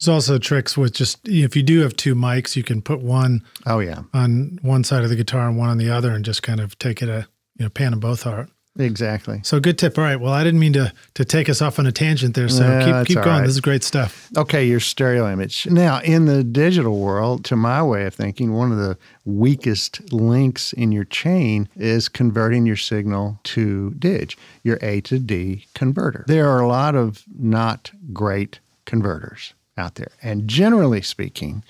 there's 0.00 0.08
also 0.08 0.38
tricks 0.38 0.76
with 0.76 0.92
just 0.92 1.26
if 1.26 1.56
you 1.56 1.62
do 1.62 1.80
have 1.80 1.96
two 1.96 2.14
mics, 2.14 2.56
you 2.56 2.62
can 2.62 2.82
put 2.82 3.00
one 3.00 3.42
oh 3.64 3.78
yeah 3.78 4.02
on 4.12 4.58
one 4.62 4.84
side 4.84 5.02
of 5.04 5.10
the 5.10 5.16
guitar 5.16 5.48
and 5.48 5.56
one 5.56 5.68
on 5.68 5.78
the 5.78 5.90
other, 5.90 6.10
and 6.10 6.24
just 6.24 6.42
kind 6.42 6.60
of 6.60 6.78
take 6.78 7.02
it 7.02 7.08
a 7.08 7.26
you 7.58 7.64
know 7.64 7.70
pan 7.70 7.92
them 7.92 8.00
both 8.00 8.26
out. 8.26 8.48
Exactly. 8.78 9.40
So 9.42 9.58
good 9.58 9.78
tip. 9.78 9.96
All 9.96 10.04
right. 10.04 10.20
Well, 10.20 10.34
I 10.34 10.44
didn't 10.44 10.60
mean 10.60 10.74
to 10.74 10.92
to 11.14 11.24
take 11.24 11.48
us 11.48 11.62
off 11.62 11.78
on 11.78 11.86
a 11.86 11.92
tangent 11.92 12.34
there. 12.34 12.48
So 12.48 12.62
keep 12.84 13.08
keep 13.08 13.24
going. 13.24 13.38
Right. 13.38 13.46
This 13.46 13.54
is 13.54 13.60
great 13.60 13.82
stuff. 13.82 14.28
Okay, 14.36 14.66
your 14.66 14.80
stereo 14.80 15.32
image. 15.32 15.66
Now, 15.66 16.00
in 16.00 16.26
the 16.26 16.44
digital 16.44 16.98
world, 16.98 17.44
to 17.46 17.56
my 17.56 17.82
way 17.82 18.04
of 18.04 18.14
thinking, 18.14 18.52
one 18.52 18.72
of 18.72 18.78
the 18.78 18.98
weakest 19.24 20.12
links 20.12 20.74
in 20.74 20.92
your 20.92 21.04
chain 21.04 21.70
is 21.74 22.10
converting 22.10 22.66
your 22.66 22.76
signal 22.76 23.40
to 23.44 23.94
dig, 23.98 24.34
your 24.62 24.78
A 24.82 25.00
to 25.02 25.18
D 25.18 25.66
converter. 25.74 26.24
There 26.28 26.48
are 26.48 26.60
a 26.60 26.68
lot 26.68 26.94
of 26.94 27.24
not 27.38 27.90
great 28.12 28.60
converters 28.84 29.54
out 29.76 29.96
there. 29.96 30.12
And 30.22 30.48
generally 30.48 31.02
speaking, 31.02 31.62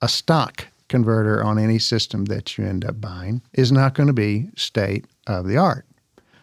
a 0.00 0.08
stock 0.08 0.66
converter 0.88 1.42
on 1.42 1.58
any 1.58 1.78
system 1.78 2.26
that 2.26 2.58
you 2.58 2.66
end 2.66 2.84
up 2.84 3.00
buying 3.00 3.42
is 3.52 3.70
not 3.70 3.94
going 3.94 4.08
to 4.08 4.12
be 4.12 4.48
state 4.56 5.06
of 5.26 5.46
the 5.46 5.56
art. 5.56 5.86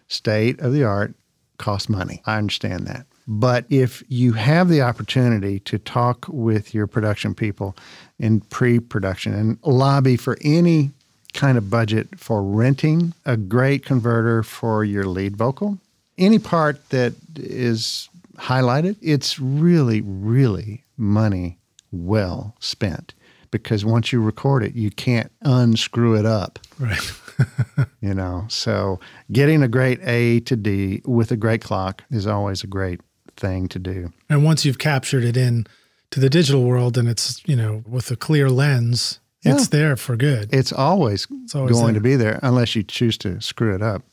State 0.07 0.59
of 0.59 0.73
the 0.73 0.83
art 0.83 1.13
costs 1.57 1.89
money. 1.89 2.21
I 2.25 2.37
understand 2.37 2.87
that. 2.87 3.05
But 3.27 3.65
if 3.69 4.03
you 4.07 4.33
have 4.33 4.69
the 4.69 4.81
opportunity 4.81 5.59
to 5.61 5.77
talk 5.77 6.25
with 6.29 6.73
your 6.73 6.87
production 6.87 7.35
people 7.35 7.75
in 8.17 8.39
pre 8.39 8.79
production 8.79 9.33
and 9.33 9.57
lobby 9.63 10.15
for 10.15 10.37
any 10.41 10.91
kind 11.33 11.57
of 11.57 11.69
budget 11.69 12.07
for 12.17 12.41
renting 12.41 13.13
a 13.25 13.35
great 13.35 13.83
converter 13.83 14.43
for 14.43 14.85
your 14.85 15.05
lead 15.05 15.35
vocal, 15.35 15.77
any 16.17 16.39
part 16.39 16.89
that 16.89 17.13
is 17.35 18.07
highlighted, 18.37 18.95
it's 19.01 19.39
really, 19.39 20.01
really 20.01 20.83
money 20.97 21.60
well 21.91 22.55
spent 22.60 23.13
because 23.51 23.86
once 23.86 24.12
you 24.12 24.21
record 24.21 24.63
it, 24.63 24.75
you 24.75 24.91
can't 24.91 25.31
unscrew 25.41 26.15
it 26.15 26.25
up. 26.25 26.60
Right. 26.79 27.12
you 28.01 28.13
know, 28.13 28.45
so 28.49 28.99
getting 29.31 29.63
a 29.63 29.67
great 29.67 29.99
A 30.03 30.39
to 30.41 30.55
D 30.55 31.01
with 31.05 31.31
a 31.31 31.38
great 31.38 31.62
clock 31.62 32.03
is 32.10 32.27
always 32.27 32.63
a 32.63 32.67
great 32.67 33.01
thing 33.36 33.67
to 33.69 33.79
do. 33.79 34.12
And 34.29 34.43
once 34.43 34.65
you've 34.65 34.79
captured 34.79 35.23
it 35.23 35.38
in 35.38 35.67
to 36.12 36.19
the 36.19 36.29
digital 36.29 36.63
world 36.63 36.97
and 36.97 37.07
it's, 37.07 37.41
you 37.47 37.55
know, 37.55 37.83
with 37.88 38.10
a 38.12 38.15
clear 38.15 38.49
lens, 38.49 39.19
yeah. 39.43 39.55
it's 39.55 39.69
there 39.69 39.95
for 39.95 40.15
good. 40.15 40.53
It's 40.53 40.73
always, 40.73 41.27
it's 41.43 41.55
always 41.55 41.73
going 41.73 41.93
there. 41.93 41.93
to 41.95 42.01
be 42.01 42.15
there 42.15 42.39
unless 42.43 42.75
you 42.75 42.83
choose 42.83 43.17
to 43.19 43.39
screw 43.41 43.75
it 43.75 43.81
up. 43.81 44.03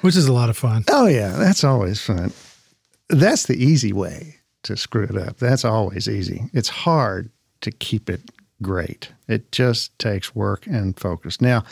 Which 0.00 0.16
is 0.16 0.26
a 0.26 0.32
lot 0.32 0.50
of 0.50 0.56
fun. 0.56 0.84
Oh, 0.90 1.06
yeah. 1.06 1.36
That's 1.36 1.62
always 1.62 2.00
fun. 2.00 2.32
That's 3.08 3.46
the 3.46 3.54
easy 3.54 3.92
way 3.92 4.41
to 4.64 4.76
screw 4.76 5.04
it 5.04 5.16
up. 5.16 5.38
That's 5.38 5.64
always 5.64 6.08
easy. 6.08 6.50
It's 6.52 6.68
hard 6.68 7.30
to 7.62 7.70
keep 7.70 8.08
it 8.08 8.30
great. 8.60 9.10
It 9.28 9.50
just 9.52 9.98
takes 9.98 10.34
work 10.34 10.66
and 10.66 10.98
focus. 10.98 11.40
Now, 11.40 11.64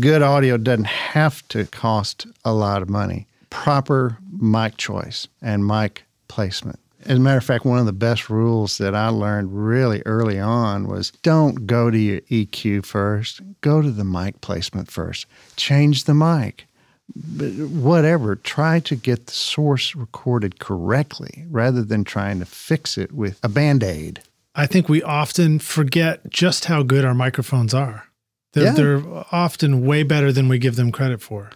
good 0.00 0.22
audio 0.22 0.56
doesn't 0.56 0.86
have 0.86 1.46
to 1.48 1.64
cost 1.66 2.26
a 2.44 2.52
lot 2.52 2.82
of 2.82 2.88
money. 2.88 3.26
Proper 3.50 4.18
mic 4.30 4.76
choice 4.76 5.28
and 5.40 5.66
mic 5.66 6.04
placement. 6.28 6.80
As 7.06 7.18
a 7.18 7.20
matter 7.20 7.38
of 7.38 7.44
fact, 7.44 7.66
one 7.66 7.78
of 7.78 7.86
the 7.86 7.92
best 7.92 8.30
rules 8.30 8.78
that 8.78 8.94
I 8.94 9.08
learned 9.08 9.52
really 9.52 10.02
early 10.06 10.40
on 10.40 10.88
was 10.88 11.10
don't 11.22 11.66
go 11.66 11.90
to 11.90 11.98
your 11.98 12.20
EQ 12.22 12.86
first, 12.86 13.42
go 13.60 13.82
to 13.82 13.90
the 13.90 14.04
mic 14.04 14.40
placement 14.40 14.90
first. 14.90 15.26
Change 15.56 16.04
the 16.04 16.14
mic 16.14 16.66
whatever, 17.12 18.36
try 18.36 18.80
to 18.80 18.96
get 18.96 19.26
the 19.26 19.32
source 19.32 19.94
recorded 19.94 20.58
correctly 20.58 21.44
rather 21.48 21.82
than 21.82 22.04
trying 22.04 22.38
to 22.40 22.46
fix 22.46 22.96
it 22.96 23.12
with 23.12 23.38
a 23.42 23.48
band 23.48 23.82
aid. 23.82 24.22
I 24.54 24.66
think 24.66 24.88
we 24.88 25.02
often 25.02 25.58
forget 25.58 26.30
just 26.30 26.66
how 26.66 26.82
good 26.82 27.04
our 27.04 27.14
microphones 27.14 27.74
are. 27.74 28.06
They're, 28.52 28.64
yeah. 28.64 28.72
they're 28.72 29.02
often 29.32 29.84
way 29.84 30.04
better 30.04 30.32
than 30.32 30.48
we 30.48 30.58
give 30.58 30.76
them 30.76 30.92
credit 30.92 31.20
for. 31.20 31.50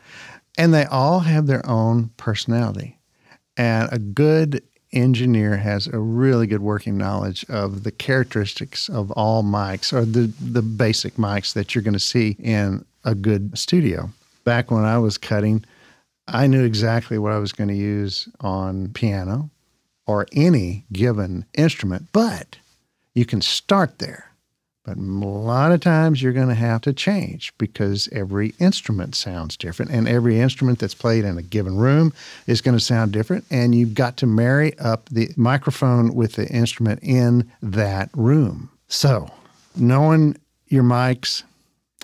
And 0.56 0.74
they 0.74 0.84
all 0.84 1.20
have 1.20 1.46
their 1.46 1.64
own 1.68 2.10
personality. 2.16 2.98
And 3.56 3.88
a 3.92 3.98
good 3.98 4.62
engineer 4.92 5.56
has 5.58 5.86
a 5.86 5.98
really 5.98 6.46
good 6.46 6.62
working 6.62 6.96
knowledge 6.96 7.44
of 7.48 7.84
the 7.84 7.92
characteristics 7.92 8.88
of 8.88 9.10
all 9.12 9.44
mics 9.44 9.92
or 9.92 10.04
the, 10.04 10.32
the 10.40 10.62
basic 10.62 11.14
mics 11.14 11.52
that 11.52 11.74
you're 11.74 11.82
going 11.82 11.94
to 11.94 12.00
see 12.00 12.36
in 12.40 12.84
a 13.04 13.14
good 13.14 13.56
studio 13.56 14.10
back 14.48 14.70
when 14.70 14.86
I 14.86 14.96
was 14.96 15.18
cutting, 15.18 15.62
I 16.26 16.46
knew 16.46 16.64
exactly 16.64 17.18
what 17.18 17.32
I 17.32 17.38
was 17.38 17.52
going 17.52 17.68
to 17.68 17.74
use 17.74 18.30
on 18.40 18.88
piano 18.94 19.50
or 20.06 20.26
any 20.32 20.86
given 20.90 21.44
instrument, 21.52 22.06
but 22.14 22.56
you 23.14 23.26
can 23.26 23.42
start 23.42 23.98
there. 23.98 24.32
But 24.86 24.96
a 24.96 25.00
lot 25.02 25.72
of 25.72 25.80
times 25.80 26.22
you're 26.22 26.32
going 26.32 26.48
to 26.48 26.54
have 26.54 26.80
to 26.82 26.94
change 26.94 27.52
because 27.58 28.08
every 28.10 28.54
instrument 28.58 29.14
sounds 29.14 29.54
different, 29.54 29.90
and 29.90 30.08
every 30.08 30.40
instrument 30.40 30.78
that's 30.78 30.94
played 30.94 31.26
in 31.26 31.36
a 31.36 31.42
given 31.42 31.76
room 31.76 32.14
is 32.46 32.62
going 32.62 32.74
to 32.74 32.82
sound 32.82 33.12
different. 33.12 33.44
And 33.50 33.74
you've 33.74 33.92
got 33.92 34.16
to 34.16 34.26
marry 34.26 34.78
up 34.78 35.10
the 35.10 35.28
microphone 35.36 36.14
with 36.14 36.36
the 36.36 36.48
instrument 36.48 37.00
in 37.02 37.52
that 37.60 38.08
room. 38.14 38.70
So, 38.88 39.30
knowing 39.76 40.38
your 40.68 40.84
mics 40.84 41.42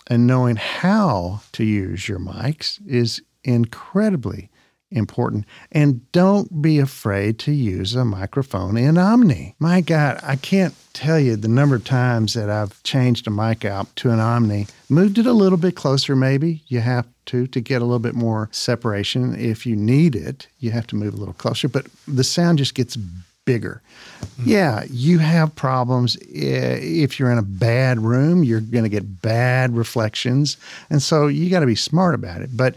and 0.07 0.27
knowing 0.27 0.57
how 0.57 1.41
to 1.53 1.65
use 1.65 2.09
your 2.09 2.19
mics 2.19 2.79
is 2.87 3.23
incredibly 3.43 4.51
important. 4.91 5.45
And 5.73 6.11
don't 6.13 6.63
be 6.63 6.79
afraid 6.79 7.39
to 7.41 7.53
use 7.53 7.95
a 7.95 8.05
microphone 8.05 8.77
in 8.77 8.97
Omni. 8.97 9.57
My 9.59 9.81
God, 9.81 10.21
I 10.23 10.37
can't 10.37 10.75
tell 10.93 11.19
you 11.19 11.37
the 11.37 11.49
number 11.49 11.77
of 11.77 11.85
times 11.85 12.35
that 12.35 12.49
I've 12.49 12.81
changed 12.85 13.27
a 13.27 13.31
mic 13.31 13.65
out 13.65 13.95
to 13.97 14.11
an 14.11 14.21
Omni, 14.21 14.69
moved 14.89 15.19
it 15.19 15.27
a 15.27 15.33
little 15.33 15.59
bit 15.59 15.75
closer, 15.75 16.15
maybe. 16.15 16.63
You 16.69 16.81
have 16.81 17.07
to 17.27 17.47
to 17.49 17.61
get 17.61 17.83
a 17.83 17.85
little 17.85 17.99
bit 17.99 18.15
more 18.15 18.49
separation. 18.53 19.35
If 19.35 19.67
you 19.67 19.75
need 19.77 20.15
it, 20.15 20.47
you 20.59 20.71
have 20.71 20.87
to 20.89 20.97
move 20.97 21.15
a 21.15 21.17
little 21.17 21.35
closer, 21.35 21.69
but 21.69 21.87
the 22.07 22.25
sound 22.25 22.59
just 22.59 22.75
gets 22.75 22.97
bigger. 23.45 23.83
Mm-hmm. 24.21 24.51
Yeah, 24.51 24.85
you 24.91 25.19
have 25.19 25.55
problems. 25.55 26.17
If 26.21 27.19
you're 27.19 27.31
in 27.31 27.39
a 27.39 27.43
bad 27.43 28.01
room, 28.01 28.45
you're 28.45 28.61
going 28.61 28.85
to 28.85 28.91
get 28.91 29.23
bad 29.23 29.77
reflections. 29.77 30.57
And 30.91 31.03
so 31.03 31.27
you 31.27 31.51
got 31.51 31.61
to 31.61 31.67
be 31.67 31.75
smart 31.75 32.15
about 32.15 32.41
it. 32.41 32.57
But 32.57 32.75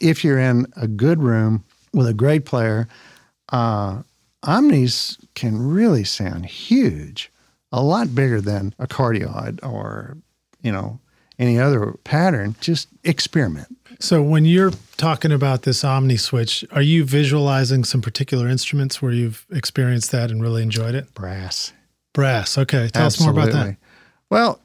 if 0.00 0.24
you're 0.24 0.38
in 0.38 0.66
a 0.76 0.86
good 0.86 1.22
room 1.22 1.64
with 1.92 2.06
a 2.06 2.14
great 2.14 2.44
player, 2.44 2.88
uh, 3.50 4.02
omnis 4.42 5.18
can 5.34 5.60
really 5.60 6.04
sound 6.04 6.46
huge, 6.46 7.30
a 7.72 7.82
lot 7.82 8.14
bigger 8.14 8.40
than 8.40 8.74
a 8.78 8.86
cardioid 8.86 9.58
or, 9.62 10.16
you 10.62 10.72
know, 10.72 11.00
any 11.38 11.58
other 11.58 11.92
pattern. 12.04 12.56
Just 12.60 12.88
experiment. 13.04 13.68
So 14.00 14.22
when 14.22 14.44
you're 14.44 14.72
talking 14.96 15.32
about 15.32 15.62
this 15.62 15.82
Omni 15.82 16.16
switch, 16.16 16.64
are 16.70 16.82
you 16.82 17.04
visualizing 17.04 17.84
some 17.84 18.00
particular 18.00 18.48
instruments 18.48 19.02
where 19.02 19.12
you've 19.12 19.44
experienced 19.50 20.12
that 20.12 20.30
and 20.30 20.42
really 20.42 20.62
enjoyed 20.62 20.94
it? 20.94 21.12
Brass. 21.14 21.72
Brass. 22.12 22.56
Okay. 22.56 22.88
Tell 22.88 23.06
Absolutely. 23.06 23.42
us 23.42 23.46
more 23.46 23.50
about 23.50 23.66
that. 23.66 23.76
Well, 24.30 24.60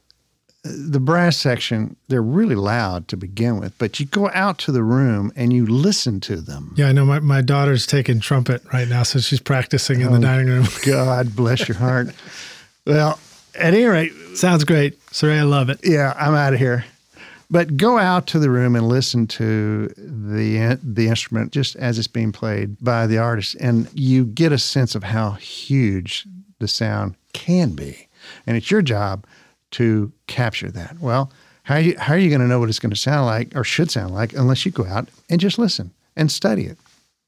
the 0.63 0.99
brass 0.99 1.35
section, 1.35 1.97
they're 2.07 2.21
really 2.21 2.55
loud 2.55 3.07
to 3.09 3.17
begin 3.17 3.59
with, 3.59 3.77
but 3.77 3.99
you 3.99 4.05
go 4.05 4.29
out 4.33 4.57
to 4.59 4.71
the 4.71 4.83
room 4.83 5.31
and 5.35 5.51
you 5.51 5.65
listen 5.65 6.21
to 6.21 6.37
them. 6.37 6.73
Yeah, 6.77 6.87
I 6.87 6.91
know 6.93 7.05
my, 7.05 7.19
my 7.19 7.41
daughter's 7.41 7.85
taking 7.85 8.21
trumpet 8.21 8.61
right 8.71 8.87
now, 8.87 9.03
so 9.03 9.19
she's 9.19 9.41
practicing 9.41 10.01
in 10.01 10.07
oh, 10.07 10.13
the 10.13 10.19
dining 10.19 10.47
room. 10.47 10.65
God 10.85 11.35
bless 11.35 11.67
your 11.67 11.77
heart. 11.77 12.09
Well, 12.85 13.19
at 13.55 13.73
any 13.73 13.85
rate, 13.85 14.13
sounds 14.35 14.63
great. 14.63 14.99
Sorry, 15.13 15.37
I 15.37 15.43
love 15.43 15.69
it. 15.69 15.79
Yeah, 15.83 16.13
I'm 16.17 16.33
out 16.33 16.53
of 16.53 16.59
here. 16.59 16.85
But 17.49 17.77
go 17.77 17.99
out 17.99 18.25
to 18.27 18.39
the 18.39 18.49
room 18.49 18.75
and 18.75 18.87
listen 18.87 19.27
to 19.27 19.87
the 19.95 20.79
the 20.81 21.07
instrument 21.07 21.51
just 21.51 21.75
as 21.75 21.99
it's 21.99 22.07
being 22.07 22.31
played 22.31 22.77
by 22.83 23.05
the 23.05 23.19
artist, 23.19 23.55
and 23.59 23.87
you 23.93 24.25
get 24.25 24.51
a 24.51 24.57
sense 24.57 24.95
of 24.95 25.03
how 25.03 25.31
huge 25.33 26.25
the 26.59 26.67
sound 26.67 27.15
can 27.33 27.71
be. 27.71 28.07
And 28.47 28.57
it's 28.57 28.71
your 28.71 28.81
job 28.81 29.25
to 29.71 30.11
capture 30.27 30.71
that. 30.71 30.99
Well, 30.99 31.31
how 31.63 31.75
are 31.75 31.81
you, 31.81 31.95
how 31.97 32.13
are 32.13 32.17
you 32.17 32.29
going 32.29 32.41
to 32.41 32.47
know 32.47 32.59
what 32.59 32.69
it's 32.69 32.79
going 32.79 32.91
to 32.91 32.95
sound 32.95 33.25
like 33.25 33.55
or 33.55 33.63
should 33.63 33.91
sound 33.91 34.13
like 34.13 34.33
unless 34.33 34.65
you 34.65 34.71
go 34.71 34.85
out 34.85 35.09
and 35.29 35.39
just 35.39 35.57
listen 35.57 35.91
and 36.15 36.31
study 36.31 36.65
it? 36.65 36.77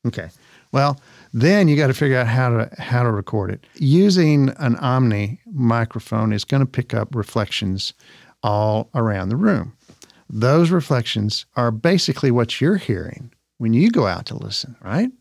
Okay. 0.06 0.30
Well, 0.72 1.00
then 1.36 1.68
you 1.68 1.76
got 1.76 1.88
to 1.88 1.94
figure 1.94 2.18
out 2.18 2.28
how 2.28 2.48
to 2.50 2.70
how 2.82 3.04
to 3.04 3.12
record 3.12 3.52
it. 3.52 3.68
Using 3.76 4.50
an 4.58 4.78
Omni 4.78 5.42
microphone 5.52 6.32
is 6.32 6.46
going 6.46 6.62
to 6.62 6.66
pick 6.66 6.94
up 6.94 7.14
reflections 7.14 7.94
all 8.42 8.90
around 8.96 9.30
the 9.30 9.36
room. 9.36 9.74
Those 10.30 10.72
reflections 10.72 11.46
are 11.58 11.72
basically 11.72 12.32
what 12.32 12.62
you're 12.62 12.78
hearing 12.78 13.34
when 13.58 13.74
you 13.74 13.92
go 13.92 14.08
out 14.08 14.26
to 14.28 14.38
listen, 14.38 14.78
right? 14.82 15.12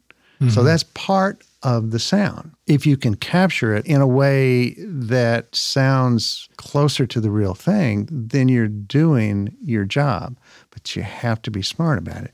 Mm-hmm. 0.40 0.50
So 0.50 0.62
that's 0.62 0.84
part 0.94 1.42
of 1.64 1.90
the 1.90 1.98
sound. 1.98 2.52
If 2.68 2.86
you 2.86 2.96
can 2.96 3.16
capture 3.16 3.74
it 3.74 3.84
in 3.84 4.00
a 4.00 4.06
way 4.06 4.74
that 4.78 5.54
sounds 5.54 6.48
closer 6.58 7.06
to 7.06 7.20
the 7.20 7.30
real 7.30 7.54
thing, 7.54 8.08
then 8.10 8.48
you're 8.48 8.68
doing 8.68 9.56
your 9.62 9.84
job. 9.84 10.38
But 10.70 10.94
you 10.94 11.02
have 11.02 11.42
to 11.42 11.50
be 11.50 11.62
smart 11.62 11.98
about 11.98 12.22
it. 12.22 12.32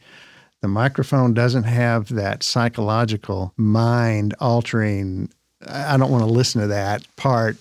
The 0.61 0.69
microphone 0.69 1.33
doesn't 1.33 1.65
have 1.65 2.09
that 2.11 2.43
psychological 2.43 3.55
mind 3.57 4.35
altering, 4.41 5.31
I 5.67 5.97
don't 5.97 6.11
want 6.11 6.23
to 6.25 6.31
listen 6.31 6.61
to 6.61 6.67
that 6.69 7.05
part 7.17 7.57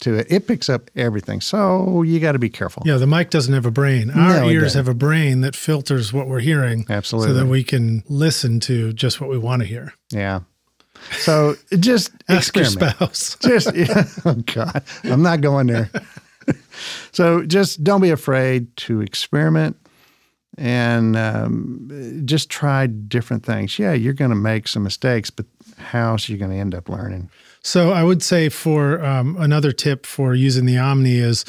to 0.00 0.14
it. 0.14 0.26
It 0.30 0.46
picks 0.46 0.68
up 0.68 0.90
everything. 0.94 1.40
So 1.40 2.02
you 2.02 2.20
got 2.20 2.32
to 2.32 2.38
be 2.38 2.50
careful. 2.50 2.82
Yeah, 2.86 2.96
the 2.96 3.06
mic 3.06 3.30
doesn't 3.30 3.52
have 3.52 3.66
a 3.66 3.70
brain. 3.70 4.10
Our 4.10 4.40
no, 4.40 4.48
ears 4.48 4.74
have 4.74 4.88
a 4.88 4.94
brain 4.94 5.40
that 5.40 5.56
filters 5.56 6.12
what 6.12 6.26
we're 6.28 6.40
hearing. 6.40 6.84
Absolutely. 6.88 7.30
So 7.30 7.34
that 7.40 7.46
we 7.46 7.64
can 7.64 8.02
listen 8.08 8.60
to 8.60 8.92
just 8.92 9.20
what 9.20 9.30
we 9.30 9.38
want 9.38 9.62
to 9.62 9.66
hear. 9.66 9.94
Yeah. 10.10 10.40
So 11.18 11.56
just 11.78 12.12
ask 12.28 12.56
experiment. 12.56 13.00
your 13.00 13.08
spouse. 13.10 13.36
just 13.42 13.74
yeah. 13.74 14.04
Oh 14.24 14.34
God, 14.34 14.82
I'm 15.04 15.22
not 15.22 15.40
going 15.40 15.66
there. 15.66 15.90
so 17.12 17.42
just 17.44 17.82
don't 17.82 18.00
be 18.00 18.10
afraid 18.10 18.74
to 18.76 19.00
experiment 19.00 19.76
and 20.56 21.16
um, 21.16 22.22
just 22.24 22.50
try 22.50 22.86
different 22.86 23.44
things. 23.44 23.78
Yeah, 23.78 23.92
you're 23.92 24.12
going 24.12 24.30
to 24.30 24.36
make 24.36 24.68
some 24.68 24.82
mistakes, 24.82 25.30
but 25.30 25.46
how's 25.78 26.28
you 26.28 26.36
going 26.36 26.50
to 26.50 26.56
end 26.56 26.74
up 26.74 26.88
learning? 26.88 27.30
So 27.62 27.90
I 27.92 28.04
would 28.04 28.22
say 28.22 28.48
for 28.48 29.04
um, 29.04 29.36
another 29.38 29.72
tip 29.72 30.06
for 30.06 30.34
using 30.34 30.66
the 30.66 30.78
Omni 30.78 31.16
is. 31.16 31.44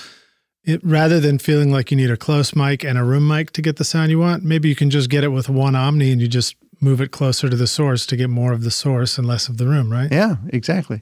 It, 0.68 0.84
rather 0.84 1.20
than 1.20 1.38
feeling 1.38 1.72
like 1.72 1.91
you 1.91 1.97
need 1.97 2.10
a 2.10 2.18
close 2.18 2.56
mic 2.56 2.84
and 2.84 2.97
a 2.97 3.03
room 3.03 3.28
mic 3.28 3.51
to 3.51 3.62
get 3.62 3.76
the 3.76 3.84
sound 3.84 4.10
you 4.10 4.18
want, 4.18 4.43
maybe 4.43 4.68
you 4.68 4.74
can 4.74 4.89
just 4.89 5.12
get 5.12 5.24
it 5.24 5.28
with 5.28 5.47
one 5.47 5.76
Omni 5.76 6.12
and 6.12 6.20
you 6.20 6.28
just 6.28 6.56
move 6.82 7.01
it 7.01 7.12
closer 7.12 7.49
to 7.49 7.56
the 7.56 7.68
source 7.68 8.06
to 8.08 8.16
get 8.16 8.30
more 8.30 8.51
of 8.51 8.64
the 8.64 8.72
source 8.72 9.18
and 9.18 9.28
less 9.28 9.47
of 9.47 9.58
the 9.58 9.68
room, 9.68 9.91
right? 9.91 10.12
Yeah, 10.12 10.38
exactly. 10.49 11.01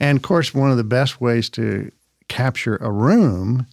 And 0.00 0.16
of 0.16 0.22
course, 0.22 0.54
one 0.54 0.70
of 0.70 0.78
the 0.78 0.84
best 0.84 1.20
ways 1.20 1.50
to 1.50 1.92
capture 2.28 2.76
a 2.76 2.90
room 2.90 3.66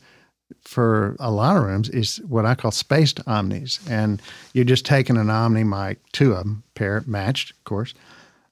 for 0.61 1.15
a 1.19 1.31
lot 1.31 1.57
of 1.57 1.63
rooms 1.63 1.89
is 1.89 2.17
what 2.27 2.45
I 2.45 2.55
call 2.55 2.71
spaced 2.71 3.19
omnis. 3.27 3.79
And 3.89 4.21
you're 4.53 4.65
just 4.65 4.85
taking 4.85 5.17
an 5.17 5.29
omni 5.29 5.63
mic, 5.63 5.99
two 6.11 6.33
of 6.33 6.39
them, 6.39 6.63
pair 6.75 7.03
matched, 7.05 7.51
of 7.51 7.63
course, 7.63 7.93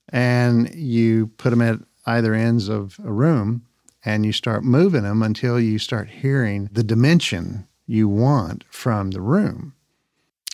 and 0.09 0.73
you 0.73 1.27
put 1.37 1.51
them 1.51 1.61
at 1.61 1.79
either 2.05 2.33
ends 2.33 2.69
of 2.69 2.97
a 3.03 3.11
room 3.11 3.63
and 4.05 4.25
you 4.25 4.31
start 4.31 4.63
moving 4.63 5.03
them 5.03 5.21
until 5.21 5.59
you 5.59 5.77
start 5.77 6.09
hearing 6.09 6.69
the 6.71 6.83
dimension 6.83 7.67
you 7.85 8.07
want 8.07 8.63
from 8.69 9.11
the 9.11 9.21
room. 9.21 9.73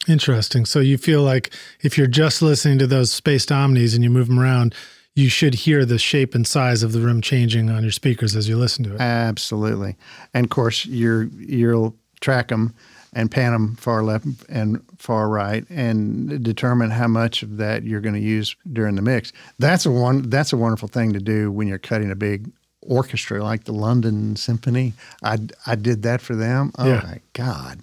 Interesting. 0.07 0.65
So 0.65 0.79
you 0.79 0.97
feel 0.97 1.21
like 1.21 1.53
if 1.81 1.97
you're 1.97 2.07
just 2.07 2.41
listening 2.41 2.79
to 2.79 2.87
those 2.87 3.11
spaced 3.11 3.51
omnis 3.51 3.93
and 3.93 4.03
you 4.03 4.09
move 4.09 4.27
them 4.27 4.39
around, 4.39 4.75
you 5.16 5.30
should 5.30 5.53
hear 5.53 5.86
the 5.86 5.99
shape 5.99 6.34
and 6.34 6.45
size 6.47 6.84
of 6.84 6.91
the 6.91 6.99
room 6.99 7.22
changing 7.22 7.70
on 7.70 7.84
your 7.84 7.91
speakers 7.91 8.36
as 8.36 8.47
you 8.47 8.57
listen 8.57 8.84
to 8.86 8.95
it. 8.95 9.01
Absolutely. 9.01 9.95
And 10.34 10.45
of 10.45 10.49
course, 10.49 10.86
you're 10.86 11.24
you'll 11.24 11.95
track 12.22 12.47
them 12.47 12.74
and 13.16 13.30
pan 13.30 13.51
them 13.51 13.76
far 13.76 14.01
left 14.03 14.26
and 14.49 14.82
far 14.97 15.30
right 15.30 15.66
and 15.70 16.43
determine 16.43 16.89
how 16.89 17.07
much 17.07 17.43
of 17.43 17.57
that 17.57 17.84
you're 17.84 18.01
going 18.01 18.16
to 18.16 18.22
use 18.22 18.55
during 18.72 18.95
the 18.95 19.01
mix. 19.01 19.32
That's 19.59 19.86
a 19.86 19.91
one 19.91 20.30
that's 20.30 20.51
a 20.51 20.57
wonderful 20.57 20.88
thing 20.88 21.14
to 21.14 21.20
do 21.20 21.51
when 21.51 21.68
you're 21.68 21.78
cutting 21.78 22.09
a 22.09 22.16
big 22.16 22.51
orchestra 22.82 23.43
like 23.43 23.66
the 23.66 23.74
London 23.74 24.36
Symphony. 24.36 24.93
I 25.22 25.38
I 25.68 25.76
did 25.76 26.01
that 26.03 26.22
for 26.22 26.36
them. 26.36 26.72
Oh 26.78 26.88
yeah. 26.88 27.01
my 27.03 27.20
god. 27.34 27.80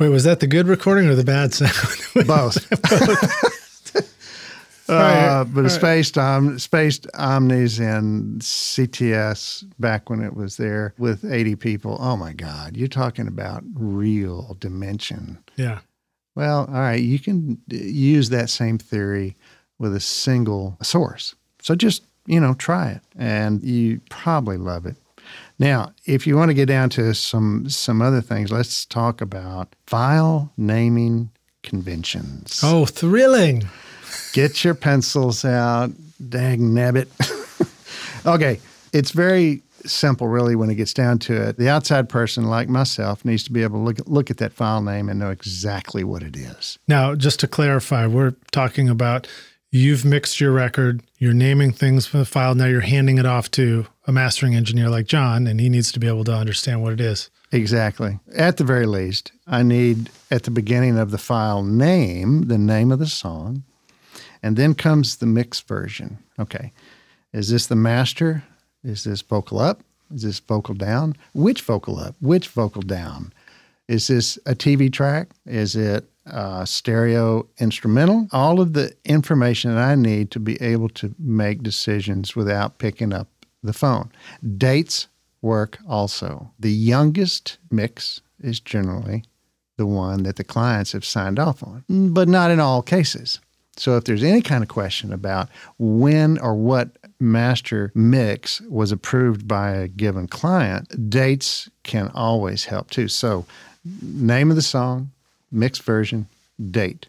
Wait, 0.00 0.08
was 0.08 0.24
that 0.24 0.40
the 0.40 0.48
good 0.48 0.66
recording 0.66 1.08
or 1.08 1.14
the 1.14 1.24
bad 1.24 1.54
sound? 1.54 1.72
Both. 2.26 2.66
uh, 4.88 5.44
but 5.44 5.62
right. 5.62 5.70
spaced 5.70 6.18
um, 6.18 6.58
spaced 6.58 7.06
omnis 7.14 7.78
and 7.78 8.40
CTS 8.40 9.64
back 9.78 10.10
when 10.10 10.22
it 10.22 10.34
was 10.34 10.56
there 10.56 10.94
with 10.98 11.24
80 11.24 11.56
people. 11.56 11.96
Oh 12.00 12.16
my 12.16 12.32
God, 12.32 12.76
you're 12.76 12.88
talking 12.88 13.26
about 13.26 13.62
real 13.74 14.56
dimension. 14.60 15.38
Yeah. 15.56 15.80
Well, 16.34 16.66
all 16.68 16.80
right, 16.80 17.00
you 17.00 17.18
can 17.18 17.60
use 17.68 18.30
that 18.30 18.50
same 18.50 18.78
theory 18.78 19.36
with 19.78 19.94
a 19.94 20.00
single 20.00 20.76
source. 20.82 21.34
So 21.60 21.74
just 21.74 22.04
you 22.26 22.40
know 22.40 22.54
try 22.54 22.90
it, 22.90 23.02
and 23.16 23.62
you 23.62 24.00
probably 24.10 24.56
love 24.56 24.86
it. 24.86 24.96
Now, 25.58 25.92
if 26.04 26.26
you 26.26 26.36
want 26.36 26.50
to 26.50 26.54
get 26.54 26.66
down 26.66 26.90
to 26.90 27.14
some 27.14 27.68
some 27.68 28.02
other 28.02 28.20
things, 28.20 28.50
let's 28.50 28.84
talk 28.84 29.20
about 29.20 29.74
file 29.86 30.52
naming 30.56 31.30
conventions. 31.62 32.60
Oh, 32.62 32.86
thrilling. 32.86 33.68
Get 34.34 34.64
your 34.64 34.74
pencils 34.74 35.44
out. 35.44 35.92
Dang 36.28 36.58
nabbit. 36.74 37.06
okay, 38.26 38.58
it's 38.92 39.12
very 39.12 39.62
simple, 39.86 40.26
really, 40.26 40.56
when 40.56 40.70
it 40.70 40.74
gets 40.74 40.92
down 40.92 41.20
to 41.20 41.50
it. 41.50 41.56
The 41.56 41.68
outside 41.68 42.08
person, 42.08 42.44
like 42.44 42.68
myself, 42.68 43.24
needs 43.24 43.44
to 43.44 43.52
be 43.52 43.62
able 43.62 43.78
to 43.78 43.84
look, 43.84 43.98
look 44.08 44.30
at 44.32 44.38
that 44.38 44.52
file 44.52 44.82
name 44.82 45.08
and 45.08 45.20
know 45.20 45.30
exactly 45.30 46.02
what 46.02 46.24
it 46.24 46.34
is. 46.34 46.80
Now, 46.88 47.14
just 47.14 47.38
to 47.40 47.46
clarify, 47.46 48.08
we're 48.08 48.34
talking 48.50 48.88
about 48.88 49.28
You've 49.70 50.04
mixed 50.04 50.40
your 50.40 50.52
record, 50.52 51.02
you're 51.18 51.34
naming 51.34 51.72
things 51.72 52.06
for 52.06 52.18
the 52.18 52.24
file. 52.24 52.54
Now 52.54 52.66
you're 52.66 52.80
handing 52.80 53.18
it 53.18 53.26
off 53.26 53.50
to 53.52 53.86
a 54.06 54.12
mastering 54.12 54.54
engineer 54.54 54.88
like 54.88 55.06
John, 55.06 55.48
and 55.48 55.60
he 55.60 55.68
needs 55.68 55.90
to 55.90 55.98
be 55.98 56.06
able 56.06 56.22
to 56.26 56.32
understand 56.32 56.80
what 56.80 56.92
it 56.92 57.00
is. 57.00 57.28
Exactly. 57.50 58.20
At 58.36 58.56
the 58.56 58.62
very 58.62 58.86
least, 58.86 59.32
I 59.48 59.64
need 59.64 60.10
at 60.30 60.44
the 60.44 60.52
beginning 60.52 60.96
of 60.96 61.10
the 61.10 61.18
file 61.18 61.64
name, 61.64 62.46
the 62.46 62.56
name 62.56 62.92
of 62.92 63.00
the 63.00 63.08
song, 63.08 63.64
and 64.44 64.58
then 64.58 64.74
comes 64.74 65.16
the 65.16 65.26
mix 65.26 65.60
version. 65.60 66.18
Okay. 66.38 66.70
Is 67.32 67.48
this 67.48 67.66
the 67.66 67.76
master? 67.76 68.44
Is 68.84 69.04
this 69.04 69.22
vocal 69.22 69.58
up? 69.58 69.82
Is 70.14 70.22
this 70.22 70.38
vocal 70.38 70.74
down? 70.74 71.16
Which 71.32 71.62
vocal 71.62 71.98
up? 71.98 72.14
Which 72.20 72.48
vocal 72.48 72.82
down? 72.82 73.32
Is 73.88 74.08
this 74.08 74.38
a 74.44 74.54
TV 74.54 74.92
track? 74.92 75.30
Is 75.46 75.74
it 75.74 76.04
a 76.26 76.66
stereo 76.66 77.48
instrumental? 77.58 78.28
All 78.32 78.60
of 78.60 78.74
the 78.74 78.94
information 79.06 79.74
that 79.74 79.82
I 79.82 79.94
need 79.94 80.30
to 80.32 80.40
be 80.40 80.60
able 80.60 80.90
to 80.90 81.14
make 81.18 81.62
decisions 81.62 82.36
without 82.36 82.76
picking 82.76 83.14
up 83.14 83.28
the 83.62 83.72
phone. 83.72 84.12
Dates 84.58 85.08
work 85.40 85.78
also. 85.88 86.50
The 86.60 86.70
youngest 86.70 87.56
mix 87.70 88.20
is 88.40 88.60
generally 88.60 89.24
the 89.78 89.86
one 89.86 90.22
that 90.24 90.36
the 90.36 90.44
clients 90.44 90.92
have 90.92 91.04
signed 91.04 91.38
off 91.38 91.62
on, 91.62 91.84
but 91.88 92.28
not 92.28 92.50
in 92.50 92.60
all 92.60 92.82
cases. 92.82 93.40
So 93.76 93.96
if 93.96 94.04
there's 94.04 94.22
any 94.22 94.40
kind 94.40 94.62
of 94.62 94.68
question 94.68 95.12
about 95.12 95.48
when 95.78 96.38
or 96.38 96.54
what 96.54 96.90
master 97.20 97.90
mix 97.94 98.60
was 98.62 98.92
approved 98.92 99.48
by 99.48 99.70
a 99.70 99.88
given 99.88 100.28
client, 100.28 101.10
dates 101.10 101.68
can 101.82 102.10
always 102.14 102.66
help 102.66 102.90
too. 102.90 103.08
So 103.08 103.46
name 104.02 104.50
of 104.50 104.56
the 104.56 104.62
song, 104.62 105.10
mix 105.50 105.78
version, 105.78 106.26
date. 106.70 107.06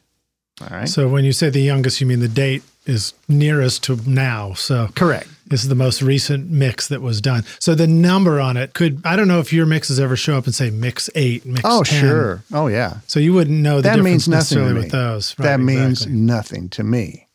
All 0.62 0.70
right. 0.70 0.90
So 0.90 1.08
when 1.08 1.26
you 1.26 1.34
say 1.34 1.50
the 1.50 1.62
youngest, 1.62 2.00
you 2.02 2.08
mean 2.08 2.20
the 2.20 2.28
date 2.28 2.64
is 2.86 3.14
nearest 3.28 3.84
to 3.84 3.98
now. 4.10 4.54
So 4.54 4.90
correct. 4.96 5.28
This 5.48 5.62
is 5.62 5.70
the 5.70 5.76
most 5.76 6.02
recent 6.02 6.50
mix 6.50 6.88
that 6.88 7.02
was 7.02 7.22
done. 7.22 7.44
So 7.60 7.76
the 7.76 7.86
number 7.88 8.40
on 8.42 8.58
it 8.58 8.74
could 8.74 9.02
I 9.06 9.16
don't 9.16 9.28
know 9.28 9.40
if 9.40 9.54
your 9.54 9.66
mixes 9.68 10.00
ever 10.00 10.16
show 10.16 10.38
up 10.38 10.46
and 10.46 10.56
say 10.56 10.72
mix 10.72 11.10
eight, 11.16 11.46
mix. 11.46 11.62
Oh 11.64 11.84
10. 11.84 12.00
sure. 12.02 12.44
Oh 12.52 12.68
yeah. 12.68 12.98
So 13.08 13.20
you 13.20 13.34
wouldn't 13.34 13.60
know 13.62 13.76
the 13.78 13.84
that 13.84 13.96
difference 13.98 14.28
means 14.28 14.28
nothing 14.28 14.38
necessarily 14.40 14.70
to 14.70 14.74
me. 14.76 14.82
with 14.82 14.92
those. 14.92 15.36
Right, 15.38 15.46
that 15.46 15.60
means 15.60 16.02
exactly. 16.02 16.16
nothing 16.20 16.70
to 16.70 16.84
me. 16.84 17.28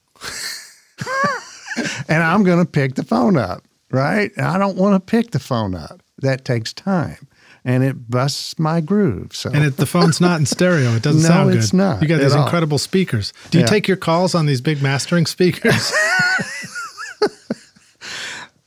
and 2.08 2.22
I'm 2.22 2.42
going 2.42 2.58
to 2.64 2.70
pick 2.70 2.94
the 2.96 3.04
phone 3.04 3.36
up, 3.36 3.62
right? 3.90 4.30
And 4.36 4.46
I 4.46 4.58
don't 4.58 4.76
want 4.76 4.94
to 4.94 5.00
pick 5.00 5.30
the 5.30 5.38
phone 5.38 5.74
up. 5.74 6.02
That 6.18 6.44
takes 6.44 6.72
time. 6.72 7.26
And 7.64 7.84
it 7.84 8.10
busts 8.10 8.58
my 8.58 8.80
groove. 8.80 9.34
So 9.36 9.50
And 9.50 9.64
it, 9.64 9.76
the 9.76 9.86
phone's 9.86 10.20
not 10.20 10.40
in 10.40 10.46
stereo. 10.46 10.90
It 10.94 11.02
doesn't 11.02 11.22
No, 11.22 11.28
sound 11.28 11.50
good. 11.50 11.58
it's 11.58 11.72
not 11.72 12.00
You 12.02 12.08
got 12.08 12.18
these 12.20 12.34
all. 12.34 12.42
incredible 12.44 12.78
speakers. 12.78 13.32
Do 13.50 13.58
you 13.58 13.64
Yeah. 13.64 13.68
take 13.70 13.86
your 13.86 13.98
calls 13.98 14.34
on 14.34 14.46
these 14.46 14.60
big 14.62 14.82
mastering 14.82 15.26
speakers? 15.26 15.92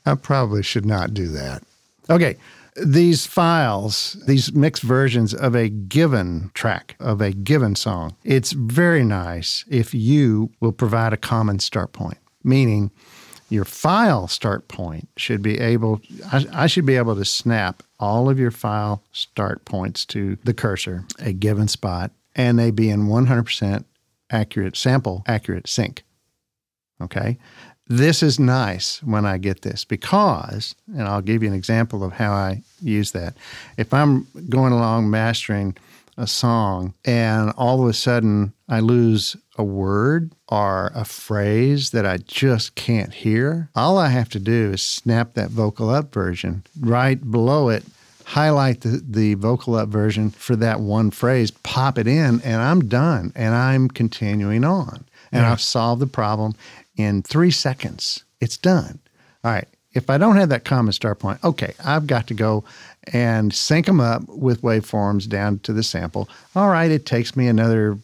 I 0.06 0.14
probably 0.14 0.62
should 0.62 0.86
not 0.86 1.14
do 1.14 1.28
that. 1.28 1.62
Okay. 2.10 2.36
These 2.84 3.24
files, 3.24 4.16
these 4.26 4.52
mixed 4.52 4.82
versions 4.82 5.32
of 5.32 5.54
a 5.54 5.68
given 5.68 6.50
track, 6.54 6.96
of 6.98 7.20
a 7.20 7.30
given 7.30 7.76
song, 7.76 8.16
it's 8.24 8.52
very 8.52 9.04
nice 9.04 9.64
if 9.68 9.94
you 9.94 10.50
will 10.60 10.72
provide 10.72 11.12
a 11.12 11.16
common 11.16 11.60
start 11.60 11.92
point, 11.92 12.18
meaning 12.42 12.90
your 13.48 13.64
file 13.64 14.26
start 14.26 14.66
point 14.66 15.08
should 15.16 15.40
be 15.40 15.60
able, 15.60 16.00
I, 16.32 16.46
I 16.52 16.66
should 16.66 16.84
be 16.84 16.96
able 16.96 17.14
to 17.14 17.24
snap 17.24 17.84
all 18.00 18.28
of 18.28 18.40
your 18.40 18.50
file 18.50 19.04
start 19.12 19.64
points 19.64 20.04
to 20.06 20.36
the 20.42 20.54
cursor, 20.54 21.04
a 21.20 21.32
given 21.32 21.68
spot, 21.68 22.10
and 22.34 22.58
they 22.58 22.72
be 22.72 22.90
in 22.90 23.06
100% 23.06 23.84
accurate, 24.30 24.76
sample 24.76 25.22
accurate 25.28 25.68
sync. 25.68 26.02
Okay. 27.00 27.38
This 27.86 28.22
is 28.22 28.40
nice 28.40 29.02
when 29.02 29.26
I 29.26 29.36
get 29.38 29.60
this 29.62 29.84
because, 29.84 30.74
and 30.88 31.02
I'll 31.02 31.20
give 31.20 31.42
you 31.42 31.48
an 31.48 31.54
example 31.54 32.02
of 32.02 32.12
how 32.12 32.32
I 32.32 32.62
use 32.80 33.12
that. 33.12 33.34
If 33.76 33.92
I'm 33.92 34.26
going 34.48 34.72
along 34.72 35.10
mastering 35.10 35.76
a 36.16 36.26
song 36.26 36.94
and 37.04 37.50
all 37.58 37.82
of 37.82 37.88
a 37.88 37.92
sudden 37.92 38.54
I 38.68 38.80
lose 38.80 39.36
a 39.58 39.64
word 39.64 40.32
or 40.48 40.92
a 40.94 41.04
phrase 41.04 41.90
that 41.90 42.06
I 42.06 42.18
just 42.18 42.74
can't 42.74 43.12
hear, 43.12 43.68
all 43.74 43.98
I 43.98 44.08
have 44.08 44.30
to 44.30 44.38
do 44.38 44.72
is 44.72 44.82
snap 44.82 45.34
that 45.34 45.50
vocal 45.50 45.90
up 45.90 46.14
version 46.14 46.62
right 46.80 47.30
below 47.30 47.68
it 47.68 47.84
highlight 48.24 48.80
the, 48.80 49.02
the 49.06 49.34
vocal 49.34 49.74
up 49.74 49.88
version 49.88 50.30
for 50.30 50.56
that 50.56 50.80
one 50.80 51.10
phrase, 51.10 51.50
pop 51.50 51.98
it 51.98 52.06
in, 52.06 52.40
and 52.40 52.62
I'm 52.62 52.88
done. 52.88 53.32
And 53.34 53.54
I'm 53.54 53.88
continuing 53.88 54.64
on. 54.64 55.04
And 55.30 55.42
Yeah. 55.42 55.52
I've 55.52 55.60
solved 55.60 56.00
the 56.00 56.06
problem 56.06 56.54
in 56.96 57.22
three 57.22 57.50
seconds. 57.50 58.24
It's 58.40 58.56
done. 58.56 58.98
All 59.42 59.52
right. 59.52 59.68
If 59.92 60.10
I 60.10 60.18
don't 60.18 60.36
have 60.36 60.48
that 60.48 60.64
common 60.64 60.92
start 60.92 61.20
point, 61.20 61.42
okay, 61.44 61.74
I've 61.84 62.08
got 62.08 62.26
to 62.26 62.34
go 62.34 62.64
and 63.12 63.54
sync 63.54 63.86
them 63.86 64.00
up 64.00 64.22
with 64.28 64.62
waveforms 64.62 65.28
down 65.28 65.60
to 65.60 65.72
the 65.72 65.84
sample. 65.84 66.28
All 66.56 66.68
right, 66.68 66.90
it 66.90 67.06
takes 67.06 67.36
me 67.36 67.46
another 67.46 67.98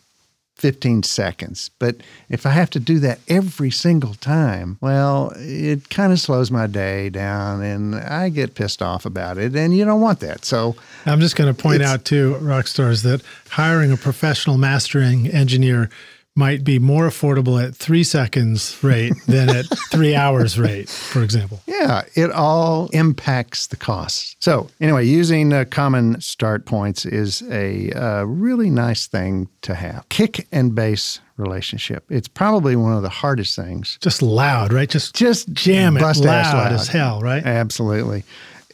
15 0.60 1.02
seconds. 1.02 1.70
But 1.78 1.96
if 2.28 2.44
I 2.44 2.50
have 2.50 2.70
to 2.70 2.80
do 2.80 2.98
that 3.00 3.18
every 3.28 3.70
single 3.70 4.14
time, 4.14 4.76
well, 4.80 5.32
it 5.36 5.88
kind 5.88 6.12
of 6.12 6.20
slows 6.20 6.50
my 6.50 6.66
day 6.66 7.08
down 7.08 7.62
and 7.62 7.94
I 7.94 8.28
get 8.28 8.54
pissed 8.54 8.82
off 8.82 9.06
about 9.06 9.38
it. 9.38 9.56
And 9.56 9.74
you 9.74 9.86
don't 9.86 10.02
want 10.02 10.20
that. 10.20 10.44
So, 10.44 10.76
I'm 11.06 11.20
just 11.20 11.34
going 11.34 11.52
to 11.52 11.60
point 11.60 11.82
out 11.82 12.04
to 12.06 12.36
rock 12.36 12.66
stars 12.66 13.02
that 13.02 13.22
hiring 13.48 13.90
a 13.90 13.96
professional 13.96 14.58
mastering 14.58 15.28
engineer 15.28 15.88
might 16.36 16.62
be 16.64 16.78
more 16.78 17.08
affordable 17.08 17.62
at 17.62 17.74
three 17.74 18.04
seconds 18.04 18.78
rate 18.82 19.12
than 19.26 19.48
at 19.50 19.66
three 19.90 20.14
hours 20.14 20.58
rate, 20.58 20.88
for 20.88 21.22
example. 21.22 21.60
yeah, 21.66 22.02
it 22.14 22.30
all 22.30 22.88
impacts 22.92 23.66
the 23.66 23.76
costs. 23.76 24.36
So, 24.40 24.68
anyway, 24.80 25.06
using 25.06 25.52
uh, 25.52 25.64
common 25.70 26.20
start 26.20 26.66
points 26.66 27.04
is 27.04 27.42
a 27.50 27.90
uh, 27.92 28.24
really 28.24 28.70
nice 28.70 29.06
thing 29.06 29.48
to 29.62 29.74
have. 29.74 30.08
Kick 30.08 30.46
and 30.52 30.74
bass 30.74 31.20
relationship. 31.36 32.04
It's 32.08 32.28
probably 32.28 32.76
one 32.76 32.92
of 32.92 33.02
the 33.02 33.08
hardest 33.08 33.56
things. 33.56 33.98
Just 34.00 34.22
loud, 34.22 34.72
right? 34.72 34.88
Just 34.88 35.14
Just 35.14 35.52
jam 35.52 35.96
it 35.96 36.02
ass 36.02 36.20
loud 36.20 36.72
as 36.72 36.88
hell, 36.88 37.20
right? 37.20 37.44
Absolutely. 37.44 38.24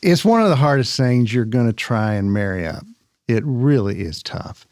It's 0.02 0.24
one 0.24 0.42
of 0.42 0.50
the 0.50 0.56
hardest 0.56 0.96
things 0.96 1.32
you're 1.32 1.44
going 1.44 1.66
to 1.66 1.72
try 1.72 2.14
and 2.14 2.32
marry 2.32 2.66
up. 2.66 2.84
It 3.28 3.42
really 3.44 4.02
is 4.02 4.22
tough. 4.22 4.66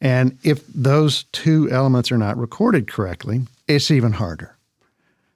And 0.00 0.38
if 0.42 0.66
those 0.68 1.24
two 1.32 1.70
elements 1.70 2.10
are 2.10 2.18
not 2.18 2.38
recorded 2.38 2.90
correctly, 2.90 3.42
it's 3.68 3.90
even 3.90 4.12
harder. 4.12 4.56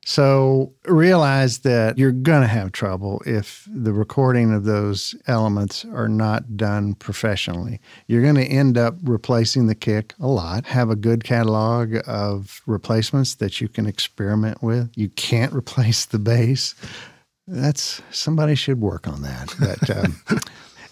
So 0.07 0.73
realize 0.85 1.61
that 1.61 1.97
you're 1.97 2.13
going 2.13 2.43
to 2.43 2.49
have 2.49 2.73
trouble 2.73 3.23
if 3.25 3.67
the 3.73 3.93
recording 3.93 4.53
of 4.53 4.65
those 4.65 5.15
elements 5.27 5.85
are 5.87 6.11
not 6.11 6.59
done 6.59 6.95
professionally. 6.95 7.81
You're 8.07 8.23
going 8.23 8.35
to 8.35 8.45
end 8.45 8.77
up 8.77 8.97
replacing 9.03 9.67
the 9.67 9.75
kick 9.75 10.13
a 10.21 10.27
lot. 10.27 10.67
Have 10.67 10.91
a 10.91 10.97
good 10.97 11.25
catalog 11.25 11.97
of 12.07 12.61
replacements 12.67 13.37
that 13.37 13.63
you 13.63 13.69
can 13.69 13.87
experiment 13.87 14.63
with. 14.63 14.91
You 14.95 15.09
can't 15.09 15.53
replace 15.55 16.05
the 16.05 16.19
bass. 16.19 16.75
That's 17.47 18.03
somebody 18.11 18.55
should 18.55 18.81
work 18.81 19.09
on 19.09 19.23
that. 19.23 19.55
But 19.59 19.91
um, 19.97 20.21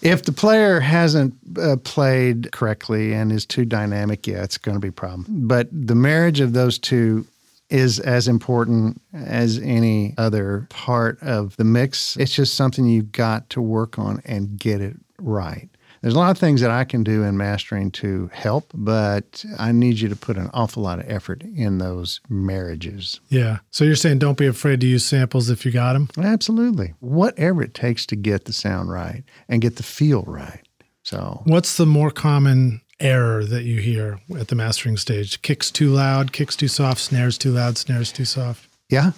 if 0.03 0.23
the 0.23 0.33
player 0.33 0.79
hasn't 0.81 1.33
uh, 1.57 1.77
played 1.77 2.51
correctly 2.51 3.13
and 3.13 3.31
is 3.31 3.45
too 3.45 3.65
dynamic, 3.65 4.27
yeah, 4.27 4.43
it's 4.43 4.57
going 4.57 4.75
to 4.75 4.81
be 4.81 4.89
a 4.89 4.93
problem. 4.93 5.25
But 5.47 5.69
the 5.71 5.95
marriage 5.95 6.41
of 6.41 6.53
those 6.53 6.77
two 6.77 7.25
is 7.69 7.99
as 7.99 8.27
important 8.27 9.01
as 9.13 9.57
any 9.59 10.13
other 10.17 10.67
part 10.69 11.21
of 11.23 11.55
the 11.55 11.63
mix. 11.63 12.17
It's 12.17 12.35
just 12.35 12.55
something 12.55 12.85
you've 12.85 13.13
got 13.13 13.49
to 13.51 13.61
work 13.61 13.97
on 13.97 14.21
and 14.25 14.59
get 14.59 14.81
it 14.81 14.97
right. 15.17 15.69
There's 16.03 16.15
a 16.15 16.19
lot 16.19 16.31
of 16.31 16.37
things 16.37 16.59
that 16.59 16.69
I 16.69 16.83
can 16.83 17.01
do 17.05 17.23
in 17.23 17.37
mastering 17.37 17.89
to 17.91 18.29
help, 18.33 18.69
but 18.73 19.45
I 19.57 19.71
need 19.71 19.99
you 20.01 20.09
to 20.09 20.17
put 20.17 20.35
an 20.35 20.49
awful 20.53 20.83
lot 20.83 20.99
of 20.99 21.09
effort 21.09 21.43
in 21.43 21.77
those 21.77 22.19
marriages. 22.27 23.21
Yeah. 23.29 23.59
So 23.71 23.85
you're 23.85 23.95
saying 23.95 24.19
don't 24.19 24.37
be 24.37 24.45
afraid 24.45 24.81
to 24.81 24.87
use 24.87 25.05
samples 25.05 25.49
if 25.49 25.65
you 25.65 25.71
got 25.71 25.93
them? 25.93 26.09
Absolutely. 26.21 26.93
Whatever 26.99 27.63
it 27.63 27.73
takes 27.73 28.05
to 28.07 28.17
get 28.17 28.43
the 28.43 28.51
sound 28.51 28.91
right 28.91 29.23
and 29.47 29.61
get 29.61 29.77
the 29.77 29.83
feel 29.83 30.23
right. 30.27 30.59
So, 31.03 31.41
What's 31.45 31.77
the 31.77 31.85
more 31.85 32.11
common 32.11 32.81
error 32.99 33.45
that 33.45 33.63
you 33.63 33.79
hear 33.79 34.19
at 34.37 34.49
the 34.49 34.55
mastering 34.55 34.97
stage? 34.97 35.41
Kicks 35.41 35.71
too 35.71 35.89
loud, 35.89 36.33
kicks 36.33 36.57
too 36.57 36.67
soft, 36.67 36.99
snares 36.99 37.37
too 37.37 37.51
loud, 37.51 37.77
snares 37.77 38.11
too 38.11 38.25
soft. 38.25 38.67
yeah, 38.89 39.11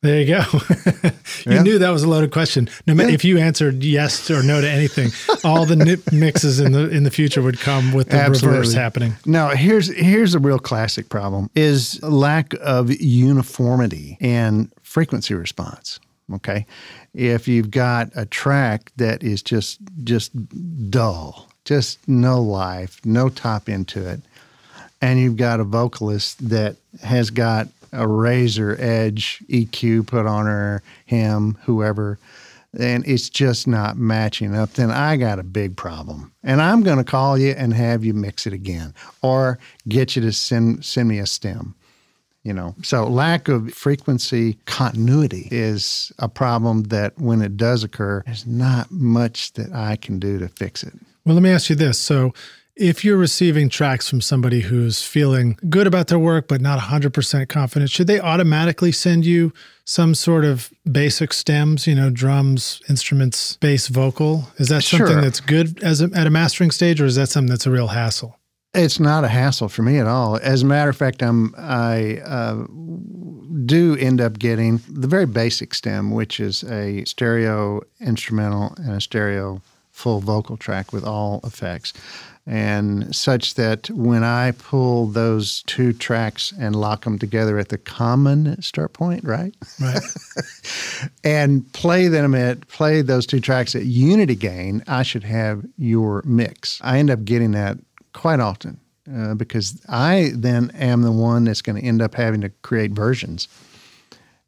There 0.00 0.20
you 0.20 0.26
go. 0.26 0.42
you 1.44 1.52
Yeah. 1.54 1.62
knew 1.62 1.78
that 1.80 1.90
was 1.90 2.04
a 2.04 2.08
loaded 2.08 2.30
question. 2.30 2.68
No 2.86 2.94
matter 2.94 3.08
Yeah. 3.08 3.14
if 3.16 3.24
you 3.24 3.38
answered 3.38 3.82
yes 3.82 4.30
or 4.30 4.44
no 4.44 4.60
to 4.60 4.70
anything, 4.70 5.10
all 5.42 5.66
the 5.66 5.74
nip 5.74 6.00
mixes 6.12 6.60
in 6.60 6.70
the 6.72 6.88
in 6.88 7.02
the 7.02 7.10
future 7.10 7.42
would 7.42 7.58
come 7.58 7.92
with 7.92 8.10
the 8.10 8.18
reverse 8.30 8.72
happening. 8.74 9.14
Now, 9.26 9.48
here's 9.50 9.88
here's 9.96 10.34
a 10.34 10.38
real 10.38 10.60
classic 10.60 11.08
problem 11.08 11.50
is 11.56 12.00
lack 12.02 12.54
of 12.60 12.90
uniformity 13.00 14.16
in 14.20 14.70
frequency 14.82 15.34
response. 15.34 15.98
Okay, 16.32 16.66
if 17.14 17.48
you've 17.48 17.70
got 17.70 18.10
a 18.14 18.24
track 18.26 18.92
that 18.96 19.24
is 19.24 19.42
just 19.42 19.80
just 20.04 20.30
dull, 20.90 21.48
just 21.64 22.06
no 22.06 22.40
life, 22.40 23.00
no 23.04 23.28
top 23.30 23.68
into 23.68 24.06
it, 24.08 24.20
and 25.00 25.18
you've 25.18 25.36
got 25.38 25.58
a 25.58 25.64
vocalist 25.64 26.50
that 26.50 26.76
has 27.02 27.30
got 27.30 27.66
a 27.92 28.06
razor 28.06 28.76
edge 28.78 29.42
EQ 29.48 30.06
put 30.06 30.26
on 30.26 30.46
her, 30.46 30.82
him, 31.06 31.58
whoever, 31.62 32.18
and 32.78 33.06
it's 33.06 33.28
just 33.28 33.66
not 33.66 33.96
matching 33.96 34.54
up, 34.54 34.74
then 34.74 34.90
I 34.90 35.16
got 35.16 35.38
a 35.38 35.42
big 35.42 35.76
problem. 35.76 36.32
And 36.42 36.60
I'm 36.60 36.82
going 36.82 36.98
to 36.98 37.04
call 37.04 37.38
you 37.38 37.52
and 37.52 37.72
have 37.72 38.04
you 38.04 38.12
mix 38.12 38.46
it 38.46 38.52
again 38.52 38.94
or 39.22 39.58
get 39.88 40.16
you 40.16 40.22
to 40.22 40.32
send, 40.32 40.84
send 40.84 41.08
me 41.08 41.18
a 41.18 41.26
stem. 41.26 41.74
You 42.44 42.54
know, 42.54 42.74
so 42.82 43.06
lack 43.06 43.48
of 43.48 43.74
frequency 43.74 44.58
continuity 44.64 45.48
is 45.50 46.12
a 46.18 46.28
problem 46.28 46.84
that 46.84 47.18
when 47.18 47.42
it 47.42 47.56
does 47.58 47.84
occur, 47.84 48.22
there's 48.24 48.46
not 48.46 48.90
much 48.90 49.52
that 49.54 49.74
I 49.74 49.96
can 49.96 50.18
do 50.18 50.38
to 50.38 50.48
fix 50.48 50.82
it. 50.82 50.94
Well, 51.26 51.34
let 51.34 51.42
me 51.42 51.50
ask 51.50 51.68
you 51.68 51.76
this. 51.76 51.98
So, 51.98 52.32
if 52.78 53.04
you're 53.04 53.16
receiving 53.16 53.68
tracks 53.68 54.08
from 54.08 54.20
somebody 54.20 54.60
who's 54.60 55.02
feeling 55.02 55.58
good 55.68 55.86
about 55.86 56.06
their 56.06 56.18
work 56.18 56.46
but 56.48 56.60
not 56.60 56.78
100% 56.78 57.48
confident, 57.48 57.90
should 57.90 58.06
they 58.06 58.20
automatically 58.20 58.92
send 58.92 59.26
you 59.26 59.52
some 59.84 60.14
sort 60.14 60.44
of 60.44 60.70
basic 60.90 61.32
stems, 61.32 61.86
you 61.86 61.94
know, 61.94 62.08
drums, 62.08 62.80
instruments, 62.88 63.56
bass, 63.56 63.88
vocal? 63.88 64.48
Is 64.58 64.68
that 64.68 64.84
something 64.84 65.08
Sure. 65.08 65.20
that's 65.20 65.40
good 65.40 65.82
as 65.82 66.00
a, 66.00 66.10
at 66.14 66.26
a 66.26 66.30
mastering 66.30 66.70
stage 66.70 67.00
or 67.00 67.06
is 67.06 67.16
that 67.16 67.28
something 67.28 67.50
that's 67.50 67.66
a 67.66 67.70
real 67.70 67.88
hassle? 67.88 68.38
It's 68.74 69.00
not 69.00 69.24
a 69.24 69.28
hassle 69.28 69.68
for 69.68 69.82
me 69.82 69.98
at 69.98 70.06
all. 70.06 70.36
As 70.36 70.62
a 70.62 70.66
matter 70.66 70.90
of 70.90 70.96
fact, 70.96 71.22
I'm 71.22 71.54
I 71.56 72.18
uh, 72.24 72.64
do 73.64 73.96
end 73.98 74.20
up 74.20 74.38
getting 74.38 74.80
the 74.88 75.08
very 75.08 75.26
basic 75.26 75.74
stem, 75.74 76.10
which 76.10 76.38
is 76.38 76.62
a 76.64 77.04
stereo 77.06 77.80
instrumental 78.00 78.74
and 78.76 78.92
a 78.92 79.00
stereo 79.00 79.62
full 79.90 80.20
vocal 80.20 80.56
track 80.56 80.92
with 80.92 81.02
all 81.04 81.40
effects, 81.44 81.92
and 82.48 83.14
such 83.14 83.54
that 83.54 83.90
when 83.90 84.24
I 84.24 84.52
pull 84.52 85.06
those 85.06 85.62
two 85.64 85.92
tracks 85.92 86.50
and 86.58 86.74
lock 86.74 87.04
them 87.04 87.18
together 87.18 87.58
at 87.58 87.68
the 87.68 87.76
common 87.76 88.60
start 88.62 88.94
point, 88.94 89.22
right? 89.22 89.54
Right. 89.78 90.02
and 91.24 91.70
play 91.74 92.08
them 92.08 92.34
at 92.34 92.66
play 92.68 93.02
those 93.02 93.26
two 93.26 93.40
tracks 93.40 93.74
at 93.74 93.84
unity 93.84 94.34
gain, 94.34 94.82
I 94.88 95.02
should 95.02 95.24
have 95.24 95.62
your 95.76 96.22
mix. 96.24 96.80
I 96.82 96.98
end 96.98 97.10
up 97.10 97.26
getting 97.26 97.50
that 97.50 97.76
quite 98.14 98.40
often 98.40 98.80
uh, 99.14 99.34
because 99.34 99.78
I 99.86 100.32
then 100.34 100.70
am 100.70 101.02
the 101.02 101.12
one 101.12 101.44
that's 101.44 101.60
going 101.60 101.76
to 101.80 101.86
end 101.86 102.00
up 102.00 102.14
having 102.14 102.40
to 102.40 102.48
create 102.62 102.92
versions, 102.92 103.46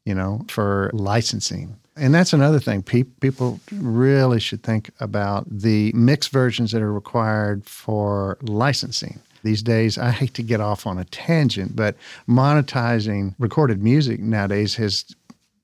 you 0.07 0.15
know, 0.15 0.47
for 0.49 0.91
licensing. 0.95 1.77
And 1.97 2.15
that's 2.15 2.33
another 2.33 2.61
thing. 2.61 2.83
Pe- 2.83 3.03
people 3.03 3.61
really 3.73 4.41
should 4.41 4.63
think 4.63 4.91
about 5.01 5.47
the 5.51 5.93
mixed 5.93 6.31
versions 6.31 6.73
that 6.73 6.83
are 6.83 6.93
required 6.93 7.67
for 7.67 8.39
licensing. 8.43 9.21
These 9.43 9.63
days, 9.63 9.99
I 9.99 10.11
hate 10.11 10.35
to 10.35 10.43
get 10.43 10.61
off 10.61 10.87
on 10.87 10.99
a 10.99 11.05
tangent, 11.05 11.75
but 11.75 11.97
monetizing 12.29 13.35
recorded 13.39 13.83
music 13.83 14.21
nowadays 14.21 14.75
has 14.77 15.05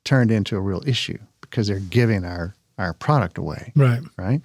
turned 0.04 0.30
into 0.30 0.56
a 0.56 0.60
real 0.60 0.82
issue 0.86 1.18
because 1.40 1.68
they're 1.68 1.80
giving 1.80 2.24
our, 2.24 2.54
our 2.78 2.92
product 2.92 3.38
away 3.38 3.72
right. 3.76 4.00
right? 4.16 4.40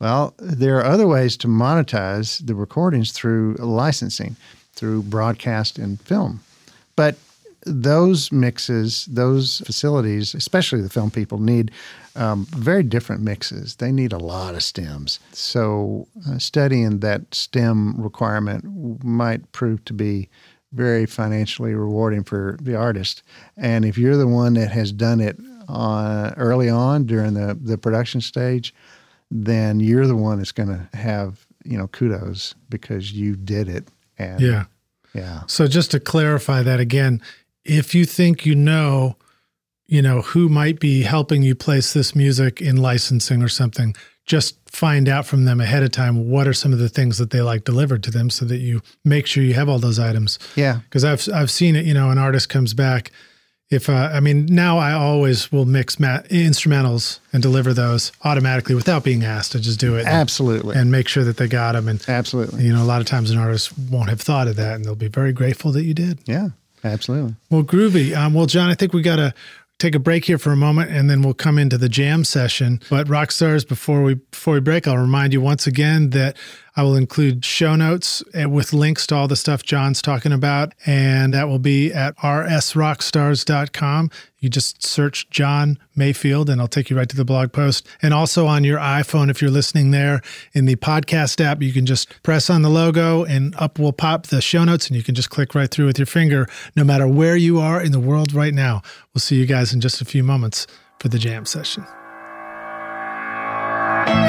Well, 0.00 0.34
there 0.38 0.78
are 0.78 0.84
other 0.84 1.06
ways 1.06 1.36
to 1.38 1.48
monetize 1.48 2.44
the 2.44 2.54
recordings 2.54 3.12
through 3.12 3.54
licensing, 3.54 4.36
through 4.72 5.02
broadcast 5.04 5.78
and 5.78 6.00
film. 6.00 6.40
But 6.96 7.16
those 7.64 8.30
mixes, 8.32 9.06
those 9.06 9.60
facilities, 9.66 10.34
especially 10.34 10.80
the 10.82 10.88
film 10.88 11.10
people, 11.10 11.38
need 11.38 11.70
um, 12.16 12.46
very 12.50 12.82
different 12.82 13.22
mixes. 13.22 13.76
They 13.76 13.90
need 13.92 14.12
a 14.12 14.18
lot 14.18 14.54
of 14.54 14.62
stems. 14.62 15.18
So, 15.32 16.06
uh, 16.28 16.38
studying 16.38 17.00
that 17.00 17.34
stem 17.34 18.00
requirement 18.00 18.64
might 19.04 19.50
prove 19.52 19.84
to 19.86 19.92
be 19.92 20.28
very 20.72 21.06
financially 21.06 21.74
rewarding 21.74 22.24
for 22.24 22.58
the 22.60 22.76
artist. 22.76 23.22
And 23.56 23.84
if 23.84 23.96
you're 23.96 24.16
the 24.16 24.26
one 24.26 24.54
that 24.54 24.70
has 24.72 24.92
done 24.92 25.20
it 25.20 25.36
uh, 25.68 26.32
early 26.36 26.68
on 26.68 27.04
during 27.04 27.34
the, 27.34 27.58
the 27.60 27.78
production 27.78 28.20
stage, 28.20 28.74
then 29.30 29.80
you're 29.80 30.06
the 30.06 30.16
one 30.16 30.38
that's 30.38 30.52
going 30.52 30.68
to 30.68 30.96
have 30.96 31.46
you 31.64 31.78
know 31.78 31.88
kudos 31.88 32.54
because 32.68 33.12
you 33.12 33.34
did 33.36 33.68
it. 33.68 33.88
And 34.18 34.40
Yeah. 34.40 34.64
yeah, 35.14 35.42
So 35.46 35.66
just 35.66 35.90
to 35.92 36.00
clarify 36.00 36.62
that 36.62 36.78
again, 36.78 37.20
if 37.64 37.94
you 37.94 38.04
think 38.04 38.44
you 38.46 38.54
know, 38.54 39.16
you 39.86 40.02
know, 40.02 40.22
who 40.22 40.48
might 40.48 40.80
be 40.80 41.02
helping 41.02 41.42
you 41.42 41.54
place 41.54 41.92
this 41.92 42.14
music 42.14 42.60
in 42.60 42.76
licensing 42.76 43.42
or 43.42 43.48
something, 43.48 43.94
just 44.26 44.56
find 44.70 45.08
out 45.08 45.26
from 45.26 45.44
them 45.44 45.60
ahead 45.60 45.82
of 45.82 45.90
time 45.92 46.28
what 46.30 46.46
are 46.48 46.52
some 46.54 46.72
of 46.72 46.78
the 46.78 46.88
things 46.88 47.18
that 47.18 47.30
they 47.30 47.42
like 47.42 47.64
delivered 47.64 48.02
to 48.02 48.10
them 48.10 48.30
so 48.30 48.44
that 48.46 48.56
you 48.56 48.80
make 49.04 49.26
sure 49.26 49.42
you 49.42 49.54
have 49.54 49.68
all 49.68 49.78
those 49.78 49.98
items. 49.98 50.38
yeah, 50.56 50.80
Because 50.84 51.04
I've 51.04 51.28
I've 51.32 51.50
seen 51.50 51.76
it, 51.76 51.84
you 51.84 51.94
know, 51.94 52.10
an 52.10 52.18
artist 52.18 52.48
comes 52.48 52.74
back. 52.74 53.10
If 53.70 53.88
uh, 53.88 54.10
I 54.12 54.20
mean 54.20 54.46
now, 54.46 54.78
I 54.78 54.92
always 54.92 55.50
will 55.52 55.64
mix 55.64 55.98
ma- 55.98 56.20
instrumentals 56.30 57.18
and 57.32 57.42
deliver 57.42 57.72
those 57.72 58.12
automatically 58.22 58.74
without 58.74 59.04
being 59.04 59.24
asked. 59.24 59.56
I 59.56 59.58
just 59.58 59.80
do 59.80 59.96
it 59.96 60.00
and, 60.00 60.08
absolutely, 60.08 60.76
and 60.76 60.90
make 60.90 61.08
sure 61.08 61.24
that 61.24 61.36
they 61.38 61.48
got 61.48 61.72
them. 61.72 61.88
And 61.88 62.04
absolutely, 62.08 62.64
you 62.64 62.72
know, 62.72 62.82
a 62.82 62.84
lot 62.84 63.00
of 63.00 63.06
times 63.06 63.30
an 63.30 63.38
artist 63.38 63.76
won't 63.90 64.10
have 64.10 64.20
thought 64.20 64.48
of 64.48 64.56
that, 64.56 64.74
and 64.76 64.84
they'll 64.84 64.94
be 64.94 65.08
very 65.08 65.32
grateful 65.32 65.72
that 65.72 65.84
you 65.84 65.94
did. 65.94 66.18
yeah, 66.26 66.48
absolutely. 66.84 67.34
Well, 67.50 67.62
groovy. 67.62 68.16
Um, 68.16 68.34
well, 68.34 68.46
John, 68.46 68.70
I 68.70 68.74
think 68.74 68.92
we 68.92 69.02
got 69.02 69.16
to 69.16 69.34
take 69.78 69.94
a 69.94 69.98
break 69.98 70.24
here 70.24 70.38
for 70.38 70.52
a 70.52 70.56
moment, 70.56 70.90
and 70.90 71.10
then 71.10 71.22
we'll 71.22 71.34
come 71.34 71.58
into 71.58 71.76
the 71.76 71.88
jam 71.88 72.24
session. 72.24 72.80
But 72.88 73.08
rock 73.08 73.32
stars, 73.32 73.64
before 73.64 74.02
we 74.02 74.14
before 74.14 74.54
we 74.54 74.60
break, 74.60 74.86
I'll 74.86 74.98
remind 74.98 75.32
you 75.32 75.40
once 75.40 75.66
again 75.66 76.10
that 76.10 76.36
I 76.76 76.82
will 76.82 76.96
include 76.96 77.44
show 77.44 77.76
notes 77.76 78.22
uh, 78.40 78.48
with 78.48 78.72
links 78.72 79.06
to 79.08 79.16
all 79.16 79.28
the 79.28 79.36
stuff 79.36 79.62
John's 79.62 80.00
talking 80.00 80.32
about, 80.32 80.72
and 80.86 81.34
that 81.34 81.48
will 81.48 81.58
be 81.58 81.92
at 81.92 82.16
rsrockstars.com. 82.18 84.10
You 84.44 84.50
just 84.50 84.84
search 84.84 85.30
John 85.30 85.78
Mayfield, 85.96 86.50
and 86.50 86.60
I'll 86.60 86.68
take 86.68 86.90
you 86.90 86.96
right 86.98 87.08
to 87.08 87.16
the 87.16 87.24
blog 87.24 87.50
post. 87.50 87.86
And 88.02 88.12
also 88.12 88.46
on 88.46 88.62
your 88.62 88.78
iPhone, 88.78 89.30
if 89.30 89.40
you're 89.40 89.50
listening 89.50 89.90
there 89.90 90.20
in 90.52 90.66
the 90.66 90.76
podcast 90.76 91.42
app, 91.42 91.62
you 91.62 91.72
can 91.72 91.86
just 91.86 92.22
press 92.22 92.50
on 92.50 92.60
the 92.60 92.68
logo, 92.68 93.24
and 93.24 93.54
up 93.56 93.78
will 93.78 93.94
pop 93.94 94.26
the 94.26 94.42
show 94.42 94.62
notes, 94.62 94.86
and 94.88 94.96
you 94.96 95.02
can 95.02 95.14
just 95.14 95.30
click 95.30 95.54
right 95.54 95.70
through 95.70 95.86
with 95.86 95.98
your 95.98 96.04
finger, 96.04 96.46
no 96.76 96.84
matter 96.84 97.08
where 97.08 97.36
you 97.36 97.58
are 97.58 97.80
in 97.80 97.90
the 97.90 97.98
world 97.98 98.34
right 98.34 98.52
now. 98.52 98.82
We'll 99.14 99.20
see 99.20 99.36
you 99.36 99.46
guys 99.46 99.72
in 99.72 99.80
just 99.80 100.02
a 100.02 100.04
few 100.04 100.22
moments 100.22 100.66
for 101.00 101.08
the 101.08 101.18
jam 101.18 101.46
session. 101.46 101.86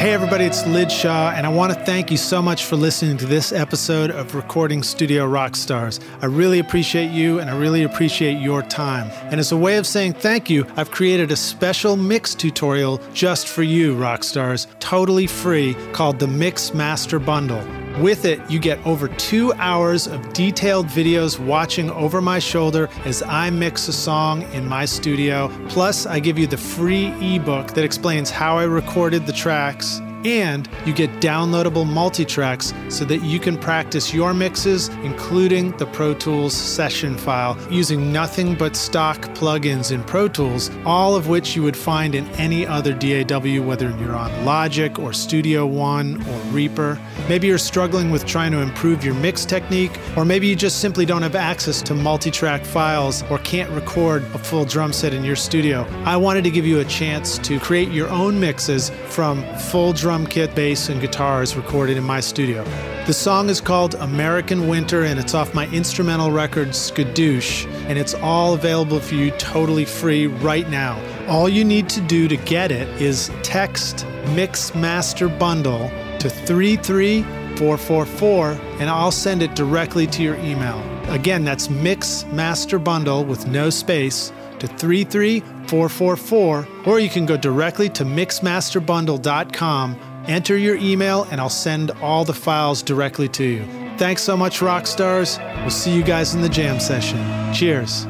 Hey, 0.05 0.13
everybody, 0.13 0.45
it's 0.45 0.67
Lij 0.67 0.91
Shaw, 0.91 1.31
and 1.31 1.47
I 1.47 1.49
want 1.49 1.73
to 1.73 1.79
thank 1.83 2.11
you 2.11 2.17
so 2.17 2.39
much 2.39 2.65
for 2.65 2.75
listening 2.75 3.17
to 3.17 3.25
this 3.25 3.51
episode 3.51 4.11
of 4.11 4.35
Recording 4.35 4.83
Studio 4.83 5.27
Rockstars. 5.27 5.99
I 6.21 6.27
really 6.27 6.59
appreciate 6.59 7.09
you, 7.09 7.39
and 7.39 7.49
I 7.49 7.57
really 7.57 7.81
appreciate 7.81 8.39
your 8.39 8.61
time. 8.61 9.09
And 9.31 9.39
as 9.39 9.51
a 9.51 9.57
way 9.57 9.77
of 9.77 9.87
saying 9.87 10.13
thank 10.13 10.47
you, 10.47 10.67
I've 10.77 10.91
created 10.91 11.31
a 11.31 11.35
special 11.35 11.95
mix 11.95 12.35
tutorial 12.35 13.01
just 13.15 13.47
for 13.47 13.63
you, 13.63 13.95
Rockstars, 13.95 14.67
totally 14.79 15.25
free, 15.25 15.73
called 15.91 16.19
the 16.19 16.27
Mix 16.27 16.71
Master 16.71 17.17
Bundle. 17.17 17.65
With 17.99 18.25
it, 18.25 18.41
you 18.51 18.59
get 18.59 18.85
over 18.85 19.07
two 19.07 19.53
hours 19.53 20.05
of 20.05 20.33
detailed 20.33 20.87
videos 20.87 21.39
watching 21.39 21.89
over 21.91 22.19
my 22.19 22.39
shoulder 22.39 22.89
as 23.05 23.23
I 23.23 23.49
mix 23.49 23.87
a 23.87 23.93
song 23.93 24.41
in 24.51 24.67
my 24.67 24.83
studio. 24.83 25.49
Plus, 25.69 26.05
I 26.05 26.19
give 26.19 26.37
you 26.37 26.45
the 26.45 26.57
free 26.57 27.07
ebook 27.21 27.67
that 27.67 27.85
explains 27.85 28.29
how 28.29 28.57
I 28.57 28.63
recorded 28.63 29.25
the 29.25 29.31
tracks. 29.31 30.01
And 30.25 30.67
you 30.87 30.93
get 30.93 31.11
downloadable 31.21 31.87
multi 31.87 32.25
tracks 32.25 32.73
so 32.89 33.05
that 33.05 33.21
you 33.21 33.39
can 33.39 33.59
practice 33.59 34.11
your 34.11 34.33
mixes, 34.33 34.89
including 35.03 35.77
the 35.77 35.85
Pro 35.85 36.15
Tools 36.15 36.51
session 36.51 37.15
file, 37.15 37.55
using 37.69 38.11
nothing 38.11 38.55
but 38.55 38.75
stock 38.75 39.21
plugins 39.35 39.91
in 39.91 40.03
Pro 40.03 40.27
Tools, 40.27 40.71
all 40.83 41.15
of 41.15 41.27
which 41.27 41.55
you 41.55 41.61
would 41.61 41.77
find 41.77 42.15
in 42.15 42.27
any 42.37 42.65
other 42.65 42.91
DAW, 42.91 43.61
whether 43.61 43.91
you're 43.99 44.15
on 44.15 44.45
Logic 44.45 44.97
or 44.97 45.13
Studio 45.13 45.67
One 45.67 46.19
or 46.27 46.39
Reaper. 46.51 46.99
Maybe 47.29 47.45
you're 47.45 47.59
struggling 47.59 48.09
with 48.09 48.25
trying 48.25 48.51
to 48.53 48.61
improve 48.61 49.05
your 49.05 49.13
mix 49.13 49.45
technique, 49.45 49.91
or 50.17 50.25
maybe 50.25 50.47
you 50.47 50.55
just 50.55 50.81
simply 50.81 51.05
don't 51.05 51.21
have 51.21 51.35
access 51.35 51.83
to 51.83 51.93
multi 51.93 52.31
track 52.31 52.65
files 52.65 53.21
or 53.29 53.37
can't 53.39 53.69
record 53.69 54.23
a 54.33 54.39
full 54.39 54.65
drum 54.65 54.91
set 54.91 55.13
in 55.13 55.23
your 55.23 55.35
studio. 55.35 55.83
I 56.03 56.17
wanted 56.17 56.43
to 56.45 56.49
give 56.49 56.65
you 56.65 56.79
a 56.79 56.85
chance 56.85 57.37
to 57.39 57.59
create 57.59 57.91
your 57.91 58.09
own 58.09 58.39
mixes 58.39 58.89
from 59.09 59.43
full 59.57 59.93
drum 59.93 60.14
kit, 60.23 60.53
bass, 60.53 60.87
and 60.87 61.01
guitar 61.01 61.41
is 61.41 61.55
recorded 61.55 61.97
in 61.97 62.03
my 62.03 62.19
studio. 62.19 62.63
The 63.07 63.13
song 63.13 63.49
is 63.49 63.59
called 63.59 63.95
American 63.95 64.67
Winter 64.67 65.03
and 65.03 65.19
it's 65.19 65.33
off 65.33 65.55
my 65.55 65.65
instrumental 65.69 66.31
record 66.31 66.67
Skadoosh, 66.69 67.65
and 67.87 67.97
it's 67.97 68.13
all 68.13 68.53
available 68.53 68.99
for 68.99 69.15
you 69.15 69.31
totally 69.31 69.85
free 69.85 70.27
right 70.27 70.69
now. 70.69 71.01
All 71.27 71.49
you 71.49 71.63
need 71.63 71.89
to 71.89 72.01
do 72.01 72.27
to 72.27 72.37
get 72.37 72.71
it 72.71 72.87
is 73.01 73.31
text 73.41 74.05
Mix 74.35 74.75
Master 74.75 75.27
Bundle 75.27 75.89
to 76.19 76.29
33444 76.29 78.51
and 78.79 78.91
I'll 78.91 79.11
send 79.11 79.41
it 79.41 79.55
directly 79.55 80.05
to 80.05 80.21
your 80.21 80.35
email. 80.35 80.79
Again, 81.09 81.43
that's 81.43 81.67
Mix 81.69 82.25
Master 82.27 82.77
Bundle 82.77 83.25
with 83.25 83.47
no 83.47 83.71
space 83.71 84.31
to 84.59 84.67
33444 84.67 85.54
444, 85.69 86.67
or 86.85 86.99
you 86.99 87.09
can 87.09 87.25
go 87.25 87.37
directly 87.37 87.89
to 87.89 88.03
mixmasterbundle.com, 88.03 90.25
enter 90.27 90.57
your 90.57 90.75
email, 90.75 91.23
and 91.31 91.41
I'll 91.41 91.49
send 91.49 91.91
all 92.01 92.25
the 92.25 92.33
files 92.33 92.81
directly 92.81 93.27
to 93.29 93.43
you. 93.43 93.65
Thanks 93.97 94.21
so 94.21 94.35
much, 94.35 94.61
rock 94.61 94.87
stars. 94.87 95.39
We'll 95.59 95.69
see 95.69 95.95
you 95.95 96.03
guys 96.03 96.35
in 96.35 96.41
the 96.41 96.49
jam 96.49 96.79
session. 96.79 97.17
Cheers. 97.53 98.05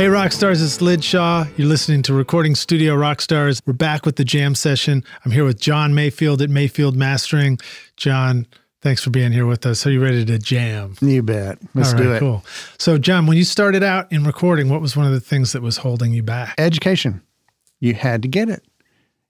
Hey, 0.00 0.06
Rockstars, 0.06 0.64
it's 0.64 0.80
Lij 0.80 1.04
Shaw. 1.04 1.44
You're 1.58 1.68
listening 1.68 2.00
to 2.04 2.14
Recording 2.14 2.54
Studio 2.54 2.96
Rockstars. 2.96 3.60
We're 3.66 3.74
back 3.74 4.06
with 4.06 4.16
the 4.16 4.24
jam 4.24 4.54
session. 4.54 5.04
I'm 5.26 5.30
here 5.30 5.44
with 5.44 5.60
John 5.60 5.94
Mayfield 5.94 6.40
at 6.40 6.48
Mayfield 6.48 6.96
Mastering. 6.96 7.58
John, 7.98 8.46
thanks 8.82 9.02
for 9.02 9.10
being 9.10 9.32
here 9.32 9.46
with 9.46 9.66
us. 9.66 9.86
Are 9.86 9.90
you 9.90 10.02
ready 10.02 10.24
to 10.24 10.38
jam? 10.38 10.96
You 11.00 11.22
bet. 11.22 11.58
Let's 11.74 11.92
do 11.94 12.12
it. 12.12 12.18
Cool. 12.20 12.44
So, 12.78 12.98
John, 12.98 13.26
when 13.26 13.36
you 13.36 13.44
started 13.44 13.82
out 13.82 14.10
in 14.12 14.24
recording, 14.24 14.68
what 14.68 14.80
was 14.80 14.96
one 14.96 15.06
of 15.06 15.12
the 15.12 15.20
things 15.20 15.52
that 15.52 15.62
was 15.62 15.78
holding 15.78 16.12
you 16.12 16.22
back? 16.22 16.54
Education. 16.58 17.22
You 17.80 17.94
had 17.94 18.22
to 18.22 18.28
get 18.28 18.48
it. 18.48 18.64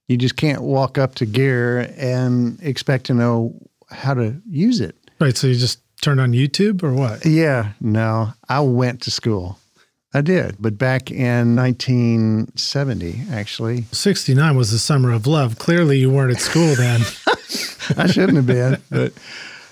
You 0.07 0.17
just 0.17 0.35
can't 0.35 0.61
walk 0.61 0.97
up 0.97 1.15
to 1.15 1.25
gear 1.25 1.93
and 1.97 2.61
expect 2.61 3.05
to 3.05 3.13
know 3.13 3.55
how 3.89 4.13
to 4.13 4.41
use 4.49 4.81
it. 4.81 4.95
Right. 5.19 5.37
So 5.37 5.47
you 5.47 5.55
just 5.55 5.79
turned 6.01 6.19
on 6.19 6.33
YouTube 6.33 6.83
or 6.83 6.93
what? 6.93 7.25
Yeah. 7.25 7.73
No, 7.79 8.33
I 8.49 8.59
went 8.61 9.01
to 9.03 9.11
school. 9.11 9.57
I 10.13 10.21
did, 10.21 10.57
but 10.59 10.77
back 10.77 11.09
in 11.09 11.55
1970, 11.55 13.23
actually. 13.31 13.85
69 13.93 14.57
was 14.57 14.71
the 14.71 14.77
summer 14.77 15.11
of 15.11 15.25
love. 15.25 15.57
Clearly, 15.57 15.99
you 15.99 16.09
weren't 16.09 16.35
at 16.35 16.41
school 16.41 16.75
then. 16.75 17.01
I 17.97 18.07
shouldn't 18.07 18.35
have 18.35 18.47
been, 18.47 18.81
but 18.89 19.13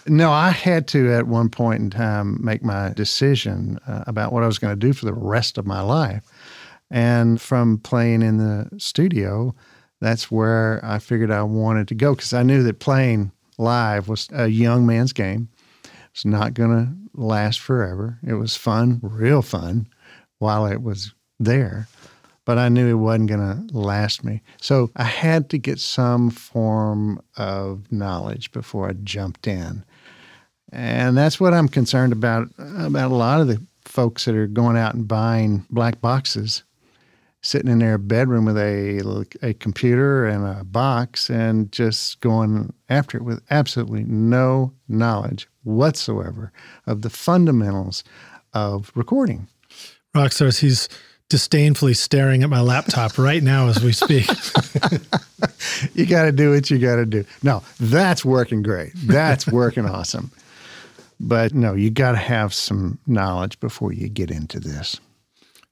no, 0.08 0.32
I 0.32 0.50
had 0.50 0.88
to 0.90 1.12
at 1.14 1.28
one 1.28 1.50
point 1.50 1.82
in 1.82 1.90
time 1.90 2.44
make 2.44 2.64
my 2.64 2.94
decision 2.94 3.80
uh, 3.88 4.04
about 4.08 4.32
what 4.32 4.44
I 4.44 4.48
was 4.48 4.60
going 4.60 4.78
to 4.78 4.88
do 4.88 4.94
for 4.94 5.06
the 5.06 5.14
rest 5.14 5.58
of 5.58 5.66
my 5.66 5.82
life. 5.82 6.24
And 6.90 7.40
from 7.40 7.78
playing 7.78 8.22
in 8.22 8.38
the 8.38 8.70
studio, 8.80 9.54
that's 10.00 10.32
where 10.32 10.80
I 10.84 11.00
figured 11.00 11.32
I 11.32 11.44
wanted 11.44 11.88
to 11.90 11.96
go 11.96 12.16
because 12.16 12.34
I 12.34 12.44
knew 12.44 12.64
that 12.64 12.80
playing 12.80 13.32
live 13.58 14.08
was 14.08 14.28
a 14.34 14.48
young 14.48 14.86
man's 14.86 15.14
game. 15.14 15.50
It's 16.12 16.26
not 16.26 16.54
going 16.54 16.72
to 16.72 17.22
last 17.22 17.60
forever. 17.60 18.18
It 18.26 18.34
was 18.34 18.56
fun, 18.56 19.00
real 19.04 19.42
fun 19.42 19.88
while 20.40 20.66
it 20.66 20.82
was 20.82 21.14
there, 21.40 21.88
but 22.46 22.58
I 22.58 22.70
knew 22.70 22.88
it 22.88 22.94
wasn't 22.94 23.30
going 23.30 23.68
to 23.68 23.78
last 23.78 24.24
me. 24.24 24.42
So 24.60 24.90
I 24.96 25.04
had 25.04 25.50
to 25.52 25.58
get 25.58 25.80
some 25.80 26.32
form 26.32 27.22
of 27.38 27.92
knowledge 27.92 28.52
before 28.52 28.90
I 28.90 28.94
jumped 28.94 29.48
in. 29.48 29.86
And 30.72 31.18
that's 31.18 31.40
what 31.40 31.54
I'm 31.54 31.68
concerned 31.68 32.14
about 32.14 32.48
about 32.58 33.12
a 33.12 33.16
lot 33.16 33.42
of 33.42 33.48
the 33.48 33.62
folks 33.86 34.26
that 34.26 34.36
are 34.36 34.48
going 34.48 34.78
out 34.78 34.94
and 34.94 35.08
buying 35.08 35.66
black 35.72 36.00
boxes, 36.00 36.64
sitting 37.42 37.72
in 37.72 37.80
their 37.80 37.98
bedroom 37.98 38.46
with 38.46 38.58
a 38.58 39.26
a 39.42 39.54
computer 39.56 40.26
and 40.26 40.46
a 40.46 40.64
box 40.64 41.30
and 41.30 41.72
just 41.72 42.20
going 42.22 42.74
after 42.88 43.18
it 43.18 43.24
with 43.24 43.42
absolutely 43.50 44.04
no 44.04 44.74
knowledge 44.88 45.48
whatsoever 45.64 46.52
of 46.86 47.02
the 47.02 47.10
fundamentals 47.10 48.04
of 48.54 48.92
recording. 48.96 49.48
Rockstars, 50.20 50.60
he's 50.60 50.90
disdainfully 51.30 51.94
staring 51.94 52.44
at 52.44 52.50
my 52.50 52.60
laptop 52.60 53.18
right 53.18 53.42
now 53.42 53.68
as 53.68 53.84
we 53.84 53.94
speak. 53.94 54.28
you 55.94 56.06
got 56.06 56.24
to 56.24 56.32
do 56.32 56.52
what 56.52 56.70
you 56.70 56.80
got 56.80 56.98
to 56.98 57.06
do. 57.06 57.24
No, 57.44 57.64
that's 57.80 58.26
working 58.26 58.64
great. 58.64 58.92
That's 58.96 59.48
working 59.52 59.86
awesome. 59.86 60.32
But 61.20 61.54
no, 61.54 61.74
you 61.74 61.90
got 61.90 62.12
to 62.12 62.18
have 62.18 62.54
some 62.54 63.00
knowledge 63.06 63.60
before 63.60 63.94
you 63.94 64.08
get 64.10 64.32
into 64.32 64.60
this. 64.60 65.00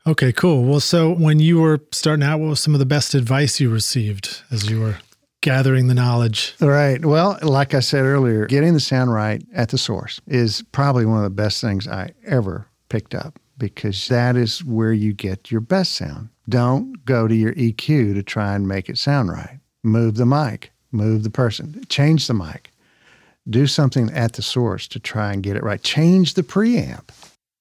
Okay, 0.05 0.31
cool. 0.31 0.63
Well, 0.63 0.79
so 0.79 1.13
when 1.13 1.39
you 1.39 1.59
were 1.59 1.81
starting 1.91 2.23
out, 2.23 2.39
what 2.39 2.49
was 2.49 2.61
some 2.61 2.73
of 2.73 2.79
the 2.79 2.85
best 2.85 3.13
advice 3.13 3.59
you 3.59 3.69
received 3.69 4.41
as 4.51 4.69
you 4.69 4.79
were 4.79 4.97
gathering 5.41 5.87
the 5.87 5.93
knowledge? 5.93 6.55
Right. 6.61 7.03
Well, 7.03 7.37
like 7.41 7.73
I 7.73 7.81
said 7.81 8.03
earlier, 8.03 8.45
getting 8.45 8.73
the 8.73 8.79
sound 8.79 9.11
right 9.11 9.43
at 9.53 9.69
the 9.69 9.77
source 9.77 10.21
is 10.27 10.63
probably 10.71 11.05
one 11.05 11.17
of 11.17 11.23
the 11.23 11.29
best 11.29 11.59
things 11.59 11.87
I 11.87 12.11
ever 12.25 12.67
picked 12.89 13.15
up 13.15 13.37
because 13.57 14.07
that 14.07 14.35
is 14.35 14.63
where 14.63 14.93
you 14.93 15.13
get 15.13 15.51
your 15.51 15.61
best 15.61 15.93
sound. 15.93 16.29
Don't 16.49 17.03
go 17.05 17.27
to 17.27 17.35
your 17.35 17.53
EQ 17.53 18.13
to 18.13 18.23
try 18.23 18.55
and 18.55 18.67
make 18.67 18.89
it 18.89 18.97
sound 18.97 19.29
right. 19.29 19.59
Move 19.83 20.15
the 20.15 20.25
mic, 20.25 20.71
move 20.91 21.23
the 21.23 21.29
person, 21.29 21.83
change 21.89 22.27
the 22.27 22.33
mic. 22.33 22.71
Do 23.49 23.65
something 23.67 24.09
at 24.11 24.33
the 24.33 24.41
source 24.41 24.87
to 24.89 24.99
try 24.99 25.31
and 25.31 25.41
get 25.41 25.55
it 25.55 25.63
right. 25.63 25.81
Change 25.81 26.33
the 26.33 26.43
preamp. 26.43 27.09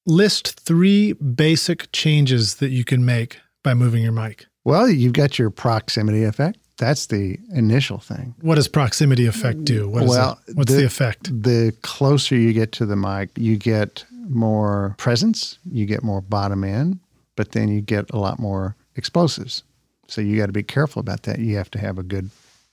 List 0.04 0.58
three 0.60 1.12
basic 1.12 1.90
changes 1.92 2.56
that 2.56 2.70
you 2.70 2.84
can 2.84 3.04
make 3.04 3.40
by 3.62 3.74
moving 3.74 4.02
your 4.02 4.12
mic. 4.12 4.46
Well, 4.64 4.88
you've 4.88 5.12
got 5.12 5.38
your 5.38 5.50
proximity 5.50 6.24
effect. 6.24 6.58
That's 6.78 7.06
the 7.06 7.38
initial 7.52 7.98
thing. 7.98 8.34
What 8.40 8.56
does 8.56 8.68
proximity 8.68 9.26
effect 9.26 9.64
do? 9.64 9.88
What 9.88 10.06
well, 10.06 10.38
what's 10.54 10.72
the, 10.72 10.80
the 10.80 10.84
effect? 10.84 11.42
The 11.42 11.74
closer 11.82 12.36
you 12.36 12.52
get 12.52 12.72
to 12.72 12.86
the 12.86 12.96
mic, 12.96 13.30
you 13.36 13.56
get 13.56 14.04
more 14.28 14.94
presence, 14.98 15.58
you 15.70 15.86
get 15.86 16.02
more 16.02 16.20
bottom 16.20 16.64
end, 16.64 17.00
but 17.36 17.52
then 17.52 17.68
you 17.68 17.80
get 17.80 18.10
a 18.10 18.18
lot 18.18 18.38
more 18.38 18.76
explosives. 18.96 19.62
So 20.08 20.20
you 20.20 20.36
got 20.36 20.46
to 20.46 20.52
be 20.52 20.62
careful 20.62 21.00
about 21.00 21.24
that. 21.24 21.38
You 21.38 21.56
have 21.56 21.70
to 21.72 21.78
have 21.78 21.98
a 21.98 22.02
good 22.02 22.30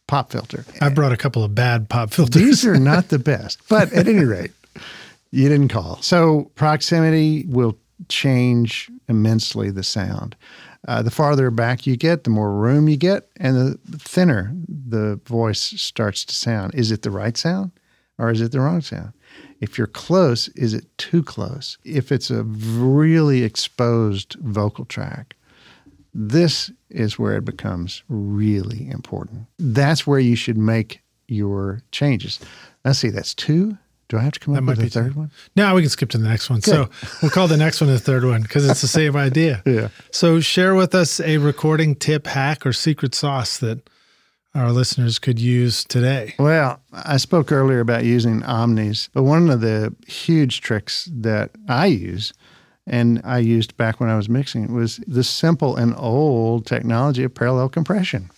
pop 0.08 0.32
filter. 0.32 0.66
I 0.82 0.90
brought 0.90 1.12
a 1.12 1.18
couple 1.18 1.44
of 1.44 1.56
bad 1.56 1.90
pop 1.90 2.12
filters. 2.12 2.42
These 2.42 2.66
are 2.66 2.80
not 2.80 3.10
the 3.10 3.20
best, 3.20 3.60
but 3.70 3.92
at 3.94 4.08
any 4.08 4.26
rate, 4.26 4.52
you 5.32 5.50
didn't 5.50 5.70
call. 5.70 6.02
So 6.02 6.52
proximity 6.56 7.46
will 7.48 7.78
change 8.10 8.90
immensely 9.08 9.72
the 9.72 9.84
sound. 9.84 10.36
Uh, 10.86 11.02
the 11.02 11.12
farther 11.12 11.50
back 11.50 11.88
you 11.88 11.96
get, 11.96 12.26
the 12.26 12.30
more 12.30 12.52
room 12.52 12.90
you 12.90 12.98
get, 12.98 13.30
and 13.38 13.56
the 13.56 13.98
thinner 13.98 14.54
the 14.68 15.20
voice 15.26 15.62
starts 15.62 16.26
to 16.26 16.36
sound. 16.36 16.76
Is 16.76 16.92
it 16.92 17.04
the 17.04 17.12
right 17.12 17.38
sound 17.38 17.72
or 18.18 18.32
is 18.32 18.42
it 18.42 18.52
the 18.52 18.60
wrong 18.62 18.82
sound? 18.82 19.14
If 19.60 19.78
you're 19.78 19.88
close, 19.88 20.48
is 20.50 20.74
it 20.74 20.86
too 20.98 21.24
close? 21.24 21.78
If 21.84 22.12
it's 22.12 22.30
a 22.30 22.44
really 22.44 23.44
exposed 23.44 24.34
vocal 24.42 24.86
track, 24.86 25.36
this 26.14 26.70
is 26.90 27.18
where 27.18 27.38
it 27.38 27.46
becomes 27.46 28.04
really 28.08 28.90
important. 28.90 29.48
That's 29.58 30.06
where 30.06 30.20
you 30.20 30.36
should 30.36 30.58
make 30.58 31.02
your 31.28 31.82
changes. 31.92 32.40
Let's 32.86 33.00
see, 33.00 33.10
that's 33.10 33.34
two. 33.34 33.78
Do 34.10 34.18
I 34.18 34.22
have 34.22 34.34
to 34.34 34.40
come 34.40 34.54
that 34.54 34.62
up 34.62 34.66
with 34.66 34.80
a 34.80 34.90
third 34.90 35.14
two. 35.14 35.20
one? 35.20 35.32
No, 35.56 35.74
we 35.74 35.82
can 35.82 35.90
skip 35.90 36.10
to 36.10 36.18
the 36.20 36.28
next 36.28 36.50
one. 36.50 36.60
Good. 36.60 36.72
So 36.72 36.90
we'll 37.22 37.32
call 37.32 37.48
the 37.48 37.58
next 37.58 37.82
one 37.82 37.90
the 37.90 37.98
third 38.00 38.26
one 38.26 38.44
because 38.44 38.70
it's 38.70 38.82
the 38.82 38.88
same 38.88 39.16
idea. 39.28 39.64
yeah. 39.66 39.88
So 40.12 40.40
share 40.40 40.76
with 40.76 40.94
us 40.94 41.20
a 41.20 41.38
recording 41.38 41.96
tip, 41.96 42.28
hack, 42.28 42.66
or 42.66 42.74
secret 42.74 43.16
sauce 43.16 43.58
that 43.60 43.90
our 44.56 44.72
listeners 44.72 45.20
could 45.20 45.40
use 45.40 45.84
today? 45.84 46.36
Well, 46.38 46.80
I 46.92 47.18
spoke 47.18 47.52
earlier 47.52 47.80
about 47.80 48.04
using 48.06 48.44
omnis, 48.44 49.10
but 49.14 49.24
one 49.24 49.50
of 49.50 49.62
the 49.62 49.96
huge 50.08 50.62
tricks 50.62 51.10
that 51.12 51.52
I 51.68 51.88
use 51.88 52.34
and 52.86 53.22
I 53.24 53.40
used 53.40 53.78
back 53.78 54.00
when 54.00 54.10
I 54.10 54.18
was 54.18 54.30
mixing 54.30 54.74
was 54.74 54.98
the 55.08 55.24
simple 55.24 55.76
and 55.76 55.96
old 55.98 56.66
technology 56.66 57.24
of 57.24 57.34
parallel 57.34 57.70
compression. 57.70 58.30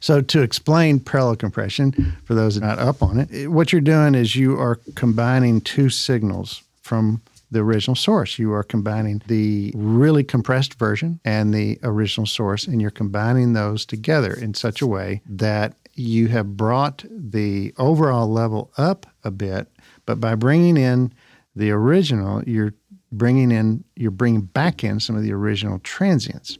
So, 0.00 0.20
to 0.20 0.42
explain 0.42 1.00
parallel 1.00 1.36
compression, 1.36 2.16
for 2.24 2.34
those 2.34 2.60
not 2.60 2.78
up 2.78 3.02
on 3.02 3.20
it, 3.20 3.48
what 3.48 3.72
you're 3.72 3.80
doing 3.80 4.14
is 4.14 4.36
you 4.36 4.58
are 4.58 4.76
combining 4.94 5.60
two 5.60 5.90
signals 5.90 6.62
from 6.82 7.20
the 7.50 7.60
original 7.60 7.94
source. 7.94 8.38
You 8.38 8.52
are 8.52 8.62
combining 8.62 9.22
the 9.26 9.72
really 9.74 10.24
compressed 10.24 10.74
version 10.74 11.20
and 11.24 11.54
the 11.54 11.78
original 11.82 12.26
source, 12.26 12.66
and 12.66 12.80
you're 12.80 12.90
combining 12.90 13.52
those 13.52 13.86
together 13.86 14.32
in 14.32 14.54
such 14.54 14.80
a 14.82 14.86
way 14.86 15.22
that 15.26 15.74
you 15.94 16.28
have 16.28 16.56
brought 16.56 17.04
the 17.10 17.74
overall 17.78 18.28
level 18.28 18.72
up 18.78 19.06
a 19.24 19.30
bit, 19.30 19.68
but 20.06 20.20
by 20.20 20.34
bringing 20.34 20.76
in 20.76 21.12
the 21.56 21.70
original, 21.70 22.42
you're 22.44 22.74
bringing 23.10 23.50
in 23.50 23.82
you're 23.96 24.10
bringing 24.10 24.42
back 24.42 24.84
in 24.84 25.00
some 25.00 25.16
of 25.16 25.22
the 25.22 25.32
original 25.32 25.78
transients 25.80 26.58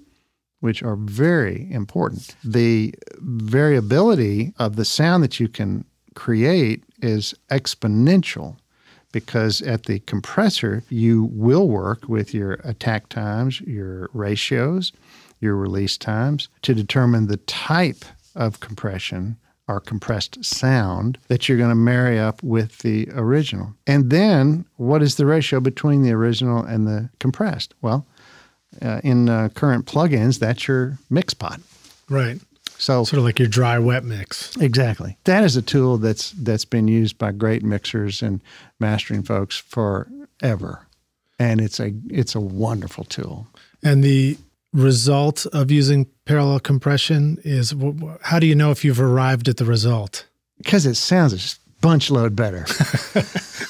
which 0.60 0.82
are 0.82 0.96
very 0.96 1.70
important. 1.70 2.34
The 2.42 2.94
variability 3.20 4.52
of 4.58 4.76
the 4.76 4.84
sound 4.84 5.22
that 5.22 5.38
you 5.38 5.48
can 5.48 5.84
create 6.14 6.82
is 7.00 7.34
exponential 7.50 8.56
because 9.12 9.62
at 9.62 9.84
the 9.84 10.00
compressor, 10.00 10.82
you 10.88 11.24
will 11.32 11.68
work 11.68 12.08
with 12.08 12.34
your 12.34 12.54
attack 12.64 13.08
times, 13.08 13.60
your 13.62 14.10
ratios, 14.12 14.92
your 15.40 15.56
release 15.56 15.96
times 15.96 16.48
to 16.62 16.74
determine 16.74 17.26
the 17.26 17.36
type 17.38 18.04
of 18.34 18.60
compression 18.60 19.36
or 19.66 19.80
compressed 19.80 20.42
sound 20.44 21.18
that 21.28 21.48
you're 21.48 21.58
going 21.58 21.68
to 21.68 21.74
marry 21.74 22.18
up 22.18 22.42
with 22.42 22.78
the 22.78 23.08
original. 23.12 23.74
And 23.86 24.10
then 24.10 24.64
what 24.76 25.02
is 25.02 25.16
the 25.16 25.26
ratio 25.26 25.60
between 25.60 26.02
the 26.02 26.12
original 26.12 26.64
and 26.64 26.86
the 26.86 27.10
compressed? 27.20 27.74
Well, 27.82 28.06
uh, 28.80 29.00
in 29.04 29.28
uh, 29.28 29.50
current 29.50 29.86
plugins, 29.86 30.38
that's 30.38 30.66
your 30.66 30.98
mix 31.10 31.34
pot. 31.34 31.60
Right. 32.08 32.40
So 32.78 33.04
sort 33.04 33.18
of 33.18 33.24
like 33.24 33.38
your 33.38 33.48
dry 33.48 33.78
wet 33.78 34.04
mix. 34.04 34.56
Exactly. 34.56 35.18
That 35.24 35.44
is 35.44 35.56
a 35.56 35.62
tool 35.62 35.98
that's 35.98 36.30
that's 36.30 36.64
been 36.64 36.88
used 36.88 37.18
by 37.18 37.32
great 37.32 37.62
mixers 37.62 38.22
and 38.22 38.40
mastering 38.78 39.22
folks 39.24 39.56
forever. 39.56 40.86
And 41.38 41.60
it's 41.60 41.80
a 41.80 41.92
it's 42.08 42.34
a 42.34 42.40
wonderful 42.40 43.04
tool. 43.04 43.48
And 43.82 44.02
the 44.02 44.38
result 44.72 45.46
of 45.46 45.70
using 45.70 46.06
parallel 46.24 46.60
compression 46.60 47.38
is 47.42 47.74
how 48.22 48.38
do 48.38 48.46
you 48.46 48.54
know 48.54 48.70
if 48.70 48.84
you've 48.84 49.00
arrived 49.00 49.48
at 49.48 49.56
the 49.56 49.64
result? 49.64 50.26
Because 50.58 50.86
it 50.86 50.96
sounds 50.96 51.32
a 51.32 51.80
bunch 51.80 52.10
load 52.10 52.36
better. 52.36 52.66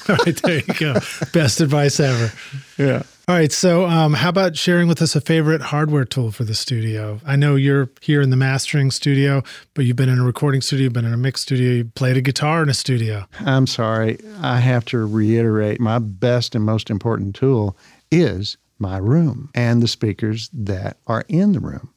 All 0.09 0.15
right, 0.25 0.35
there 0.43 0.59
you 0.59 0.73
go. 0.79 0.93
Best 1.33 1.61
advice 1.61 1.99
ever. 1.99 2.31
Yeah. 2.77 3.03
All 3.29 3.35
right. 3.35 3.51
So, 3.51 3.85
um, 3.85 4.13
how 4.15 4.29
about 4.29 4.57
sharing 4.57 4.87
with 4.87 5.03
us 5.03 5.15
a 5.15 5.21
favorite 5.21 5.61
hardware 5.61 6.03
tool 6.03 6.31
for 6.31 6.43
the 6.43 6.55
studio? 6.55 7.19
I 7.23 7.35
know 7.35 7.55
you're 7.55 7.91
here 8.01 8.21
in 8.21 8.31
the 8.31 8.35
mastering 8.35 8.89
studio, 8.89 9.43
but 9.75 9.85
you've 9.85 9.97
been 9.97 10.09
in 10.09 10.17
a 10.17 10.23
recording 10.23 10.61
studio, 10.61 10.85
you've 10.85 10.93
been 10.93 11.05
in 11.05 11.13
a 11.13 11.17
mix 11.17 11.41
studio, 11.41 11.73
you 11.73 11.85
played 11.85 12.17
a 12.17 12.21
guitar 12.21 12.63
in 12.63 12.69
a 12.69 12.73
studio. 12.73 13.27
I'm 13.41 13.67
sorry. 13.67 14.17
I 14.41 14.57
have 14.57 14.83
to 14.85 15.05
reiterate 15.05 15.79
my 15.79 15.99
best 15.99 16.55
and 16.55 16.65
most 16.65 16.89
important 16.89 17.35
tool 17.35 17.77
is 18.09 18.57
my 18.79 18.97
room 18.97 19.51
and 19.53 19.83
the 19.83 19.87
speakers 19.87 20.49
that 20.51 20.97
are 21.05 21.23
in 21.27 21.51
the 21.51 21.59
room. 21.59 21.93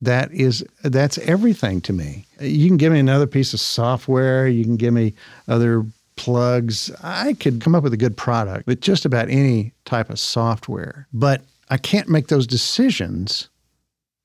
That 0.00 0.30
is 0.30 0.64
that's 0.84 1.18
everything 1.18 1.80
to 1.80 1.92
me. 1.92 2.26
You 2.40 2.68
can 2.68 2.76
give 2.76 2.92
me 2.92 3.00
another 3.00 3.26
piece 3.26 3.52
of 3.52 3.58
software, 3.58 4.46
you 4.46 4.62
can 4.62 4.76
give 4.76 4.94
me 4.94 5.14
other 5.48 5.84
plugs. 6.20 6.90
I 7.02 7.32
could 7.32 7.62
come 7.62 7.74
up 7.74 7.82
with 7.82 7.94
a 7.94 7.96
good 7.96 8.14
product 8.14 8.66
with 8.66 8.82
just 8.82 9.06
about 9.06 9.30
any 9.30 9.72
type 9.86 10.10
of 10.10 10.18
software, 10.18 11.08
but 11.14 11.40
I 11.70 11.78
can't 11.78 12.10
make 12.10 12.26
those 12.28 12.46
decisions 12.46 13.48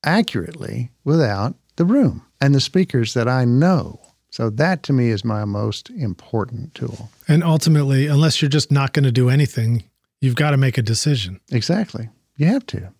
accurately 0.04 0.90
without 1.04 1.54
the 1.76 1.86
room 1.86 2.22
and 2.38 2.54
the 2.54 2.60
speakers 2.60 3.14
that 3.14 3.28
I 3.28 3.46
know. 3.46 3.98
So 4.28 4.50
that 4.50 4.82
to 4.82 4.92
me 4.92 5.08
is 5.08 5.24
my 5.24 5.46
most 5.46 5.88
important 5.88 6.74
tool. 6.74 7.08
And 7.26 7.42
ultimately, 7.42 8.08
unless 8.08 8.42
you're 8.42 8.50
just 8.50 8.70
not 8.70 8.92
going 8.92 9.04
to 9.04 9.10
do 9.12 9.30
anything, 9.30 9.84
you've 10.20 10.34
got 10.34 10.50
to 10.50 10.58
make 10.58 10.76
a 10.76 10.82
decision. 10.82 11.40
Exactly. 11.50 12.10
You 12.36 12.48
have 12.48 12.66
to. 12.66 12.92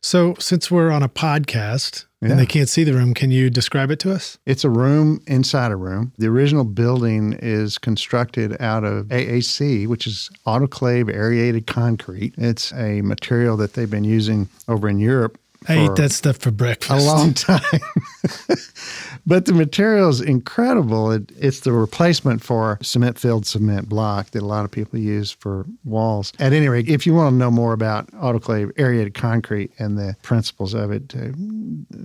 So, 0.00 0.36
since 0.38 0.70
we're 0.70 0.90
on 0.90 1.02
a 1.02 1.08
podcast 1.08 2.06
Yeah. 2.20 2.30
and 2.30 2.38
they 2.40 2.46
can't 2.46 2.68
see 2.68 2.82
the 2.82 2.94
room, 2.94 3.14
can 3.14 3.30
you 3.30 3.48
describe 3.48 3.92
it 3.92 4.00
to 4.00 4.12
us? 4.12 4.38
It's 4.44 4.64
a 4.64 4.70
room 4.70 5.20
inside 5.28 5.70
a 5.70 5.76
room. 5.76 6.12
The 6.18 6.26
original 6.26 6.64
building 6.64 7.34
is 7.40 7.78
constructed 7.78 8.60
out 8.60 8.82
of 8.82 9.06
AAC, 9.06 9.86
which 9.86 10.06
is 10.06 10.28
autoclave 10.44 11.08
aerated 11.08 11.66
concrete. 11.66 12.34
It's 12.36 12.72
a 12.72 13.02
material 13.02 13.56
that 13.58 13.74
they've 13.74 13.90
been 13.90 14.04
using 14.04 14.48
over 14.66 14.88
in 14.88 14.98
Europe 14.98 15.38
I 15.68 15.74
ate 15.84 15.94
that 15.96 16.12
stuff 16.12 16.38
for 16.38 16.50
breakfast. 16.50 16.90
a 16.90 17.06
long 17.06 17.34
time. 17.34 17.60
but 19.26 19.44
the 19.44 19.52
material 19.52 20.08
is 20.08 20.20
incredible. 20.20 21.10
It, 21.12 21.30
it's 21.36 21.60
the 21.60 21.72
replacement 21.72 22.42
for 22.42 22.78
cement 22.82 23.18
filled 23.18 23.46
cement 23.46 23.88
block 23.88 24.30
that 24.30 24.42
a 24.42 24.46
lot 24.46 24.64
of 24.64 24.70
people 24.70 24.98
use 24.98 25.30
for 25.30 25.66
walls. 25.84 26.32
At 26.38 26.52
any 26.52 26.68
rate, 26.68 26.88
if 26.88 27.06
you 27.06 27.14
want 27.14 27.32
to 27.34 27.36
know 27.36 27.50
more 27.50 27.72
about 27.72 28.10
autoclave 28.12 28.72
aerated 28.78 29.14
concrete 29.14 29.72
and 29.78 29.98
the 29.98 30.16
principles 30.22 30.74
of 30.74 30.90
it, 30.90 31.14
uh, 31.14 31.28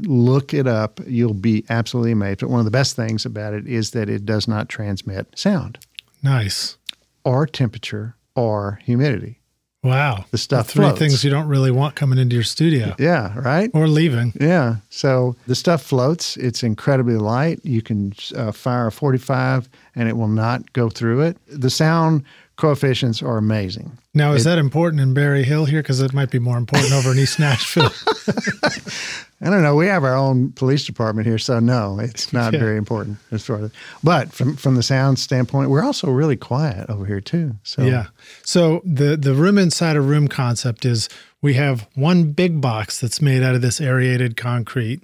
look 0.02 0.54
it 0.54 0.68
up. 0.68 1.00
You'll 1.08 1.34
be 1.34 1.64
absolutely 1.70 2.12
amazed. 2.12 2.42
But 2.42 2.50
one 2.50 2.60
of 2.60 2.66
the 2.66 2.72
best 2.72 2.96
things 2.96 3.26
about 3.26 3.54
it 3.54 3.68
is 3.68 3.92
that 3.92 4.10
it 4.10 4.26
does 4.26 4.48
not 4.48 4.68
transmit 4.70 5.28
sound 5.40 5.80
Nice. 6.22 6.78
or 7.24 7.46
temperature 7.48 8.16
or 8.36 8.80
humidity. 8.84 9.40
Wow. 9.84 10.24
The 10.32 10.38
stuff 10.38 10.70
three 10.70 10.86
floats. 10.86 11.00
things 11.00 11.24
you 11.24 11.30
don't 11.30 11.48
really 11.48 11.70
want 11.72 11.96
coming 11.96 12.18
into 12.18 12.36
your 12.36 12.44
studio 12.44 12.96
Yeah, 12.98 13.38
right? 13.38 13.70
or 13.74 13.88
leaving. 13.88 14.32
Yeah. 14.40 14.78
So 14.90 15.36
the 15.46 15.56
stuff 15.56 15.82
floats. 15.84 16.38
It's 16.38 16.64
incredibly 16.64 17.18
light. 17.18 17.60
You 17.64 17.82
can 17.82 18.14
uh, 18.36 18.52
fire 18.54 18.88
a 18.88 18.92
45 18.92 19.68
and 19.96 20.08
it 20.08 20.16
will 20.16 20.30
not 20.30 20.72
go 20.74 20.90
through 20.90 21.22
it. 21.22 21.38
The 21.48 21.70
sound 21.70 22.24
coefficients 22.56 23.22
are 23.22 23.38
amazing. 23.38 23.98
Now, 24.16 24.34
is 24.34 24.44
that 24.44 24.60
important 24.60 25.02
in 25.02 25.16
Berry 25.16 25.44
Hill 25.44 25.66
here? 25.66 25.82
Because 25.82 26.00
it 26.00 26.14
might 26.14 26.30
be 26.30 26.38
more 26.38 26.58
important 26.58 26.92
over 26.94 27.12
in 27.12 27.18
East 27.18 27.40
Nashville. 27.40 27.90
I 29.42 29.50
don't 29.50 29.64
know. 29.64 29.76
We 29.76 29.88
have 29.88 30.04
our 30.04 30.16
own 30.16 30.52
police 30.52 30.86
department 30.86 31.26
here, 31.28 31.40
so 31.40 31.60
no, 31.60 32.00
it's 32.00 32.32
not 32.32 32.54
Yeah. 32.54 32.60
very 32.60 32.78
important 32.78 33.18
as 33.32 33.44
far 33.44 33.58
as. 33.66 33.72
But 34.04 34.32
from 34.32 34.56
from 34.56 34.76
the 34.76 34.84
sound 34.84 35.18
standpoint, 35.20 35.70
we're 35.72 35.84
also 35.84 36.10
really 36.12 36.36
quiet 36.38 36.90
over 36.90 37.06
here 37.06 37.20
too. 37.22 37.56
So 37.64 37.84
Yeah. 37.84 38.08
So 38.44 38.82
the 38.86 39.18
the 39.18 39.34
room 39.34 39.58
inside 39.58 39.96
a 39.96 40.02
room 40.02 40.28
concept 40.28 40.86
is 40.86 41.10
we 41.42 41.56
have 41.56 41.88
one 41.96 42.32
big 42.34 42.62
box 42.62 43.00
that's 43.02 43.22
made 43.22 43.42
out 43.44 43.56
of 43.56 43.62
this 43.62 43.82
aerated 43.82 44.38
concrete, 44.38 45.02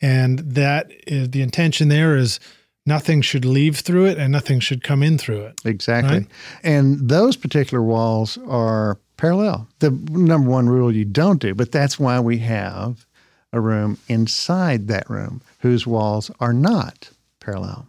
and 0.00 0.38
that 0.40 0.90
is 1.06 1.30
the 1.30 1.42
intention 1.42 1.88
there 1.88 2.16
is 2.16 2.40
nothing 2.88 3.20
should 3.22 3.44
leave 3.44 3.76
through 3.76 4.06
it 4.06 4.18
and 4.18 4.32
nothing 4.32 4.58
should 4.58 4.82
come 4.82 5.02
in 5.02 5.18
through 5.18 5.42
it. 5.42 5.60
Exactly. 5.64 6.18
Right. 6.18 6.26
And 6.64 7.08
those 7.08 7.36
particular 7.36 7.82
walls 7.82 8.38
are 8.48 8.98
parallel. 9.16 9.68
The 9.78 9.90
number 9.90 10.50
one 10.50 10.68
rule 10.68 10.90
you 10.90 11.04
don't 11.04 11.40
do, 11.40 11.54
but 11.54 11.70
that's 11.70 12.00
why 12.00 12.18
we 12.18 12.38
have 12.38 13.06
a 13.52 13.60
room 13.60 13.98
inside 14.08 14.88
that 14.88 15.08
room 15.08 15.42
whose 15.60 15.86
walls 15.86 16.30
are 16.40 16.52
not 16.52 17.10
parallel. 17.40 17.86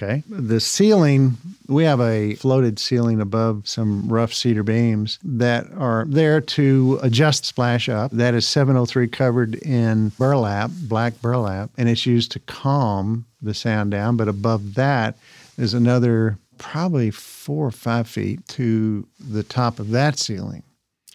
Okay. 0.00 0.22
The 0.28 0.60
ceiling, 0.60 1.38
we 1.66 1.82
have 1.82 2.00
a 2.00 2.36
floated 2.36 2.78
ceiling 2.78 3.20
above 3.20 3.66
some 3.66 4.08
rough 4.08 4.32
cedar 4.32 4.62
beams 4.62 5.18
that 5.24 5.66
are 5.76 6.04
there 6.08 6.40
to 6.40 7.00
adjust 7.02 7.44
splash 7.44 7.88
up. 7.88 8.12
That 8.12 8.34
is 8.34 8.46
703 8.46 9.08
covered 9.08 9.56
in 9.56 10.10
burlap, 10.10 10.70
black 10.82 11.20
burlap, 11.20 11.70
and 11.76 11.88
it's 11.88 12.06
used 12.06 12.30
to 12.32 12.38
calm 12.40 13.26
the 13.42 13.54
sound 13.54 13.90
down. 13.90 14.16
But 14.16 14.28
above 14.28 14.74
that 14.74 15.16
is 15.56 15.74
another 15.74 16.38
probably 16.58 17.10
four 17.10 17.66
or 17.66 17.72
five 17.72 18.06
feet 18.08 18.46
to 18.48 19.06
the 19.18 19.42
top 19.42 19.80
of 19.80 19.90
that 19.90 20.18
ceiling. 20.18 20.62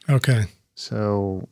Okay. 0.10 0.44
So 0.76 1.48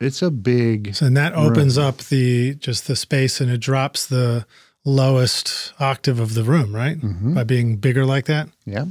it's 0.00 0.20
a 0.20 0.30
big, 0.30 0.94
So 0.94 1.06
and 1.06 1.16
that 1.16 1.34
opens 1.34 1.78
up 1.78 1.98
the 1.98 2.56
just 2.56 2.88
the 2.88 2.96
space 2.96 3.40
and 3.40 3.50
it 3.50 3.60
drops 3.60 4.06
the 4.06 4.44
lowest 4.84 5.72
octave 5.80 6.20
of 6.20 6.34
the 6.34 6.42
room, 6.44 6.74
right? 6.74 7.00
Mhm. 7.00 7.34
By 7.34 7.44
being 7.44 7.76
bigger 7.76 8.04
like 8.06 8.26
that. 8.26 8.48
yeah. 8.66 8.86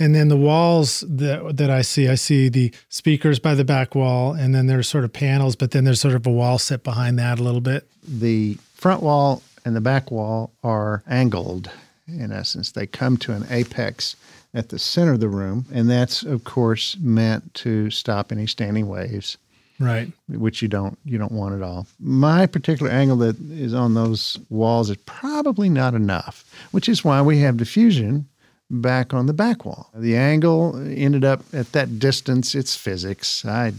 And 0.00 0.14
then 0.14 0.28
the 0.28 0.36
walls 0.36 1.02
that 1.08 1.56
that 1.56 1.70
I 1.70 1.82
see, 1.82 2.06
I 2.08 2.14
see 2.14 2.48
the 2.48 2.72
speakers 2.88 3.40
by 3.40 3.56
the 3.56 3.64
back 3.64 3.96
wall, 3.96 4.32
and 4.32 4.54
then 4.54 4.68
there's 4.68 4.86
sort 4.88 5.02
of 5.02 5.12
panels, 5.12 5.56
but 5.56 5.72
then 5.72 5.82
there's 5.82 6.00
sort 6.00 6.14
of 6.14 6.24
a 6.24 6.30
wall 6.30 6.58
set 6.60 6.84
behind 6.84 7.18
that 7.18 7.40
a 7.40 7.42
little 7.42 7.60
bit. 7.60 7.88
the 8.06 8.56
front 8.74 9.02
wall 9.02 9.42
and 9.64 9.74
the 9.74 9.80
back 9.80 10.10
wall 10.12 10.52
are 10.62 11.02
angled 11.08 11.68
in 12.06 12.30
essence 12.32 12.70
they 12.72 12.86
come 12.86 13.16
to 13.18 13.32
an 13.32 13.44
apex 13.50 14.14
at 14.54 14.68
the 14.70 14.78
center 14.78 15.12
of 15.12 15.20
the 15.20 15.28
room 15.28 15.66
and 15.74 15.90
that's 15.90 16.22
of 16.22 16.44
course 16.44 16.96
meant 17.00 17.52
to 17.52 17.90
stop 17.90 18.30
any 18.32 18.46
standing 18.46 18.86
waves 18.88 19.36
Right. 19.80 20.10
which 20.28 20.60
you 20.60 20.68
don't 20.68 20.98
you 21.04 21.18
don't 21.18 21.32
want 21.32 21.54
at 21.54 21.62
all 21.62 21.86
my 22.00 22.46
particular 22.46 22.90
angle 22.90 23.16
that 23.18 23.38
is 23.50 23.74
on 23.74 23.94
those 23.94 24.36
walls 24.50 24.90
is 24.90 24.96
probably 25.06 25.68
not 25.68 25.94
enough 25.94 26.44
which 26.72 26.88
is 26.88 27.04
why 27.04 27.22
we 27.22 27.38
have 27.38 27.56
diffusion 27.56 28.26
back 28.70 29.14
on 29.14 29.26
the 29.26 29.32
back 29.32 29.64
wall 29.64 29.88
the 29.94 30.16
angle 30.16 30.76
ended 30.88 31.24
up 31.24 31.42
at 31.52 31.70
that 31.72 31.98
distance 31.98 32.54
it's 32.54 32.74
physics 32.74 33.44
i 33.44 33.72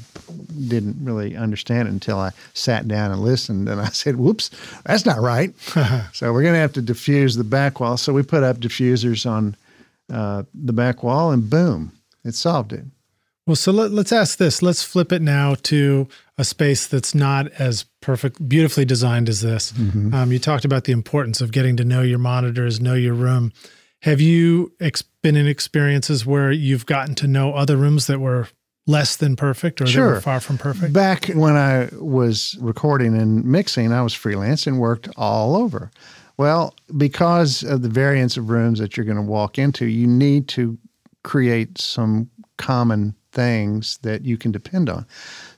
didn't 0.68 0.97
really 1.04 1.36
understand 1.36 1.88
it 1.88 1.91
until 1.91 2.20
I 2.20 2.32
sat 2.54 2.88
down 2.88 3.12
and 3.12 3.22
listened. 3.22 3.68
And 3.70 3.82
I 3.82 3.86
said, 3.89 4.18
whoops, 4.18 4.52
that's 4.86 5.06
not 5.06 5.20
right. 5.20 5.54
so 6.14 6.32
we're 6.34 6.41
going 6.41 6.54
to 6.54 6.60
have 6.60 6.74
to 6.74 6.82
diffuse 6.82 7.36
the 7.36 7.43
back 7.43 7.80
wall. 7.80 7.97
So 7.97 8.14
we 8.14 8.24
put 8.24 8.43
up 8.43 8.58
diffusers 8.58 9.30
on 9.30 9.56
uh, 10.12 10.43
the 10.54 10.74
back 10.74 11.04
wall, 11.04 11.32
and 11.32 11.50
boom, 11.50 11.91
it 12.24 12.34
solved 12.34 12.74
it. 12.74 12.84
Well, 13.50 13.56
so 13.56 13.72
let, 13.72 13.89
let's 13.89 14.12
ask 14.12 14.38
this. 14.38 14.62
Let's 14.62 14.84
flip 14.84 15.12
it 15.12 15.24
now 15.24 15.56
to 15.64 16.08
a 16.38 16.43
space 16.43 16.86
that's 16.86 17.16
not 17.16 17.47
as 17.54 17.82
perfect, 18.00 18.47
beautifully 18.47 18.86
designed 18.86 19.28
as 19.28 19.41
this. 19.41 19.74
Um, 20.14 20.32
you 20.32 20.38
talked 20.38 20.66
about 20.66 20.84
the 20.84 20.91
importance 20.91 21.41
of 21.41 21.52
getting 21.52 21.76
to 21.78 21.84
know 21.84 22.04
your 22.04 22.20
monitors, 22.20 22.80
know 22.80 22.93
your 22.93 23.16
room. 23.16 23.52
Have 24.04 24.22
you 24.22 24.72
ex- 24.80 25.02
been 25.24 25.36
in 25.36 25.47
experiences 25.47 26.28
where 26.28 26.52
you've 26.52 26.86
gotten 26.86 27.16
to 27.16 27.28
know 27.28 27.56
other 27.56 27.76
rooms 27.76 28.06
that 28.06 28.20
were 28.20 28.47
less 28.86 29.16
than 29.16 29.36
perfect 29.36 29.82
or 29.82 29.86
that 29.86 29.89
Sure. 29.89 30.08
were 30.10 30.22
far 30.22 30.39
from 30.39 30.60
perfect? 30.60 30.93
Back 30.93 31.26
when 31.30 31.56
I 31.56 31.89
was 31.93 32.56
recording 32.62 33.18
and 33.20 33.43
mixing, 33.43 33.91
I 33.91 34.04
was 34.04 34.14
freelance 34.14 34.68
and 34.68 34.78
worked 34.80 35.10
all 35.18 35.56
over. 35.56 35.89
Well, 36.38 36.76
because 36.95 37.64
of 37.64 37.82
the 37.82 37.89
variance 37.89 38.38
of 38.38 38.52
rooms 38.52 38.78
that 38.78 38.95
you're 38.95 39.08
going 39.08 39.18
to 39.18 39.24
walk 39.24 39.58
into, 39.58 39.88
you 39.88 40.06
need 40.06 40.47
to 40.50 40.78
create 41.24 41.80
some 41.80 42.30
common 42.60 43.16
things 43.32 43.98
that 44.04 44.24
you 44.26 44.38
can 44.38 44.52
depend 44.52 44.90
on. 44.90 45.06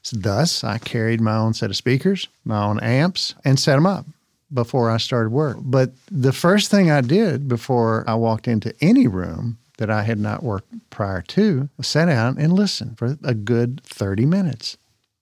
So 0.02 0.18
thus, 0.18 0.64
I 0.64 0.78
carried 0.78 1.22
my 1.22 1.36
own 1.36 1.54
set 1.54 1.70
of 1.70 1.76
speakers, 1.76 2.28
my 2.46 2.64
own 2.64 2.80
amps, 2.80 3.36
and 3.46 3.60
set 3.60 3.76
them 3.76 3.86
up 3.86 4.06
before 4.54 4.90
I 4.90 4.98
started 4.98 5.32
work. 5.32 5.58
But 5.62 5.92
the 6.10 6.34
first 6.34 6.70
thing 6.70 6.92
I 6.92 7.02
did 7.02 7.48
before 7.48 8.04
I 8.08 8.16
walked 8.16 8.48
into 8.48 8.74
any 8.82 9.08
room 9.08 9.58
that 9.78 9.90
I 9.90 10.04
had 10.04 10.20
not 10.20 10.44
worked 10.44 10.74
prior 10.90 11.22
to 11.22 11.70
was 11.78 11.88
sit 11.88 12.06
down 12.06 12.38
and 12.38 12.54
listened 12.54 12.98
for 12.98 13.18
a 13.24 13.34
good 13.34 13.82
30 13.84 14.26
minutes. 14.26 14.78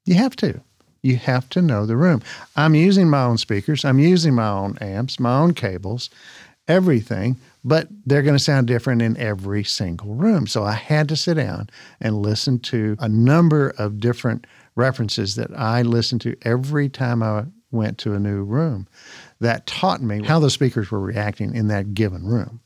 You 0.05 0.15
have 0.15 0.35
to. 0.37 0.61
You 1.01 1.15
have 1.15 1.47
to 1.51 1.61
know 1.61 1.85
the 1.85 1.95
room. 1.95 2.21
I'm 2.55 2.75
using 2.75 3.09
my 3.09 3.23
own 3.23 3.37
speakers, 3.37 3.85
I'm 3.85 3.99
using 3.99 4.35
my 4.35 4.49
own 4.49 4.77
amps, 4.81 5.19
my 5.19 5.37
own 5.37 5.53
cables, 5.53 6.09
everything, 6.67 7.37
but 7.63 7.87
they're 8.05 8.21
going 8.21 8.37
to 8.37 8.43
sound 8.43 8.67
different 8.67 9.01
in 9.01 9.17
every 9.17 9.63
single 9.63 10.15
room. 10.15 10.47
So 10.47 10.63
I 10.63 10.73
had 10.73 11.09
to 11.09 11.15
sit 11.15 11.35
down 11.35 11.69
and 11.99 12.21
listen 12.21 12.59
to 12.59 12.95
a 12.99 13.09
number 13.09 13.69
of 13.77 13.99
different 13.99 14.47
references 14.75 15.35
that 15.35 15.51
I 15.57 15.81
listened 15.81 16.21
to 16.21 16.35
every 16.43 16.89
time 16.89 17.21
I 17.21 17.45
went 17.71 17.97
to 17.99 18.13
a 18.13 18.19
new 18.19 18.43
room. 18.43 18.87
That 19.39 19.67
taught 19.67 20.01
me 20.01 20.23
how 20.23 20.39
the 20.39 20.49
speakers 20.49 20.91
were 20.91 20.99
reacting 20.99 21.55
in 21.55 21.67
that 21.67 21.93
given 21.93 22.25
room. 22.25 22.61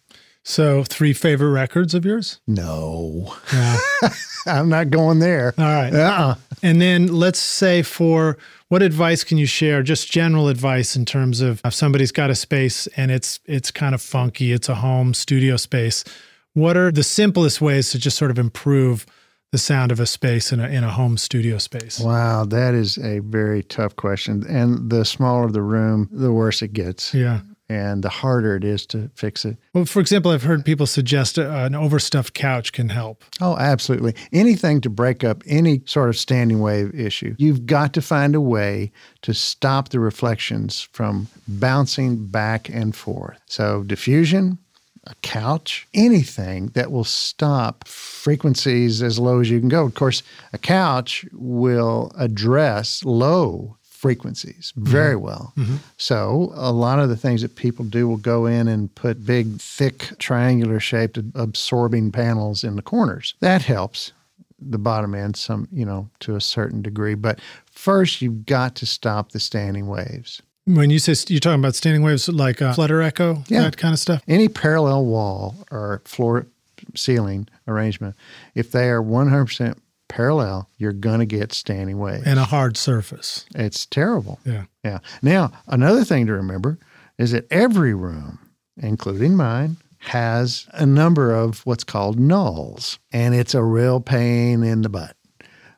So, 0.46 0.84
three 0.84 1.14
favorite 1.14 1.52
records 1.52 1.94
of 1.94 2.04
yours? 2.04 2.42
No, 2.48 3.34
Yeah. 3.54 3.78
I'm 4.46 4.68
not 4.68 4.90
going 4.90 5.20
there. 5.20 5.54
All 5.58 5.64
right. 5.64 5.94
Uh-uh. 5.94 6.36
And 6.64 6.82
then 6.82 7.08
let's 7.08 7.40
say 7.40 7.82
for 7.82 8.38
what 8.70 8.82
advice 8.82 9.24
can 9.26 9.38
you 9.38 9.46
share? 9.46 9.84
Just 9.84 10.10
general 10.10 10.48
advice 10.48 10.96
in 10.96 11.06
terms 11.06 11.42
of 11.42 11.62
if 11.66 11.74
somebody's 11.74 12.14
got 12.14 12.30
a 12.30 12.36
space 12.36 12.88
and 12.96 13.12
it's 13.12 13.42
it's 13.46 13.70
kind 13.70 13.94
of 13.94 14.02
funky, 14.02 14.54
it's 14.54 14.70
a 14.70 14.76
home 14.76 15.14
studio 15.14 15.58
space. 15.58 16.06
What 16.54 16.78
are 16.78 16.92
the 16.92 17.04
simplest 17.04 17.60
ways 17.60 17.92
to 17.92 18.00
just 18.00 18.18
sort 18.18 18.32
of 18.32 18.40
improve 18.40 19.06
the 19.52 19.58
sound 19.58 19.92
of 19.92 20.00
a 20.00 20.06
space 20.06 20.54
in 20.54 20.62
a 20.62 20.68
in 20.70 20.86
a 20.86 20.90
home 20.90 21.18
studio 21.18 21.58
space? 21.58 22.00
Wow, 22.00 22.46
that 22.46 22.74
is 22.74 22.98
a 22.98 23.20
very 23.20 23.62
tough 23.64 23.98
question. 23.98 24.46
And 24.48 24.90
the 24.90 25.04
smaller 25.04 25.52
the 25.52 25.62
room, 25.62 26.08
the 26.12 26.32
worse 26.32 26.62
it 26.62 26.72
gets. 26.72 27.14
Yeah. 27.14 27.42
And 27.70 28.04
the 28.04 28.10
harder 28.10 28.56
it 28.56 28.64
is 28.64 28.86
to 28.88 29.10
fix 29.16 29.46
it. 29.46 29.58
Well, 29.74 29.86
for 29.86 30.02
example, 30.02 30.32
I've 30.32 30.44
heard 30.44 30.66
people 30.66 30.86
suggest 30.86 31.38
a, 31.38 31.66
an 31.66 31.76
overstuffed 31.76 32.34
couch 32.34 32.74
can 32.74 32.90
help. 32.90 33.24
Oh, 33.40 33.58
absolutely. 33.58 34.16
Anything 34.34 34.82
to 34.82 34.90
break 34.90 35.24
up 35.24 35.42
any 35.48 35.82
sort 35.86 36.10
of 36.10 36.18
standing 36.18 36.60
wave 36.60 36.94
issue. 36.94 37.36
You've 37.38 37.66
got 37.66 37.94
to 37.94 38.02
find 38.02 38.36
a 38.36 38.42
way 38.42 38.92
to 39.22 39.34
stop 39.34 39.90
the 39.90 40.00
reflections 40.00 40.82
from 40.92 41.28
bouncing 41.48 42.28
back 42.28 42.70
and 42.70 42.94
forth. 42.94 43.40
So, 43.46 43.84
diffusion, 43.84 44.60
a 45.06 45.16
couch, 45.22 45.88
anything 45.94 46.68
that 46.68 46.92
will 46.92 47.04
stop 47.04 47.88
frequencies 47.88 49.02
as 49.02 49.20
low 49.20 49.40
as 49.40 49.50
you 49.50 49.60
can 49.60 49.70
go. 49.70 49.86
Of 49.86 49.96
course, 49.96 50.24
a 50.54 50.58
couch 50.58 51.26
will 51.34 52.12
address 52.18 53.04
low 53.04 53.78
frequencies 54.04 54.74
very 54.76 55.16
mm-hmm. 55.16 55.24
well. 55.24 55.54
Mm-hmm. 55.56 55.78
So, 55.96 56.52
a 56.56 56.74
lot 56.74 57.00
of 57.00 57.08
the 57.08 57.16
things 57.16 57.42
that 57.42 57.56
people 57.56 57.86
do 57.86 58.06
will 58.06 58.18
go 58.18 58.46
in 58.46 58.68
and 58.68 58.94
put 58.96 59.26
big, 59.26 59.62
thick, 59.62 60.10
triangular 60.20 60.82
shaped 60.82 61.18
absorbing 61.36 62.12
panels 62.12 62.66
in 62.66 62.76
the 62.76 62.82
corners. 62.82 63.34
That 63.40 63.62
helps 63.62 64.12
the 64.60 64.78
bottom 64.78 65.16
end 65.16 65.38
some, 65.38 65.70
you 65.72 65.86
know, 65.86 66.10
to 66.20 66.36
a 66.36 66.42
certain 66.42 66.82
degree. 66.82 67.16
But 67.16 67.40
first, 67.72 68.22
you've 68.22 68.46
got 68.46 68.76
to 68.76 68.86
stop 68.86 69.32
the 69.32 69.40
standing 69.40 69.88
waves. 69.88 70.42
When 70.66 70.90
you 70.90 71.00
say 71.00 71.16
you're 71.30 71.40
talking 71.40 71.62
about 71.62 71.76
standing 71.76 72.04
waves 72.04 72.28
like 72.28 72.60
a 72.60 72.74
flutter 72.74 73.02
echo, 73.02 73.42
yeah. 73.48 73.62
that 73.62 73.78
kind 73.78 73.94
of 73.94 74.00
stuff? 74.00 74.22
Any 74.28 74.50
parallel 74.50 75.06
wall 75.06 75.56
or 75.72 76.02
floor 76.04 76.48
ceiling 76.94 77.48
arrangement, 77.70 78.18
if 78.54 78.70
they 78.74 78.90
are 78.90 79.02
100% 79.02 79.78
parallel, 80.14 80.70
you're 80.78 80.94
going 80.94 81.20
to 81.20 81.26
get 81.26 81.52
standing 81.52 81.98
waves. 81.98 82.24
And 82.28 82.38
a 82.38 82.44
hard 82.46 82.78
surface. 82.78 83.46
It's 83.56 83.88
terrible. 83.88 84.40
Yeah. 84.46 84.66
Yeah. 84.84 85.00
Now, 85.24 85.52
another 85.68 86.04
thing 86.06 86.28
to 86.28 86.34
remember 86.34 86.78
is 87.18 87.32
that 87.32 87.52
every 87.52 87.96
room, 87.96 88.38
including 88.78 89.36
mine, 89.36 89.78
has 89.98 90.68
a 90.74 90.86
number 90.86 91.34
of 91.34 91.66
what's 91.66 91.84
called 91.84 92.20
nulls, 92.20 93.00
and 93.12 93.34
it's 93.34 93.56
a 93.56 93.64
real 93.64 94.00
pain 94.00 94.62
in 94.62 94.84
the 94.84 94.90
butt. 94.90 95.16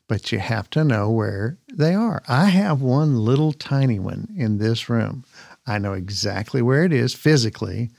But 0.09 0.33
you 0.33 0.39
have 0.39 0.69
to 0.71 0.83
know 0.83 1.09
where 1.09 1.57
they 1.71 1.95
are. 1.95 2.21
I 2.27 2.45
have 2.45 2.81
one 2.81 3.23
little 3.23 3.53
tiny 3.53 3.99
one 3.99 4.27
in 4.35 4.57
this 4.57 4.89
room. 4.89 5.23
I 5.65 5.77
know 5.77 5.93
exactly 5.93 6.61
where 6.61 6.83
it 6.83 6.91
is 6.91 7.13
physically. 7.13 7.89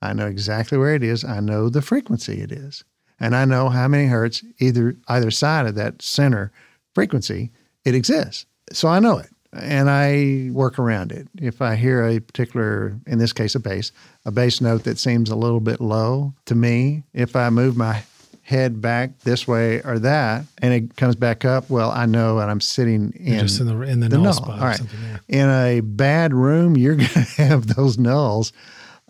I 0.00 0.12
know 0.12 0.28
exactly 0.28 0.78
where 0.78 0.94
it 0.94 1.02
is. 1.02 1.24
I 1.24 1.40
know 1.40 1.68
the 1.68 1.82
frequency 1.82 2.40
it 2.42 2.52
is 2.52 2.84
and 3.20 3.36
I 3.36 3.44
know 3.44 3.68
how 3.68 3.86
many 3.86 4.06
hertz 4.06 4.42
either 4.58 4.96
either 5.08 5.30
side 5.30 5.66
of 5.66 5.74
that 5.76 6.02
center 6.02 6.50
frequency 6.94 7.50
it 7.84 7.94
exists. 7.94 8.46
So 8.72 8.88
I 8.88 8.98
know 8.98 9.18
it 9.18 9.30
and 9.52 9.90
I 9.90 10.50
work 10.52 10.78
around 10.78 11.12
it. 11.12 11.28
If 11.40 11.60
I 11.60 11.76
hear 11.76 12.06
a 12.06 12.20
particular, 12.20 12.96
in 13.06 13.18
this 13.18 13.32
case, 13.32 13.54
a 13.54 13.60
bass, 13.60 13.92
a 14.24 14.30
bass 14.30 14.60
note 14.60 14.84
that 14.84 14.98
seems 14.98 15.30
a 15.30 15.36
little 15.36 15.60
bit 15.60 15.80
low 15.80 16.34
to 16.46 16.54
me, 16.54 17.04
if 17.12 17.34
I 17.34 17.50
move 17.50 17.76
my 17.76 18.02
head 18.42 18.80
back 18.80 19.18
this 19.20 19.46
way 19.46 19.80
or 19.82 19.98
that, 20.00 20.44
and 20.58 20.72
it 20.72 20.96
comes 20.96 21.16
back 21.16 21.44
up, 21.44 21.68
well, 21.68 21.90
I 21.90 22.06
know 22.06 22.38
and 22.38 22.50
I'm 22.50 22.60
sitting 22.60 23.12
in, 23.18 23.40
just 23.40 23.60
in 23.60 23.66
the 23.66 23.80
in 23.82 24.00
the, 24.00 24.08
the 24.08 24.16
null, 24.16 24.24
null. 24.24 24.32
spot. 24.34 24.58
All 24.58 24.66
right. 24.66 24.80
Yeah. 25.28 25.42
In 25.42 25.48
a 25.48 25.80
bad 25.80 26.32
room, 26.32 26.76
you're 26.76 26.96
going 26.96 27.08
to 27.08 27.20
have 27.42 27.74
those 27.74 27.96
nulls. 27.96 28.52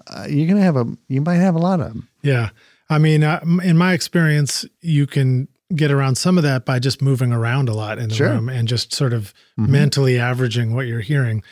Uh, 0.07 0.27
you're 0.29 0.47
going 0.47 0.59
to 0.59 0.65
have 0.65 0.77
a, 0.77 0.87
you 1.09 1.21
might 1.21 1.37
have 1.37 1.55
a 1.55 1.59
lot 1.59 1.81
of 1.81 1.89
them. 1.89 2.09
Yeah. 2.23 2.51
I 2.91 2.99
mean, 2.99 3.23
uh, 3.23 3.41
in 3.63 3.79
my 3.79 3.95
experience, 3.95 4.67
you 4.81 5.07
can 5.07 5.49
get 5.75 5.93
around 5.93 6.17
some 6.17 6.37
of 6.37 6.43
that 6.43 6.67
by 6.67 6.81
just 6.81 7.01
moving 7.01 7.33
around 7.33 7.69
a 7.69 7.75
lot 7.75 7.99
in 7.99 8.09
the 8.09 8.17
sure. 8.17 8.31
room 8.31 8.49
and 8.49 8.67
just 8.67 8.93
sort 8.93 9.13
of 9.13 9.33
mm-hmm. 9.59 9.71
mentally 9.71 10.19
averaging 10.19 10.75
what 10.75 10.89
you're 10.89 11.01
hearing. 11.01 11.43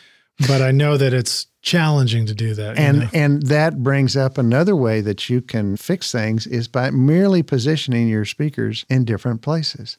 But 0.46 0.60
I 0.60 0.72
know 0.72 0.96
that 0.96 1.12
it's 1.12 1.46
challenging 1.62 2.26
to 2.26 2.34
do 2.34 2.54
that. 2.54 2.76
And 2.78 2.96
you 2.96 3.02
know? 3.04 3.10
and 3.14 3.42
that 3.44 3.82
brings 3.82 4.16
up 4.16 4.36
another 4.36 4.74
way 4.74 5.00
that 5.00 5.28
you 5.28 5.40
can 5.40 5.76
fix 5.76 6.10
things 6.10 6.46
is 6.46 6.66
by 6.68 6.90
merely 6.90 7.42
positioning 7.42 8.08
your 8.08 8.24
speakers 8.24 8.84
in 8.88 9.04
different 9.04 9.42
places. 9.42 9.98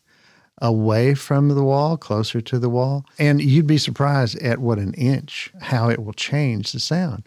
Away 0.61 1.13
from 1.13 1.47
the 1.47 1.63
wall, 1.63 1.95
closer 1.95 2.41
to 2.41 2.59
the 2.59 2.69
wall. 2.69 3.05
And 3.17 3.41
you'd 3.41 3.67
be 3.67 3.77
surprised 3.77 4.37
at 4.39 4.59
what 4.59 4.77
an 4.77 4.93
inch, 4.95 5.53
how 5.61 5.89
it 5.89 6.03
will 6.03 6.13
change 6.13 6.73
the 6.73 6.81
sound. 6.81 7.23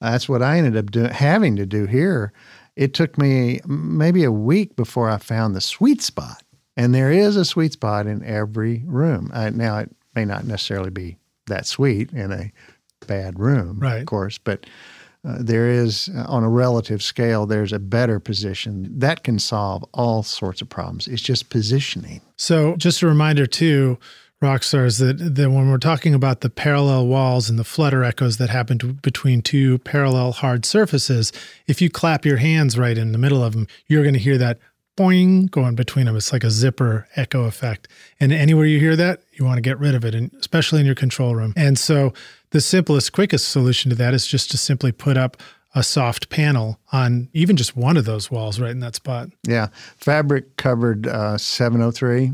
That's 0.00 0.28
what 0.28 0.42
I 0.42 0.58
ended 0.58 0.76
up 0.76 0.90
doing, 0.90 1.10
having 1.10 1.54
to 1.56 1.66
do 1.66 1.86
here 1.86 2.32
it 2.76 2.94
took 2.94 3.18
me 3.18 3.60
maybe 3.66 4.24
a 4.24 4.32
week 4.32 4.76
before 4.76 5.10
I 5.10 5.18
found 5.18 5.54
the 5.54 5.60
sweet 5.60 6.02
spot. 6.02 6.42
And 6.76 6.94
there 6.94 7.12
is 7.12 7.36
a 7.36 7.44
sweet 7.44 7.72
spot 7.74 8.06
in 8.06 8.24
every 8.24 8.82
room. 8.86 9.30
Uh, 9.34 9.50
now, 9.50 9.78
it 9.78 9.90
may 10.14 10.24
not 10.24 10.46
necessarily 10.46 10.90
be 10.90 11.18
that 11.46 11.66
sweet 11.66 12.12
in 12.12 12.32
a 12.32 12.50
bad 13.06 13.38
room, 13.38 13.78
right. 13.78 14.00
of 14.00 14.06
course, 14.06 14.38
but 14.38 14.64
uh, 15.24 15.36
there 15.38 15.68
is, 15.68 16.08
uh, 16.16 16.24
on 16.26 16.42
a 16.42 16.48
relative 16.48 17.02
scale, 17.02 17.46
there's 17.46 17.72
a 17.72 17.78
better 17.78 18.18
position 18.18 18.88
that 18.98 19.22
can 19.22 19.38
solve 19.38 19.84
all 19.94 20.22
sorts 20.22 20.60
of 20.60 20.68
problems. 20.68 21.06
It's 21.06 21.22
just 21.22 21.50
positioning. 21.50 22.20
So, 22.36 22.74
just 22.76 23.02
a 23.02 23.06
reminder, 23.06 23.46
too, 23.46 23.98
rock 24.42 24.64
stars 24.64 24.98
that, 24.98 25.14
that 25.18 25.50
when 25.50 25.70
we're 25.70 25.78
talking 25.78 26.14
about 26.14 26.40
the 26.40 26.50
parallel 26.50 27.06
walls 27.06 27.48
and 27.48 27.58
the 27.58 27.64
flutter 27.64 28.02
echoes 28.02 28.36
that 28.38 28.50
happen 28.50 28.76
to, 28.78 28.92
between 28.92 29.40
two 29.40 29.78
parallel 29.78 30.32
hard 30.32 30.66
surfaces, 30.66 31.32
if 31.66 31.80
you 31.80 31.88
clap 31.88 32.26
your 32.26 32.38
hands 32.38 32.76
right 32.76 32.98
in 32.98 33.12
the 33.12 33.18
middle 33.18 33.42
of 33.42 33.52
them, 33.52 33.68
you're 33.86 34.02
going 34.02 34.14
to 34.14 34.20
hear 34.20 34.36
that 34.36 34.58
boing 34.96 35.50
going 35.50 35.74
between 35.74 36.06
them. 36.06 36.16
It's 36.16 36.32
like 36.32 36.44
a 36.44 36.50
zipper 36.50 37.08
echo 37.16 37.44
effect. 37.44 37.88
And 38.20 38.32
anywhere 38.32 38.66
you 38.66 38.78
hear 38.78 38.96
that, 38.96 39.22
you 39.32 39.44
want 39.44 39.56
to 39.56 39.62
get 39.62 39.78
rid 39.78 39.94
of 39.94 40.04
it, 40.04 40.14
and 40.14 40.30
especially 40.38 40.80
in 40.80 40.86
your 40.86 40.94
control 40.94 41.34
room. 41.34 41.54
And 41.56 41.78
so 41.78 42.12
the 42.50 42.60
simplest, 42.60 43.12
quickest 43.12 43.48
solution 43.48 43.88
to 43.90 43.96
that 43.96 44.12
is 44.12 44.26
just 44.26 44.50
to 44.50 44.58
simply 44.58 44.92
put 44.92 45.16
up 45.16 45.38
a 45.74 45.82
soft 45.82 46.28
panel 46.28 46.78
on 46.92 47.30
even 47.32 47.56
just 47.56 47.74
one 47.74 47.96
of 47.96 48.04
those 48.04 48.30
walls 48.30 48.60
right 48.60 48.72
in 48.72 48.80
that 48.80 48.94
spot. 48.94 49.30
Yeah. 49.46 49.68
Fabric 49.96 50.56
covered 50.56 51.06
uh, 51.06 51.38
703. 51.38 52.32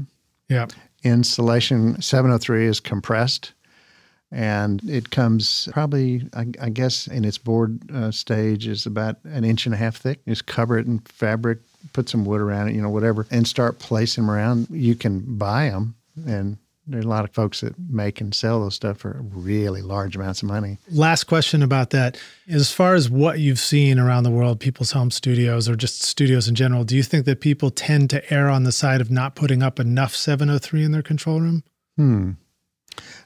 Yeah 0.49 0.67
insulation 1.09 2.01
703 2.01 2.67
is 2.67 2.81
compressed 2.81 3.53
and 4.31 4.83
it 4.89 5.11
comes 5.11 5.69
probably 5.73 6.23
I, 6.35 6.47
I 6.61 6.69
guess 6.69 7.07
in 7.07 7.25
its 7.25 7.39
board 7.39 7.81
uh, 7.91 8.11
stage 8.11 8.67
is 8.67 8.87
about 8.87 9.17
an 9.25 9.45
inch 9.45 9.65
and 9.67 9.75
a 9.75 9.79
half 9.79 9.97
thick. 9.97 10.25
Just 10.27 10.47
cover 10.47 10.79
it 10.79 10.87
in 10.87 10.99
fabric 11.01 11.61
put 11.93 12.09
some 12.09 12.25
wood 12.25 12.41
around 12.41 12.69
it 12.69 12.75
you 12.75 12.83
know 12.83 12.91
whatever 12.91 13.27
and 13.31 13.47
start 13.47 13.79
placing 13.79 14.25
them 14.25 14.31
around. 14.31 14.69
You 14.71 14.95
can 14.95 15.39
buy 15.39 15.71
them 15.71 15.95
and 16.27 16.59
there's 16.89 17.05
a 17.05 17.09
lot 17.09 17.25
of 17.25 17.33
folks 17.33 17.61
that 17.61 17.75
make 17.91 18.21
and 18.21 18.35
sell 18.35 18.61
those 18.61 18.75
stuff 18.75 18.99
for 18.99 19.21
really 19.23 19.83
large 19.83 20.17
amounts 20.17 20.43
of 20.43 20.49
money. 20.49 20.79
Last 20.91 21.25
question 21.25 21.63
about 21.63 21.91
that. 21.91 22.19
As 22.49 22.73
far 22.73 22.95
as 22.95 23.11
what 23.11 23.39
you've 23.39 23.59
seen 23.59 23.99
around 23.99 24.25
the 24.25 24.31
world, 24.31 24.59
people's 24.59 24.93
home 24.93 25.11
studios 25.11 25.69
or 25.69 25.77
just 25.77 26.03
studios 26.03 26.49
in 26.49 26.55
general, 26.55 26.85
do 26.85 26.97
you 26.97 27.03
think 27.03 27.27
that 27.27 27.41
people 27.41 27.71
tend 27.71 28.11
to 28.11 28.33
err 28.33 28.49
on 28.49 28.65
the 28.65 28.73
side 28.73 29.01
of 29.01 29.11
not 29.11 29.35
putting 29.35 29.63
up 29.63 29.79
enough 29.79 30.17
703 30.17 30.83
in 30.83 30.93
their 30.93 31.03
control 31.03 31.41
room? 31.41 31.63
Hmm. 31.97 32.33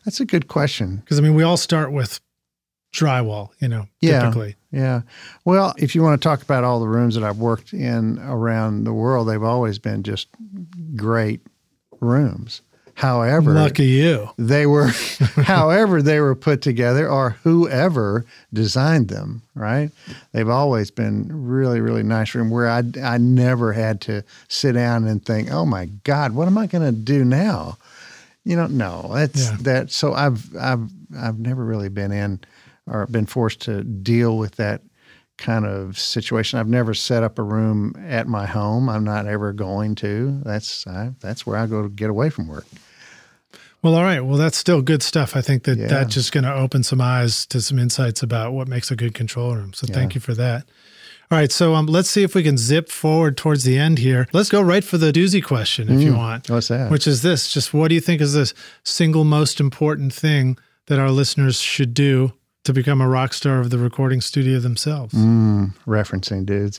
That's 0.04 0.20
a 0.20 0.24
good 0.24 0.48
question. 0.48 0.96
Because, 0.96 1.18
I 1.18 1.22
mean, 1.22 1.34
we 1.34 1.44
all 1.44 1.56
start 1.56 1.92
with 1.92 2.20
drywall, 2.92 3.50
you 3.58 3.68
know, 3.68 3.86
yeah, 4.00 4.20
typically. 4.20 4.56
Yeah. 4.70 5.02
Well, 5.44 5.74
if 5.78 5.94
you 5.94 6.02
want 6.02 6.20
to 6.20 6.28
talk 6.28 6.42
about 6.42 6.64
all 6.64 6.80
the 6.80 6.88
rooms 6.88 7.14
that 7.14 7.24
I've 7.24 7.38
worked 7.38 7.72
in 7.72 8.18
around 8.18 8.84
the 8.84 8.92
world, 8.92 9.28
they've 9.28 9.42
always 9.42 9.78
been 9.78 10.02
just 10.02 10.28
great 10.96 11.40
rooms. 12.00 12.62
However, 12.94 13.54
lucky 13.54 13.86
you. 13.86 14.30
They 14.36 14.66
were, 14.66 14.88
however, 15.44 16.02
they 16.02 16.20
were 16.20 16.34
put 16.34 16.62
together 16.62 17.08
or 17.08 17.30
whoever 17.42 18.24
designed 18.52 19.08
them, 19.08 19.42
right? 19.54 19.90
They've 20.32 20.48
always 20.48 20.90
been 20.90 21.28
really, 21.30 21.80
really 21.80 22.02
nice 22.02 22.34
room 22.34 22.50
where 22.50 22.68
I, 22.68 22.82
I 23.02 23.18
never 23.18 23.72
had 23.72 24.00
to 24.02 24.22
sit 24.48 24.72
down 24.72 25.06
and 25.06 25.24
think, 25.24 25.50
oh 25.50 25.64
my 25.64 25.86
God, 26.04 26.34
what 26.34 26.46
am 26.48 26.58
I 26.58 26.66
going 26.66 26.84
to 26.84 26.92
do 26.92 27.24
now? 27.24 27.78
You 28.44 28.56
know, 28.56 28.66
no, 28.66 29.10
that's 29.14 29.50
yeah. 29.50 29.56
that. 29.60 29.90
So 29.90 30.12
I've, 30.12 30.54
I've, 30.56 30.88
I've 31.16 31.38
never 31.38 31.64
really 31.64 31.88
been 31.88 32.12
in 32.12 32.40
or 32.86 33.06
been 33.06 33.26
forced 33.26 33.60
to 33.62 33.84
deal 33.84 34.36
with 34.36 34.56
that 34.56 34.82
kind 35.42 35.66
of 35.66 35.98
situation. 35.98 36.58
I've 36.58 36.68
never 36.68 36.94
set 36.94 37.22
up 37.22 37.38
a 37.38 37.42
room 37.42 37.94
at 38.06 38.26
my 38.26 38.46
home. 38.46 38.88
I'm 38.88 39.04
not 39.04 39.26
ever 39.26 39.52
going 39.52 39.94
to. 39.96 40.40
That's 40.44 40.86
I, 40.86 41.12
that's 41.20 41.44
where 41.44 41.56
I 41.58 41.66
go 41.66 41.82
to 41.82 41.88
get 41.88 42.08
away 42.08 42.30
from 42.30 42.48
work. 42.48 42.64
Well, 43.82 43.96
all 43.96 44.04
right. 44.04 44.20
Well, 44.20 44.38
that's 44.38 44.56
still 44.56 44.80
good 44.80 45.02
stuff. 45.02 45.34
I 45.34 45.40
think 45.40 45.64
that 45.64 45.76
yeah. 45.76 45.88
that's 45.88 46.14
just 46.14 46.30
going 46.30 46.44
to 46.44 46.54
open 46.54 46.84
some 46.84 47.00
eyes 47.00 47.44
to 47.46 47.60
some 47.60 47.80
insights 47.80 48.22
about 48.22 48.52
what 48.52 48.68
makes 48.68 48.92
a 48.92 48.96
good 48.96 49.12
control 49.12 49.56
room. 49.56 49.72
So 49.72 49.86
yeah. 49.88 49.94
thank 49.94 50.14
you 50.14 50.20
for 50.20 50.34
that. 50.34 50.64
All 51.30 51.38
right, 51.38 51.50
so 51.50 51.74
um, 51.74 51.86
let's 51.86 52.10
see 52.10 52.22
if 52.22 52.34
we 52.34 52.42
can 52.42 52.58
zip 52.58 52.90
forward 52.90 53.38
towards 53.38 53.64
the 53.64 53.78
end 53.78 53.98
here. 53.98 54.28
Let's 54.34 54.50
go 54.50 54.60
right 54.60 54.84
for 54.84 54.98
the 54.98 55.10
doozy 55.10 55.42
question, 55.42 55.90
if 55.90 56.02
you 56.02 56.14
want. 56.14 56.50
What's 56.50 56.68
that? 56.68 56.90
Which 56.90 57.06
is 57.06 57.22
this: 57.22 57.50
just 57.50 57.72
what 57.72 57.88
do 57.88 57.94
you 57.94 58.02
think 58.02 58.20
is 58.20 58.34
the 58.34 58.52
single 58.84 59.24
most 59.24 59.58
important 59.58 60.12
thing 60.12 60.58
that 60.88 60.98
our 60.98 61.10
listeners 61.10 61.58
should 61.58 61.94
do 61.94 62.34
to 62.64 62.72
become 62.72 63.00
a 63.00 63.08
rock 63.08 63.32
star 63.32 63.60
of 63.60 63.70
the 63.70 63.78
recording 63.78 64.20
studio 64.20 64.58
themselves? 64.58 65.14
Mm, 65.14 65.74
referencing 65.86 66.46
dudes. 66.46 66.78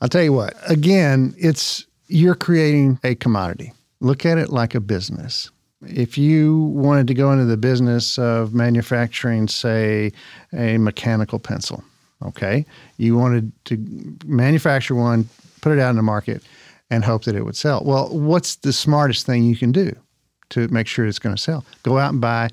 I'll 0.00 0.08
tell 0.08 0.22
you 0.22 0.32
what, 0.32 0.54
again, 0.68 1.34
it's 1.38 1.86
you're 2.08 2.34
creating 2.34 2.98
a 3.02 3.14
commodity. 3.14 3.72
Look 4.00 4.26
at 4.26 4.38
it 4.38 4.50
like 4.50 4.74
a 4.74 4.80
business. 4.80 5.50
If 5.82 6.16
you 6.16 6.64
wanted 6.74 7.06
to 7.08 7.14
go 7.14 7.32
into 7.32 7.44
the 7.44 7.56
business 7.56 8.18
of 8.18 8.54
manufacturing, 8.54 9.48
say, 9.48 10.12
a 10.52 10.78
mechanical 10.78 11.38
pencil, 11.38 11.84
okay, 12.22 12.64
you 12.96 13.16
wanted 13.16 13.52
to 13.66 13.76
manufacture 14.24 14.94
one, 14.94 15.28
put 15.60 15.72
it 15.72 15.80
out 15.80 15.90
in 15.90 15.96
the 15.96 16.02
market, 16.02 16.42
and 16.90 17.04
hope 17.04 17.24
that 17.24 17.34
it 17.34 17.44
would 17.44 17.56
sell. 17.56 17.82
Well, 17.84 18.08
what's 18.08 18.56
the 18.56 18.72
smartest 18.72 19.26
thing 19.26 19.44
you 19.44 19.56
can 19.56 19.72
do 19.72 19.94
to 20.50 20.68
make 20.68 20.86
sure 20.86 21.06
it's 21.06 21.18
going 21.18 21.34
to 21.34 21.40
sell? 21.40 21.64
Go 21.82 21.98
out 21.98 22.12
and 22.12 22.20
buy 22.20 22.50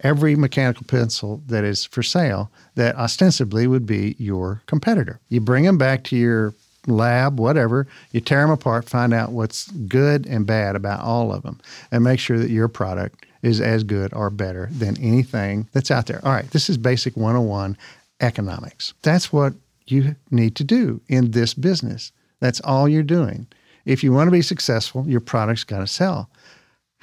every 0.00 0.36
mechanical 0.36 0.84
pencil 0.86 1.42
that 1.46 1.64
is 1.64 1.84
for 1.84 2.02
sale 2.02 2.50
that 2.74 2.96
ostensibly 2.96 3.66
would 3.66 3.86
be 3.86 4.14
your 4.18 4.62
competitor. 4.66 5.20
You 5.28 5.40
bring 5.40 5.64
them 5.64 5.78
back 5.78 6.04
to 6.04 6.16
your 6.16 6.54
lab, 6.86 7.40
whatever, 7.40 7.86
you 8.12 8.20
tear 8.20 8.42
them 8.42 8.50
apart, 8.50 8.88
find 8.88 9.12
out 9.12 9.32
what's 9.32 9.70
good 9.70 10.26
and 10.26 10.46
bad 10.46 10.76
about 10.76 11.00
all 11.00 11.32
of 11.32 11.42
them, 11.42 11.60
and 11.90 12.04
make 12.04 12.20
sure 12.20 12.38
that 12.38 12.50
your 12.50 12.68
product 12.68 13.26
is 13.42 13.60
as 13.60 13.82
good 13.82 14.12
or 14.14 14.30
better 14.30 14.68
than 14.72 14.96
anything 15.00 15.68
that's 15.72 15.90
out 15.90 16.06
there. 16.06 16.20
All 16.24 16.32
right, 16.32 16.50
this 16.50 16.68
is 16.68 16.78
basic 16.78 17.16
101 17.16 17.76
economics. 18.20 18.94
That's 19.02 19.32
what 19.32 19.54
you 19.86 20.16
need 20.30 20.56
to 20.56 20.64
do 20.64 21.00
in 21.08 21.30
this 21.30 21.54
business. 21.54 22.12
That's 22.40 22.60
all 22.60 22.88
you're 22.88 23.02
doing. 23.02 23.46
If 23.84 24.02
you 24.02 24.12
want 24.12 24.26
to 24.28 24.32
be 24.32 24.42
successful, 24.42 25.08
your 25.08 25.20
product's 25.20 25.64
got 25.64 25.78
to 25.78 25.86
sell. 25.86 26.28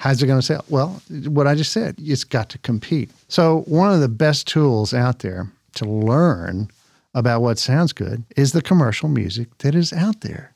How's 0.04 0.22
it 0.22 0.28
going 0.28 0.42
to 0.42 0.46
sell? 0.46 0.66
Well, 0.68 1.02
what 1.28 1.48
I 1.48 1.56
just 1.56 1.72
said, 1.72 1.96
it's 1.98 2.26
got 2.26 2.50
to 2.50 2.58
compete. 2.58 3.10
So, 3.30 3.62
one 3.68 3.94
of 3.94 4.02
the 4.02 4.10
best 4.10 4.46
tools 4.50 4.94
out 4.94 5.20
there 5.20 5.50
to 5.76 5.86
learn 5.86 6.68
about 7.14 7.42
what 7.42 7.58
sounds 7.58 7.94
good 7.94 8.26
is 8.36 8.52
the 8.52 8.62
commercial 8.62 9.08
music 9.08 9.58
that 9.60 9.76
is 9.76 9.94
out 9.94 10.20
there 10.20 10.54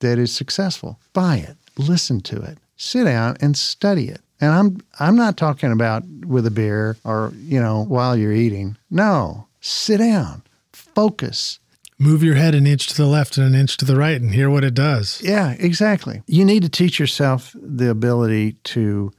that 0.00 0.18
is 0.18 0.34
successful. 0.34 0.98
Buy 1.12 1.36
it, 1.36 1.58
listen 1.76 2.22
to 2.22 2.40
it, 2.40 2.56
sit 2.78 3.04
down 3.04 3.36
and 3.42 3.54
study 3.54 4.08
it. 4.08 4.22
And 4.40 4.50
I'm 4.50 4.78
I'm 4.98 5.14
not 5.14 5.36
talking 5.36 5.72
about 5.72 6.02
with 6.24 6.46
a 6.46 6.50
beer 6.50 6.96
or, 7.04 7.34
you 7.36 7.60
know, 7.60 7.84
while 7.84 8.16
you're 8.16 8.32
eating. 8.32 8.78
No, 8.90 9.46
sit 9.60 9.98
down, 9.98 10.40
focus, 10.72 11.58
Move 11.98 12.22
your 12.22 12.34
head 12.34 12.54
an 12.54 12.66
inch 12.66 12.88
to 12.88 12.96
the 12.96 13.06
left 13.06 13.38
and 13.38 13.46
an 13.46 13.58
inch 13.58 13.76
to 13.78 13.86
the 13.86 13.96
right 13.96 14.20
and 14.20 14.34
hear 14.34 14.50
what 14.50 14.64
it 14.64 14.74
does. 14.74 15.22
Yeah, 15.22 15.56
exactly. 15.58 16.22
You 16.26 16.44
need 16.44 16.62
to 16.62 16.68
teach 16.68 16.98
yourself 16.98 17.56
the 17.58 17.88
ability 17.88 18.52
to 18.64 19.12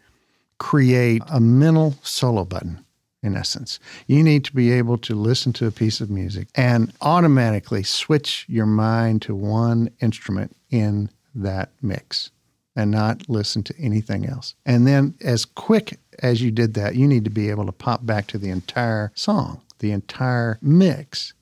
create 0.59 1.23
a 1.27 1.39
mental 1.39 1.95
solo 2.03 2.45
button, 2.45 2.85
in 3.23 3.35
essence. 3.35 3.79
You 4.05 4.23
need 4.23 4.45
to 4.45 4.53
be 4.53 4.71
able 4.71 4.99
to 4.99 5.15
listen 5.15 5.53
to 5.53 5.65
a 5.65 5.71
piece 5.71 6.01
of 6.01 6.11
music 6.11 6.49
and 6.53 6.93
automatically 7.01 7.81
switch 7.81 8.45
your 8.47 8.67
mind 8.67 9.23
to 9.23 9.33
one 9.33 9.89
instrument 9.99 10.55
in 10.69 11.09
that 11.33 11.71
mix 11.81 12.29
and 12.75 12.91
not 12.91 13.27
listen 13.27 13.63
to 13.63 13.75
anything 13.79 14.27
else. 14.27 14.53
And 14.67 14.85
then, 14.85 15.15
as 15.21 15.45
quick 15.45 15.99
as 16.19 16.43
you 16.43 16.51
did 16.51 16.75
that, 16.75 16.95
you 16.95 17.07
need 17.07 17.23
to 17.23 17.31
be 17.31 17.49
able 17.49 17.65
to 17.65 17.71
pop 17.71 18.05
back 18.05 18.27
to 18.27 18.37
the 18.37 18.49
entire 18.49 19.11
song, 19.15 19.61
the 19.79 19.91
entire 19.91 20.59
mix 20.61 21.33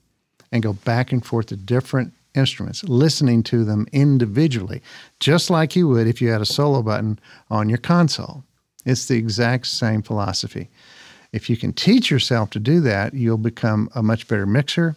and 0.51 0.63
go 0.63 0.73
back 0.73 1.11
and 1.11 1.25
forth 1.25 1.47
to 1.47 1.55
different 1.55 2.13
instruments, 2.35 2.83
listening 2.83 3.43
to 3.43 3.63
them 3.63 3.87
individually, 3.91 4.81
just 5.19 5.49
like 5.49 5.75
you 5.75 5.87
would 5.87 6.07
if 6.07 6.21
you 6.21 6.29
had 6.29 6.41
a 6.41 6.45
solo 6.45 6.81
button 6.81 7.19
on 7.49 7.69
your 7.69 7.77
console. 7.77 8.43
It's 8.85 9.07
the 9.07 9.17
exact 9.17 9.67
same 9.67 10.01
philosophy. 10.01 10.69
If 11.31 11.49
you 11.49 11.57
can 11.57 11.73
teach 11.73 12.11
yourself 12.11 12.49
to 12.51 12.59
do 12.59 12.79
that, 12.81 13.13
you'll 13.13 13.37
become 13.37 13.89
a 13.95 14.03
much 14.03 14.27
better 14.27 14.45
mixer. 14.45 14.95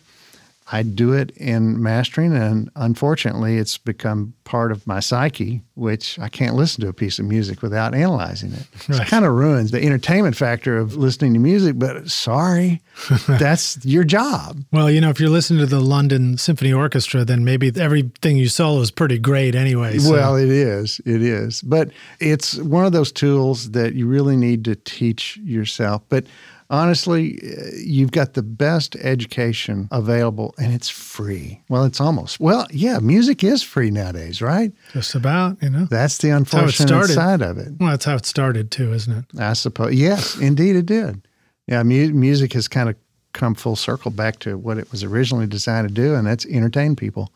I 0.71 0.83
do 0.83 1.15
it 1.15 1.31
in 1.31 1.83
mastering, 1.83 2.37
and 2.37 2.71
unfortunately, 2.77 3.57
it's 3.57 3.79
become 3.79 4.35
part 4.45 4.71
of 4.71 4.87
my 4.87 5.01
psyche, 5.01 5.63
which 5.75 6.19
I 6.19 6.29
can't 6.29 6.57
listen 6.57 6.83
to 6.83 6.89
a 6.89 6.93
piece 6.93 7.19
of 7.19 7.25
music 7.25 7.63
without 7.63 7.95
analyzing 7.95 8.53
it. 8.53 8.67
Right. 8.87 9.01
It 9.01 9.09
kind 9.09 9.25
of 9.25 9.33
ruins 9.33 9.71
the 9.71 9.83
entertainment 9.83 10.37
factor 10.37 10.77
of 10.77 10.95
listening 10.95 11.33
to 11.35 11.41
music, 11.41 11.79
but 11.79 12.11
sorry, 12.11 12.83
that's 13.29 13.83
your 13.85 14.05
job. 14.05 14.63
Well, 14.71 14.91
you 14.91 15.01
know, 15.01 15.09
if 15.09 15.19
you're 15.19 15.31
listening 15.31 15.61
to 15.61 15.67
the 15.67 15.81
London 15.81 16.37
Symphony 16.37 16.73
Orchestra, 16.73 17.25
then 17.25 17.45
maybe 17.45 17.73
everything 17.75 18.37
you 18.37 18.49
solo 18.49 18.81
is 18.81 18.91
pretty 18.91 19.19
great 19.19 19.55
anyway. 19.55 19.99
So. 19.99 20.13
Well, 20.13 20.37
it 20.37 20.51
is. 20.51 21.01
It 21.07 21.23
is. 21.23 21.63
But 21.63 21.91
it's 22.21 22.57
one 22.59 22.85
of 22.85 22.93
those 22.93 23.11
tools 23.11 23.71
that 23.71 23.95
you 23.95 24.07
really 24.07 24.37
need 24.37 24.67
to 24.67 24.77
teach 24.77 25.39
yourself. 25.39 26.03
But 26.11 26.27
honestly, 26.71 27.39
uh, 27.43 27.71
you've 27.77 28.13
got 28.13 28.35
the 28.35 28.43
best 28.43 28.97
education 28.97 29.89
available 29.91 30.55
and 30.59 30.73
it's 30.73 30.89
free. 30.89 31.63
Well, 31.69 31.85
it's 31.85 32.01
almost. 32.01 32.41
Well, 32.41 32.67
yeah, 32.71 32.99
music 32.99 33.43
is 33.43 33.63
free 33.63 33.91
nowadays, 33.91 34.43
right? 34.43 34.73
just 34.93 35.15
about, 35.15 35.63
you 35.63 35.71
know. 35.71 35.87
That's 35.91 36.19
the 36.19 36.31
unfortunate 36.31 36.89
started. 36.89 37.15
side 37.15 37.43
of 37.43 37.59
it. 37.59 37.73
Well, 37.79 37.91
that's 37.91 38.05
how 38.05 38.17
it 38.17 38.27
started 38.27 38.71
too, 38.71 38.93
isn't 38.93 39.13
it? 39.13 39.41
I 39.41 39.53
suppose. 39.55 39.95
Yes, 39.95 40.37
indeed 40.39 40.77
it 40.77 40.87
did. 40.87 41.27
Yeah, 41.67 41.83
mu- 41.83 42.13
music 42.13 42.53
has 42.55 42.69
kind 42.69 42.89
of 42.89 42.97
come 43.33 43.55
full 43.55 43.77
circle 43.77 44.11
back 44.11 44.39
to 44.41 44.57
what 44.57 44.79
it 44.79 44.91
was 44.91 45.05
originally 45.05 45.47
designed 45.47 45.89
to 45.89 45.95
do, 45.95 46.15
and 46.15 46.27
that's 46.27 46.47
entertain 46.47 46.97
people. 46.97 47.33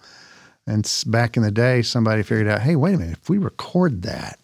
And 0.67 0.91
back 1.07 1.37
in 1.37 1.43
the 1.43 1.51
day, 1.51 1.83
somebody 1.83 2.23
figured 2.23 2.49
out, 2.49 2.63
hey, 2.63 2.77
wait 2.77 2.95
a 2.95 2.99
minute, 2.99 3.19
if 3.21 3.29
we 3.29 3.39
record 3.39 4.03
that, 4.03 4.39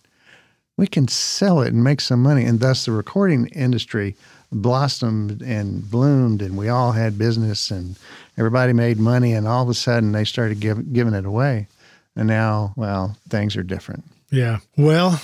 we 0.76 0.86
can 0.86 1.08
sell 1.08 1.60
it 1.60 1.72
and 1.72 1.82
make 1.82 2.00
some 2.00 2.22
money. 2.22 2.44
And 2.44 2.60
thus 2.60 2.84
the 2.84 2.92
recording 2.92 3.46
industry 3.48 4.16
blossomed 4.52 5.42
and 5.42 5.88
bloomed, 5.90 6.42
and 6.42 6.56
we 6.56 6.68
all 6.68 6.92
had 6.92 7.18
business, 7.18 7.70
and 7.70 7.96
everybody 8.36 8.72
made 8.72 8.98
money. 8.98 9.32
And 9.32 9.46
all 9.46 9.62
of 9.62 9.68
a 9.68 9.74
sudden, 9.74 10.12
they 10.12 10.24
started 10.24 10.60
give, 10.60 10.92
giving 10.92 11.14
it 11.14 11.24
away. 11.24 11.68
And 12.16 12.26
now, 12.26 12.72
well, 12.76 13.16
things 13.28 13.56
are 13.56 13.62
different. 13.62 14.04
Yeah. 14.30 14.58
Well, 14.76 15.20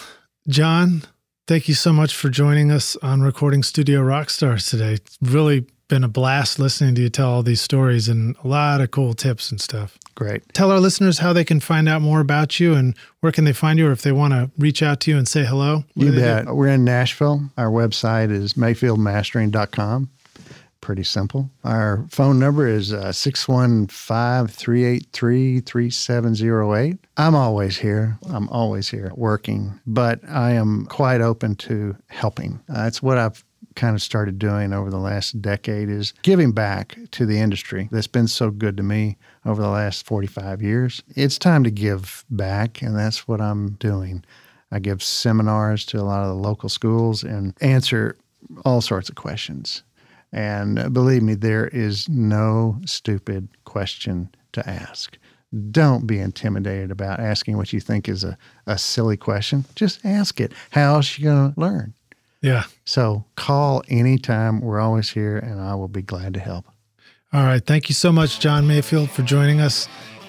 John, 0.49 1.03
thank 1.47 1.68
you 1.68 1.75
so 1.75 1.93
much 1.93 2.14
for 2.14 2.29
joining 2.29 2.70
us 2.70 2.97
on 2.97 3.22
Recording 3.22 3.62
Studio 3.62 4.01
Rockstars 4.01 4.68
today. 4.70 4.95
It's 4.95 5.18
really 5.20 5.66
been 5.89 6.05
a 6.05 6.09
blast 6.09 6.59
listening 6.59 6.95
to 6.95 7.03
you 7.03 7.09
tell 7.11 7.30
all 7.30 7.43
these 7.43 7.61
stories 7.61 8.09
and 8.09 8.37
a 8.43 8.49
lot 8.49 8.80
of 8.80 8.91
cool 8.91 9.14
tips 9.14 9.51
and 9.51 9.61
stuff. 9.61 9.99
Great. 10.14 10.43
Tell 10.55 10.70
our 10.70 10.80
listeners 10.80 11.18
how 11.18 11.32
they 11.32 11.45
can 11.45 11.61
find 11.61 11.89
out 11.89 12.01
more 12.01 12.20
about 12.20 12.59
you 12.61 12.74
and 12.74 12.97
where 13.20 13.32
can 13.32 13.45
they 13.45 13.53
find 13.53 13.78
you 13.78 13.89
or 13.89 13.93
if 13.93 14.03
they 14.03 14.12
want 14.12 14.32
to 14.32 14.51
reach 14.59 14.82
out 14.82 15.01
to 15.01 15.11
you 15.11 15.18
and 15.18 15.26
say 15.28 15.45
hello. 15.45 15.85
You 15.95 16.07
do 16.07 16.12
they 16.12 16.18
do? 16.18 16.45
bet. 16.47 16.55
We're 16.55 16.68
in 16.68 16.85
Nashville. 16.85 17.51
Our 17.59 17.70
website 17.70 18.30
is 18.30 18.55
mayfieldmastering.com. 18.55 20.11
Pretty 20.80 21.03
simple. 21.04 21.50
Our 21.64 22.04
phone 22.11 22.38
number 22.38 22.68
is 22.68 22.92
uh, 22.92 23.11
615 23.11 24.46
383 24.49 25.61
3708. 25.61 26.99
I'm 27.17 27.34
always 27.34 27.79
here. 27.79 28.18
I'm 28.30 28.49
always 28.50 28.91
here 28.91 29.11
working, 29.17 29.80
but 29.87 30.21
I 30.29 30.53
am 30.53 30.84
quite 30.87 31.22
open 31.22 31.57
to 31.57 31.96
helping. 32.09 32.61
Uh, 32.68 32.84
that's 32.84 33.03
what 33.03 33.17
I've 33.17 33.42
kind 33.75 33.95
of 33.95 34.03
started 34.03 34.38
doing 34.38 34.72
over 34.72 34.91
the 34.91 34.99
last 34.99 35.41
decade 35.41 35.88
is 35.88 36.13
giving 36.22 36.53
back 36.53 36.96
to 37.13 37.26
the 37.26 37.38
industry 37.38 37.88
that's 37.91 38.07
been 38.07 38.29
so 38.29 38.51
good 38.51 38.76
to 38.76 38.83
me 38.83 39.17
over 39.45 39.61
the 39.61 39.68
last 39.68 40.07
45 40.07 40.63
years. 40.63 41.03
It's 41.17 41.38
time 41.38 41.64
to 41.64 41.71
give 41.71 42.25
back, 42.30 42.83
and 42.83 42.96
that's 42.96 43.26
what 43.29 43.41
I'm 43.41 43.72
doing. 43.72 44.25
I 44.71 44.79
give 44.79 45.03
seminars 45.03 45.84
to 45.87 46.01
a 46.01 46.03
lot 46.03 46.22
of 46.22 46.29
the 46.29 46.42
local 46.42 46.68
schools 46.68 47.22
and 47.22 47.55
answer 47.61 48.17
all 48.64 48.80
sorts 48.80 49.09
of 49.09 49.14
questions. 49.14 49.83
And 50.33 50.79
uh, 50.79 50.88
believe 50.88 51.22
me, 51.22 51.34
there 51.34 51.68
is 51.68 52.09
no 52.09 52.80
stupid 52.84 53.49
question 53.64 54.30
to 54.53 54.68
ask. 54.68 55.17
Don't 55.71 56.07
be 56.07 56.18
intimidated 56.18 56.91
about 56.91 57.21
asking 57.21 57.57
what 57.57 57.72
you 57.72 57.79
think 57.79 58.09
is 58.09 58.25
a, 58.25 58.37
a 58.67 58.76
silly 58.76 59.17
question. 59.17 59.64
Just 59.76 60.05
ask 60.05 60.41
it. 60.41 60.53
How 60.71 60.96
else 60.96 61.17
you 61.17 61.26
going 61.26 61.55
to 61.55 61.61
learn? 61.61 61.95
Yeah. 62.45 62.64
So 62.84 63.25
call 63.37 63.83
anytime. 63.88 64.61
We're 64.61 64.79
always 64.79 65.08
here, 65.08 65.38
and 65.38 65.62
I 65.62 65.75
will 65.76 65.88
be 65.88 66.03
glad 66.03 66.34
to 66.34 66.41
help. 66.41 66.66
All 67.33 67.42
right. 67.42 67.64
Thank 67.64 67.88
you 67.88 67.95
so 67.95 68.12
much, 68.12 68.38
John 68.38 68.66
Mayfield, 68.66 69.11
for 69.11 69.22
joining 69.22 69.62
us. 69.62 69.88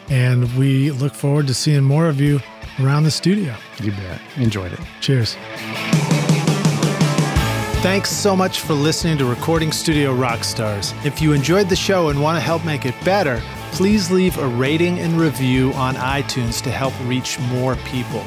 And 0.10 0.50
we 0.58 0.92
look 0.92 1.14
forward 1.14 1.48
to 1.48 1.54
seeing 1.54 1.84
more 1.84 2.08
of 2.08 2.22
you 2.22 2.40
around 2.80 3.04
the 3.04 3.12
studio. 3.12 3.54
You 3.82 3.92
bet. 3.92 4.22
Enjoyed 4.38 4.72
it. 4.72 4.80
Cheers. 5.02 5.36
Thanks 7.84 8.12
so 8.12 8.34
much 8.34 8.62
for 8.62 8.74
listening 8.74 9.18
to 9.18 9.26
Recording 9.26 9.74
Studio 9.74 10.16
Rockstars. 10.16 10.94
If 11.06 11.22
you 11.22 11.34
enjoyed 11.34 11.68
the 11.68 11.76
show 11.76 12.08
and 12.08 12.22
want 12.22 12.38
to 12.38 12.42
help 12.42 12.64
make 12.64 12.86
it 12.86 12.96
better, 13.04 13.42
please 13.74 14.10
leave 14.10 14.38
a 14.38 14.48
rating 14.48 15.00
and 15.00 15.20
review 15.20 15.74
on 15.74 15.96
iTunes 15.96 16.64
to 16.64 16.72
help 16.72 16.94
reach 17.04 17.38
more 17.42 17.76
people. 17.88 18.24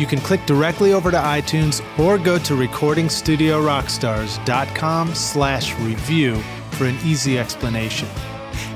You 0.00 0.06
can 0.06 0.20
click 0.20 0.46
directly 0.46 0.94
over 0.94 1.10
to 1.10 1.18
iTunes 1.18 1.82
or 1.98 2.16
go 2.16 2.38
to 2.38 2.54
recordingstudiorockstars.com 2.54 5.14
slash 5.14 5.78
review 5.78 6.36
for 6.70 6.86
an 6.86 6.96
easy 7.04 7.38
explanation. 7.38 8.08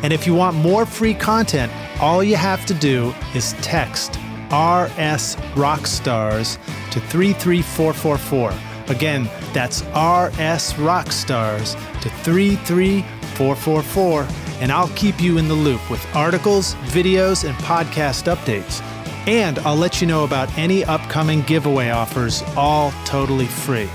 And 0.02 0.12
if 0.12 0.26
you 0.26 0.34
want 0.34 0.56
more 0.56 0.84
free 0.84 1.14
content, 1.14 1.72
all 1.98 2.22
you 2.22 2.36
have 2.36 2.66
to 2.66 2.74
do 2.74 3.14
is 3.34 3.55
text 3.62 4.16
RS 4.51 5.36
Rockstars 5.56 6.59
to 6.90 7.01
33444. 7.01 8.52
Again, 8.94 9.24
that's 9.55 9.80
RS 9.80 10.74
Rockstars 10.74 11.72
to 12.02 12.10
33444, 12.10 14.26
and 14.60 14.70
I'll 14.70 14.88
keep 14.88 15.22
you 15.22 15.38
in 15.38 15.48
the 15.48 15.55
loop 15.55 15.90
with 15.90 16.05
articles, 16.14 16.74
videos, 16.92 17.48
and 17.48 17.56
podcast 17.64 18.30
updates. 18.30 18.82
And 19.26 19.59
I'll 19.60 19.76
let 19.76 20.01
you 20.01 20.06
know 20.06 20.24
about 20.24 20.56
any 20.59 20.84
upcoming 20.84 21.42
giveaway 21.42 21.90
offers, 21.90 22.42
all 22.56 22.92
totally 23.05 23.46
free. 23.46 23.88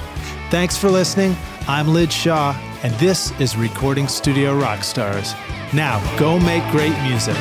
Thanks 0.50 0.76
for 0.78 0.90
listening. 0.90 1.36
I'm 1.68 1.88
Lij 1.88 2.12
Shaw, 2.12 2.60
and 2.82 2.94
this 2.96 3.32
is 3.40 3.56
Recording 3.56 4.08
Studio 4.08 4.60
Rockstars. 4.60 5.36
Now, 5.74 6.00
go 6.18 6.40
make 6.40 6.64
great 6.72 7.00
music. 7.04 7.38